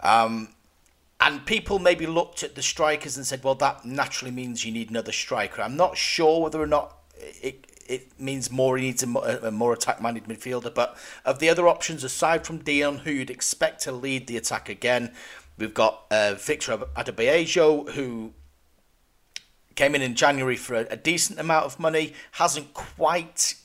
Um, 0.00 0.54
and 1.20 1.44
people 1.44 1.80
maybe 1.80 2.06
looked 2.06 2.44
at 2.44 2.54
the 2.54 2.62
strikers 2.62 3.16
and 3.16 3.26
said, 3.26 3.42
well, 3.42 3.56
that 3.56 3.84
naturally 3.84 4.30
means 4.30 4.64
you 4.64 4.72
need 4.72 4.90
another 4.90 5.12
striker. 5.12 5.62
I'm 5.62 5.76
not 5.76 5.96
sure 5.96 6.42
whether 6.42 6.60
or 6.60 6.66
not 6.66 6.98
it, 7.16 7.66
it 7.88 8.20
means 8.20 8.50
more 8.50 8.76
he 8.76 8.84
needs 8.84 9.02
a, 9.02 9.08
a 9.42 9.50
more 9.50 9.72
attack 9.72 10.00
minded 10.00 10.24
midfielder. 10.24 10.72
But 10.72 10.96
of 11.24 11.40
the 11.40 11.48
other 11.48 11.66
options, 11.66 12.04
aside 12.04 12.46
from 12.46 12.58
Dion, 12.58 12.98
who 12.98 13.10
you'd 13.10 13.30
expect 13.30 13.82
to 13.82 13.92
lead 13.92 14.26
the 14.26 14.36
attack 14.36 14.68
again, 14.68 15.12
We've 15.56 15.74
got 15.74 16.06
uh, 16.10 16.34
Victor 16.34 16.76
Adeboyejo, 16.76 17.90
who 17.90 18.32
came 19.74 19.94
in 19.94 20.02
in 20.02 20.14
January 20.14 20.56
for 20.56 20.74
a, 20.74 20.86
a, 20.90 20.96
decent 20.96 21.38
amount 21.38 21.66
of 21.66 21.78
money, 21.78 22.12
hasn't 22.32 22.74
quite 22.74 23.56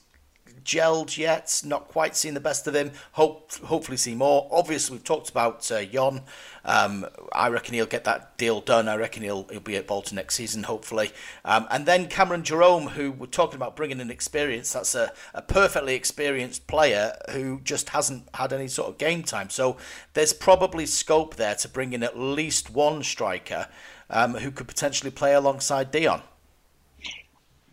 gelled 0.70 1.18
yet, 1.18 1.62
not 1.66 1.88
quite 1.88 2.16
seen 2.16 2.36
the 2.36 2.40
best 2.40 2.68
of 2.68 2.76
him. 2.76 2.92
Hope, 3.14 3.52
hopefully 3.56 3.98
see 3.98 4.14
more. 4.14 4.48
Obviously, 4.52 4.96
we've 4.96 5.04
talked 5.04 5.30
about 5.30 5.70
uh, 5.72 5.84
Jon. 5.84 6.22
Um, 6.64 7.08
I 7.34 7.50
reckon 7.50 7.74
he'll 7.74 7.88
get 7.88 8.04
that 8.04 8.38
deal 8.38 8.62
done. 8.62 8.88
I 8.88 8.96
reckon 8.96 9.24
he'll 9.24 9.48
he'll 9.50 9.62
be 9.62 9.78
at 9.78 9.88
Bolton 9.88 10.16
next 10.18 10.36
season, 10.36 10.64
hopefully. 10.64 11.12
Um, 11.44 11.68
and 11.72 11.86
then 11.86 12.08
Cameron 12.08 12.44
Jerome, 12.44 12.90
who 12.90 13.12
we're 13.12 13.26
talking 13.26 13.56
about 13.56 13.76
bringing 13.76 14.00
in 14.00 14.12
experience. 14.12 14.74
That's 14.74 14.94
a, 14.94 15.12
a 15.34 15.42
perfectly 15.42 15.96
experienced 15.96 16.68
player 16.68 17.16
who 17.32 17.62
just 17.64 17.90
hasn't 17.90 18.28
had 18.36 18.54
any 18.54 18.68
sort 18.68 18.90
of 18.90 18.98
game 19.00 19.24
time. 19.24 19.50
So 19.50 19.78
there's 20.14 20.34
probably 20.34 20.86
scope 20.86 21.36
there 21.36 21.56
to 21.56 21.68
bring 21.68 21.94
in 21.94 22.04
at 22.04 22.20
least 22.20 22.70
one 22.70 23.02
striker 23.02 23.68
um, 24.10 24.36
who 24.36 24.52
could 24.52 24.68
potentially 24.68 25.12
play 25.12 25.34
alongside 25.34 25.92
Dion. 25.92 26.22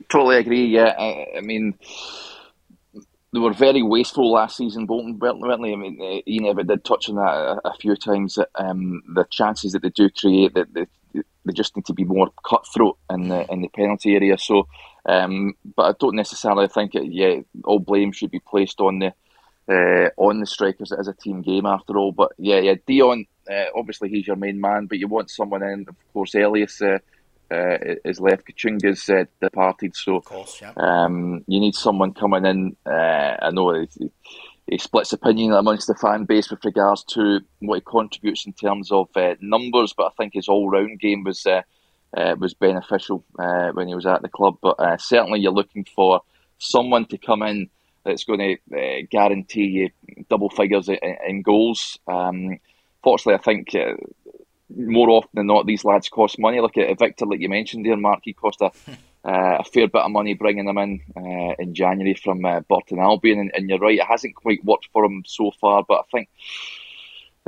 Totally 0.09 0.37
agree. 0.37 0.67
Yeah, 0.67 0.95
I, 0.99 1.39
I 1.39 1.41
mean 1.41 1.75
they 3.37 3.41
were 3.41 3.53
very 3.53 3.83
wasteful 3.83 4.33
last 4.33 4.57
season, 4.57 4.87
Bolton, 4.87 5.19
weren't? 5.19 5.45
I 5.45 5.77
mean, 5.77 6.01
Ian 6.27 6.45
Evatt 6.45 6.69
did 6.69 6.85
touch 6.87 7.11
on 7.11 7.17
that 7.17 7.61
a, 7.65 7.69
a 7.69 7.75
few 7.75 7.95
times. 7.95 8.37
That 8.37 8.49
um, 8.55 9.03
the 9.15 9.27
chances 9.31 9.73
that 9.73 9.83
they 9.83 9.91
do 9.91 10.09
create, 10.09 10.55
that 10.55 10.73
they, 10.73 10.87
they 11.13 11.53
just 11.53 11.77
need 11.77 11.85
to 11.85 11.93
be 11.93 12.05
more 12.05 12.31
cutthroat 12.49 12.97
in 13.11 13.29
the 13.29 13.45
in 13.53 13.61
the 13.61 13.69
penalty 13.69 14.15
area. 14.15 14.39
So, 14.39 14.69
um, 15.05 15.53
but 15.77 15.83
I 15.83 15.95
don't 16.01 16.17
necessarily 16.17 16.67
think 16.67 16.95
it. 16.95 17.13
Yeah, 17.13 17.41
all 17.65 17.79
blame 17.79 18.13
should 18.13 18.31
be 18.31 18.41
placed 18.41 18.81
on 18.81 19.01
the 19.01 19.13
uh, 19.69 20.09
on 20.17 20.41
the 20.41 20.47
strikers. 20.47 20.91
Is 20.93 21.07
a 21.07 21.13
team 21.13 21.43
game 21.43 21.67
after 21.67 21.99
all. 21.99 22.13
But 22.13 22.33
yeah, 22.39 22.61
yeah, 22.61 22.77
Dion. 22.87 23.27
Uh, 23.51 23.67
obviously, 23.77 24.09
he's 24.09 24.27
your 24.27 24.37
main 24.37 24.63
man, 24.63 24.87
but 24.87 24.99
you 24.99 25.09
want 25.09 25.29
someone 25.29 25.63
in. 25.63 25.85
Of 25.87 25.95
course, 26.15 26.35
Elias. 26.35 26.81
Uh, 26.81 27.01
uh, 27.51 27.79
is 28.05 28.21
left. 28.21 28.47
Kachunga's 28.47 29.09
uh, 29.09 29.25
departed, 29.41 29.95
so 29.97 30.21
course, 30.21 30.61
yeah. 30.61 30.73
um, 30.77 31.45
you 31.47 31.61
need 31.61 31.75
someone 31.75 32.13
coming 32.13 32.45
in. 32.45 32.77
Uh, 32.87 33.37
I 33.41 33.51
know 33.51 33.87
he, 33.99 34.11
he, 34.67 34.79
splits 34.79 35.13
opinion 35.13 35.53
amongst 35.53 35.87
the 35.87 35.95
fan 35.95 36.25
base 36.25 36.51
with 36.51 36.65
regards 36.65 37.05
to 37.05 37.41
what 37.61 37.77
he 37.77 37.81
contributes 37.83 38.47
in 38.47 38.53
terms 38.53 38.91
of 38.91 39.09
uh, 39.17 39.35
numbers, 39.41 39.95
but 39.97 40.07
I 40.07 40.11
think 40.17 40.35
his 40.35 40.49
all-round 40.49 41.01
game 41.01 41.25
was 41.25 41.47
uh, 41.47 41.63
uh, 42.17 42.37
was 42.39 42.55
beneficial 42.55 43.25
when 43.35 43.89
he 43.89 43.95
was 43.95 44.07
at 44.07 44.23
the 44.23 44.29
club. 44.29 44.57
But 44.63 45.01
certainly, 45.01 45.41
you're 45.41 45.53
looking 45.53 45.87
for 45.95 46.21
someone 46.59 47.07
to 47.07 47.19
come 47.19 47.43
in 47.43 47.69
that's 48.07 48.25
going 48.25 48.39
to 48.39 48.77
uh, 48.77 49.07
guarantee 49.11 49.65
you 49.65 49.91
double 50.31 50.49
figures 50.49 50.89
in, 50.89 50.99
in 51.27 51.43
goals. 51.43 51.99
Um, 52.07 52.59
fortunately, 53.03 53.35
I 53.35 53.43
think 53.43 53.75
uh, 53.75 53.97
more 54.75 55.11
often 55.11 55.31
than 55.35 55.47
not, 55.47 55.67
these 55.67 55.85
lads 55.85 56.09
cost 56.09 56.39
money. 56.39 56.61
Look 56.61 56.77
at 56.77 56.99
Victor, 56.99 57.27
like 57.27 57.41
you 57.41 57.49
mentioned 57.49 57.87
there, 57.87 57.97
Mark. 57.97 58.21
He 58.25 58.33
cost 58.33 58.61
a, 58.61 58.67
uh, 59.25 59.59
a 59.61 59.65
fair 59.65 59.89
bit 59.89 60.03
of 60.03 60.11
money 60.11 60.35
bringing 60.35 60.69
him 60.69 60.79
in 60.79 61.01
uh, 61.17 61.55
in 61.59 61.75
January 61.75 62.15
from 62.15 62.45
uh, 62.45 62.61
Burton 62.61 62.99
Albion, 62.99 63.39
and, 63.39 63.51
and, 63.55 63.69
you're 63.69 63.79
right, 63.79 63.99
it 63.99 64.07
hasn't 64.07 64.35
quite 64.35 64.65
worked 64.65 64.89
for 64.93 65.05
him 65.05 65.23
so 65.27 65.53
far. 65.61 65.85
But 65.87 66.01
I 66.01 66.11
think. 66.13 66.29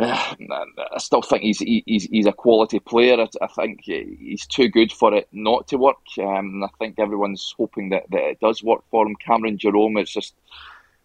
I 0.00 0.98
still 0.98 1.22
think 1.22 1.42
he's 1.42 1.58
he's 1.58 2.04
he's 2.04 2.26
a 2.26 2.32
quality 2.32 2.78
player. 2.78 3.20
I, 3.20 3.26
I, 3.42 3.48
think 3.48 3.80
he's 3.82 4.46
too 4.46 4.68
good 4.68 4.92
for 4.92 5.12
it 5.12 5.26
not 5.32 5.66
to 5.68 5.76
work. 5.76 5.96
Um, 6.20 6.62
I 6.62 6.68
think 6.78 7.00
everyone's 7.00 7.52
hoping 7.58 7.88
that, 7.88 8.04
that 8.10 8.22
it 8.22 8.38
does 8.38 8.62
work 8.62 8.84
for 8.92 9.04
him. 9.04 9.16
Cameron 9.16 9.58
Jerome, 9.58 9.96
it's 9.96 10.12
just 10.12 10.34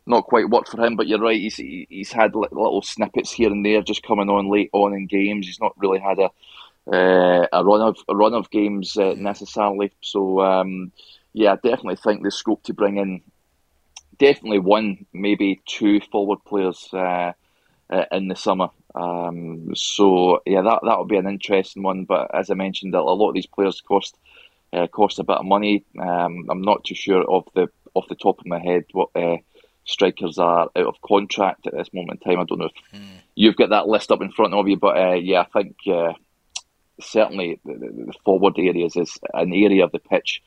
not 0.06 0.26
quite 0.26 0.50
worked 0.50 0.70
for 0.70 0.84
him, 0.84 0.96
but 0.96 1.08
you're 1.08 1.20
right. 1.20 1.40
He's 1.40 1.56
he's 1.56 2.12
had 2.12 2.36
little 2.36 2.82
snippets 2.82 3.32
here 3.32 3.52
and 3.52 3.66
there, 3.66 3.82
just 3.82 4.04
coming 4.04 4.30
on 4.30 4.52
late 4.52 4.70
on 4.74 4.94
in 4.94 5.08
games. 5.08 5.48
He's 5.48 5.62
not 5.62 5.74
really 5.78 6.00
had 6.00 6.20
a 6.20 6.30
uh, 6.92 7.48
a 7.54 7.64
run 7.64 7.82
of 7.82 7.98
a 8.10 8.16
run 8.16 8.34
of 8.34 8.50
games 8.50 8.98
uh, 8.98 9.16
necessarily. 9.18 9.94
So 10.02 10.42
um, 10.42 10.92
yeah, 11.34 11.54
I 11.54 11.56
definitely 11.56 11.96
think 11.96 12.22
there's 12.22 12.36
scope 12.36 12.64
to 12.64 12.74
bring 12.74 12.98
in 12.98 13.22
definitely 14.20 14.60
one, 14.60 15.06
maybe 15.14 15.62
two 15.66 16.00
forward 16.12 16.40
players 16.46 16.90
uh, 16.94 17.34
uh 17.90 18.06
in 18.12 18.28
the 18.28 18.36
summer. 18.36 18.70
Um, 18.96 19.74
so 19.76 20.42
yeah, 20.46 20.62
that 20.62 20.82
that 20.84 21.00
would 21.00 21.08
be 21.08 21.18
an 21.18 21.28
interesting 21.28 21.84
one. 21.84 22.06
But 22.06 22.34
as 22.36 22.50
I 22.50 22.56
mentioned, 22.56 22.94
a 22.94 23.02
lot 23.02 23.30
of 23.30 23.36
these 23.36 23.48
players 23.48 23.82
cost 23.82 24.18
uh, 24.74 24.88
cost 24.88 25.20
a 25.20 25.24
bit 25.24 25.38
of 25.38 25.46
money. 25.46 25.86
Um, 26.00 26.48
I'm 26.50 26.62
not 26.62 26.84
too 26.84 26.96
sure 26.96 27.24
of 27.24 27.48
the 27.56 27.70
off 27.94 28.08
the 28.10 28.16
top 28.16 28.40
of 28.40 28.46
my 28.46 28.60
head 28.60 28.86
what 28.92 29.10
uh, 29.16 29.38
strikers 29.86 30.38
are 30.38 30.70
out 30.76 30.88
of 30.88 31.02
contract 31.02 31.68
at 31.68 31.74
this 31.74 31.94
moment 31.94 32.22
in 32.24 32.32
time. 32.32 32.40
I 32.40 32.46
don't 32.46 32.60
know 32.60 32.70
if 32.74 33.00
mm. 33.00 33.18
you've 33.36 33.56
got 33.56 33.70
that 33.70 33.88
list 33.88 34.12
up 34.12 34.22
in 34.22 34.32
front 34.32 34.54
of 34.54 34.68
you, 34.68 34.78
but 34.78 34.98
uh, 34.98 35.14
yeah, 35.14 35.42
I 35.42 35.62
think 35.62 35.76
uh, 35.88 36.14
certainly 37.02 37.60
the, 37.66 37.74
the, 37.74 38.14
forward 38.24 38.56
areas 38.58 38.96
is 38.96 39.18
an 39.34 39.54
area 39.54 39.84
of 39.84 39.92
the 39.92 40.00
pitch 40.00 40.42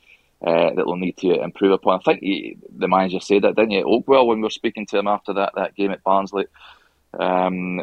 uh, 0.44 0.70
that 0.70 0.76
they'll 0.76 0.96
need 0.96 1.16
to 1.18 1.42
improve 1.42 1.72
upon. 1.72 1.98
I 1.98 2.02
think 2.02 2.20
he, 2.20 2.58
the 2.76 2.88
manager 2.88 3.20
said 3.20 3.42
that, 3.42 3.56
didn't 3.56 3.70
he, 3.70 3.82
Oakwell, 3.82 4.26
when 4.26 4.38
we 4.38 4.44
were 4.44 4.50
speaking 4.50 4.86
to 4.86 4.98
him 4.98 5.08
after 5.08 5.34
that, 5.34 5.52
that 5.56 5.74
game 5.74 5.90
at 5.90 6.04
Barnsley. 6.04 6.46
Um, 7.18 7.80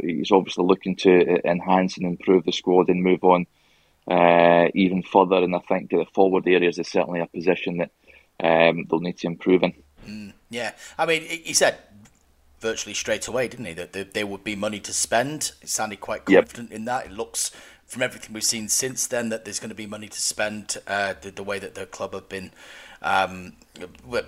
he's 0.00 0.32
obviously 0.32 0.64
looking 0.64 0.96
to 0.96 1.46
enhance 1.46 1.98
and 1.98 2.06
improve 2.06 2.44
the 2.44 2.52
squad 2.52 2.88
and 2.88 3.02
move 3.02 3.22
on 3.22 3.46
uh, 4.10 4.68
even 4.74 5.02
further. 5.02 5.36
And 5.36 5.54
I 5.54 5.58
think 5.58 5.90
the 5.90 6.06
forward 6.14 6.46
areas 6.48 6.78
is 6.78 6.88
certainly 6.88 7.20
a 7.20 7.26
position 7.26 7.78
that 7.78 7.90
um, 8.42 8.86
they'll 8.88 9.00
need 9.00 9.18
to 9.18 9.26
improve 9.26 9.62
in. 9.62 9.74
Mm. 10.06 10.32
Yeah, 10.52 10.72
I 10.98 11.06
mean, 11.06 11.22
he 11.22 11.54
said 11.54 11.78
virtually 12.60 12.94
straight 12.94 13.26
away, 13.26 13.48
didn't 13.48 13.64
he, 13.66 13.72
that 13.72 14.14
there 14.14 14.26
would 14.26 14.44
be 14.44 14.54
money 14.54 14.80
to 14.80 14.92
spend. 14.92 15.52
He 15.60 15.66
sounded 15.66 16.00
quite 16.00 16.26
confident 16.26 16.70
yep. 16.70 16.76
in 16.76 16.84
that. 16.84 17.06
It 17.06 17.12
looks, 17.12 17.50
from 17.86 18.02
everything 18.02 18.34
we've 18.34 18.44
seen 18.44 18.68
since 18.68 19.06
then, 19.06 19.30
that 19.30 19.44
there's 19.44 19.58
going 19.58 19.70
to 19.70 19.74
be 19.74 19.86
money 19.86 20.08
to 20.08 20.20
spend. 20.20 20.76
Uh, 20.86 21.14
the, 21.20 21.30
the 21.30 21.42
way 21.42 21.58
that 21.58 21.74
the 21.74 21.86
club 21.86 22.12
have 22.12 22.28
been, 22.28 22.52
um, 23.00 23.54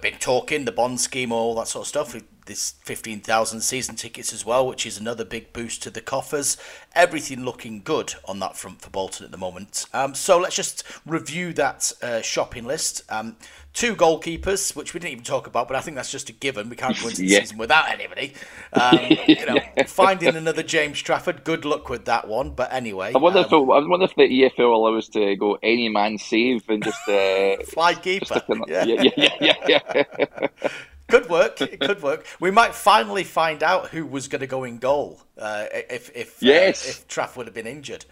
been 0.01 0.18
talking, 0.18 0.64
the 0.64 0.72
bond 0.72 1.01
scheme, 1.01 1.32
all 1.32 1.55
that 1.57 1.68
sort 1.68 1.84
of 1.84 1.88
stuff 1.88 2.14
this 2.47 2.74
15,000 2.82 3.61
season 3.61 3.97
tickets 3.97 4.32
as 4.32 4.45
well, 4.45 4.66
which 4.66 4.84
is 4.84 4.99
another 4.99 5.24
big 5.24 5.53
boost 5.53 5.82
to 5.82 5.90
the 5.90 6.01
coffers. 6.01 6.57
Everything 6.95 7.45
looking 7.45 7.82
good 7.82 8.14
on 8.26 8.38
that 8.40 8.57
front 8.57 8.82
for 8.82 8.90
Bolton 8.90 9.24
at 9.24 9.30
the 9.30 9.38
moment. 9.38 9.86
Um, 9.92 10.14
so 10.14 10.38
let's 10.38 10.57
just 10.57 10.84
review 11.07 11.53
that 11.55 11.92
uh, 12.03 12.20
shopping 12.20 12.64
list. 12.64 13.03
Um, 13.11 13.36
two 13.72 13.97
goalkeepers, 13.97 14.76
which 14.76 14.95
we 14.95 15.01
didn't 15.01 15.12
even 15.12 15.24
talk 15.24 15.47
about, 15.47 15.66
but 15.68 15.76
I 15.76 15.80
think 15.80 15.97
that's 15.97 16.11
just 16.11 16.28
a 16.28 16.32
given. 16.32 16.68
We 16.68 16.76
can't 16.76 16.99
go 17.01 17.09
into 17.09 17.22
the 17.22 17.26
yeah. 17.26 17.40
season 17.40 17.59
without 17.59 17.90
anybody. 17.90 18.34
Um, 18.72 18.99
you 19.26 19.47
know, 19.47 19.59
finding 19.86 20.36
another 20.36 20.62
James 20.62 21.01
Trafford, 21.03 21.45
good 21.45 21.64
luck 21.64 21.88
with 21.88 22.05
that 22.05 22.28
one. 22.28 22.51
But 22.51 22.72
anyway, 22.72 23.12
I 23.14 23.18
wonder, 23.18 23.40
if, 23.40 23.53
um, 23.53 23.70
I 23.70 23.86
wonder 23.86 24.05
if 24.05 24.14
the 24.14 24.22
EFL 24.22 24.59
will 24.59 24.88
allow 24.88 24.97
us 24.97 25.09
to 25.09 25.34
go 25.36 25.59
any 25.62 25.88
man 25.88 26.18
save 26.18 26.68
and 26.68 26.84
just 26.84 27.09
uh, 27.09 27.57
fly 27.66 27.95
keeper. 27.95 28.26
Just 28.26 28.45
yeah. 28.68 28.84
yeah, 28.84 29.11
yeah, 29.16 29.34
yeah, 29.41 29.55
yeah. 29.66 30.47
Could 31.09 31.28
work. 31.28 31.61
It 31.61 31.80
could 31.80 32.03
work. 32.03 32.24
We 32.41 32.51
might 32.51 32.74
finally 32.74 33.24
find 33.24 33.62
out 33.62 33.89
who 33.89 34.07
was 34.07 34.26
going 34.26 34.41
to 34.41 34.47
go 34.47 34.64
in 34.64 34.78
goal 34.78 35.20
uh, 35.37 35.66
if 35.70 36.11
if 36.16 36.43
uh, 36.43 36.47
yes. 36.47 36.87
uh, 36.87 36.91
if 36.91 37.09
Traff 37.09 37.37
would 37.37 37.47
have 37.47 37.55
been 37.55 37.66
injured. 37.66 38.07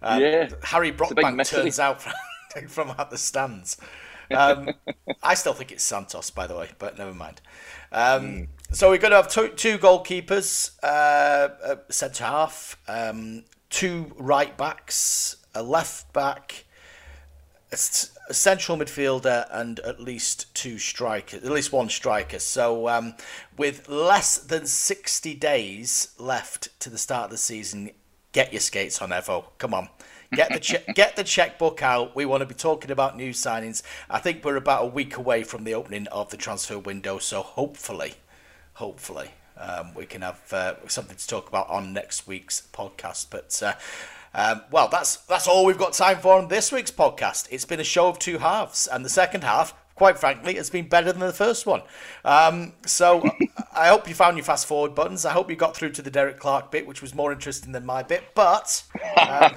Um, 0.00 0.22
yeah. 0.22 0.48
Harry 0.62 0.92
Brockbank 0.92 1.44
turns 1.48 1.80
out 1.80 2.00
from, 2.02 2.68
from 2.68 2.90
out 2.90 3.10
the 3.10 3.18
stands. 3.18 3.78
Um, 4.30 4.70
I 5.22 5.34
still 5.34 5.54
think 5.54 5.72
it's 5.72 5.84
Santos, 5.84 6.30
by 6.30 6.46
the 6.46 6.56
way, 6.56 6.70
but 6.78 6.96
never 6.98 7.14
mind. 7.14 7.40
Um, 7.92 8.22
mm. 8.22 8.48
So 8.72 8.90
we're 8.90 8.98
going 8.98 9.10
to 9.10 9.16
have 9.16 9.28
two, 9.28 9.48
two 9.48 9.78
goalkeepers, 9.78 10.72
uh, 10.82 11.76
centre 11.88 12.24
half, 12.24 12.76
um, 12.88 13.44
two 13.70 14.12
right 14.18 14.56
backs, 14.56 15.36
a 15.54 15.62
left 15.62 16.12
back, 16.12 16.64
a, 17.72 17.76
a, 18.28 18.34
central 18.34 18.78
midfielder, 18.78 19.46
and 19.50 19.80
at 19.80 20.00
least 20.00 20.54
two 20.54 20.78
strikers, 20.78 21.42
at 21.42 21.50
least 21.50 21.72
one 21.72 21.88
striker. 21.88 22.38
So 22.38 22.88
um, 22.88 23.14
with 23.56 23.88
less 23.88 24.38
than 24.38 24.66
60 24.66 25.34
days 25.34 26.14
left 26.18 26.78
to 26.80 26.90
the 26.90 26.98
start 26.98 27.26
of 27.26 27.30
the 27.30 27.36
season, 27.36 27.90
get 28.32 28.52
your 28.52 28.60
skates 28.60 29.00
on, 29.00 29.10
Evo. 29.10 29.46
Come 29.58 29.74
on. 29.74 29.88
Get 30.32 30.52
the 30.52 30.60
che- 30.60 30.84
get 30.94 31.16
the 31.16 31.24
checkbook 31.24 31.82
out. 31.82 32.16
We 32.16 32.24
want 32.26 32.40
to 32.40 32.46
be 32.46 32.54
talking 32.54 32.90
about 32.90 33.16
new 33.16 33.30
signings. 33.30 33.82
I 34.10 34.18
think 34.18 34.44
we're 34.44 34.56
about 34.56 34.84
a 34.84 34.86
week 34.86 35.16
away 35.16 35.44
from 35.44 35.64
the 35.64 35.74
opening 35.74 36.06
of 36.08 36.30
the 36.30 36.36
transfer 36.36 36.78
window, 36.78 37.18
so 37.18 37.42
hopefully, 37.42 38.14
hopefully, 38.74 39.30
um, 39.56 39.94
we 39.94 40.04
can 40.04 40.22
have 40.22 40.52
uh, 40.52 40.74
something 40.88 41.16
to 41.16 41.26
talk 41.26 41.48
about 41.48 41.68
on 41.68 41.92
next 41.92 42.26
week's 42.26 42.66
podcast. 42.72 43.28
But 43.30 43.62
uh, 43.62 43.74
um, 44.36 44.62
well, 44.70 44.86
that's 44.86 45.16
that's 45.16 45.48
all 45.48 45.64
we've 45.66 45.78
got 45.78 45.94
time 45.94 46.18
for 46.18 46.38
on 46.38 46.46
this 46.46 46.70
week's 46.70 46.92
podcast. 46.92 47.48
It's 47.50 47.64
been 47.64 47.80
a 47.80 47.84
show 47.84 48.06
of 48.06 48.20
two 48.20 48.38
halves, 48.38 48.86
and 48.86 49.04
the 49.04 49.10
second 49.10 49.42
half 49.42 49.74
quite 49.96 50.18
frankly, 50.18 50.54
has 50.56 50.70
been 50.70 50.86
better 50.86 51.10
than 51.10 51.20
the 51.20 51.32
first 51.32 51.66
one. 51.66 51.82
Um, 52.24 52.74
so 52.84 53.24
I 53.74 53.88
hope 53.88 54.08
you 54.08 54.14
found 54.14 54.36
your 54.36 54.44
fast 54.44 54.66
forward 54.66 54.94
buttons. 54.94 55.24
I 55.24 55.32
hope 55.32 55.50
you 55.50 55.56
got 55.56 55.74
through 55.74 55.90
to 55.92 56.02
the 56.02 56.10
Derek 56.10 56.38
Clark 56.38 56.70
bit, 56.70 56.86
which 56.86 57.02
was 57.02 57.14
more 57.14 57.32
interesting 57.32 57.72
than 57.72 57.84
my 57.84 58.02
bit. 58.02 58.22
But, 58.34 58.84
um, 59.16 59.52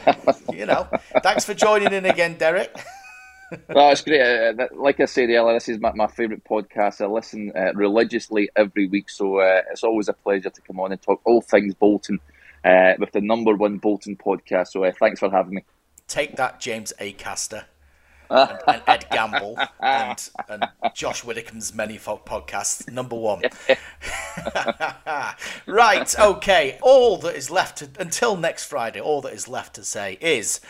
you 0.54 0.66
know, 0.66 0.88
thanks 1.22 1.46
for 1.46 1.54
joining 1.54 1.94
in 1.94 2.06
again, 2.06 2.38
Derek. 2.38 2.74
well, 3.70 3.92
it's 3.92 4.02
great. 4.02 4.22
Uh, 4.22 4.68
like 4.74 5.00
I 5.02 5.06
said 5.06 5.30
earlier, 5.30 5.54
this 5.54 5.68
is 5.68 5.80
my, 5.80 5.92
my 5.92 6.08
favourite 6.08 6.44
podcast. 6.46 7.02
I 7.02 7.08
listen 7.08 7.52
uh, 7.54 7.74
religiously 7.76 8.50
every 8.56 8.88
week, 8.88 9.10
so 9.10 9.40
uh, 9.40 9.62
it's 9.72 9.84
always 9.84 10.08
a 10.08 10.14
pleasure 10.14 10.50
to 10.50 10.62
come 10.62 10.80
on 10.80 10.94
and 10.94 11.02
talk 11.02 11.22
all 11.26 11.42
things 11.42 11.74
Bolton 11.74 12.20
uh, 12.64 12.94
with 13.00 13.12
the 13.12 13.22
number 13.22 13.56
one 13.56 13.78
Bolton 13.78 14.16
podcast. 14.16 14.70
So 14.70 14.84
uh, 14.84 14.92
thanks 15.00 15.20
for 15.20 15.30
having 15.30 15.56
me. 15.56 15.64
Take 16.08 16.36
that, 16.38 16.60
James 16.60 16.92
Acaster 17.00 17.66
and, 18.30 18.60
and, 18.68 18.82
Ed 18.88 19.06
Gamble 19.12 19.58
and, 19.80 20.30
and 20.48 20.66
Josh 20.94 21.24
Widdicombe's 21.24 21.74
many 21.74 21.98
folk 21.98 22.26
podcasts. 22.26 22.92
Number 22.92 23.16
one. 23.16 23.42
right, 25.66 26.20
okay. 26.20 26.78
All 26.82 27.18
that 27.18 27.36
is 27.36 27.50
left 27.50 27.80
to, 27.80 27.90
until 28.00 28.38
next 28.38 28.66
Friday, 28.66 29.00
all 29.00 29.22
that 29.22 29.34
is 29.34 29.48
left 29.48 29.76
to 29.76 29.84
say 29.84 30.18
is 30.22 30.62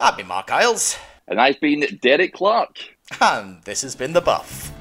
I've 0.00 0.16
been 0.16 0.26
Marc 0.26 0.50
Iles. 0.50 0.98
And 1.28 1.40
I've 1.40 1.60
been 1.60 1.98
Derek 2.02 2.34
Clark. 2.34 2.78
And 3.20 3.62
this 3.64 3.82
has 3.82 3.94
been 3.94 4.12
The 4.12 4.20
Buff. 4.20 4.72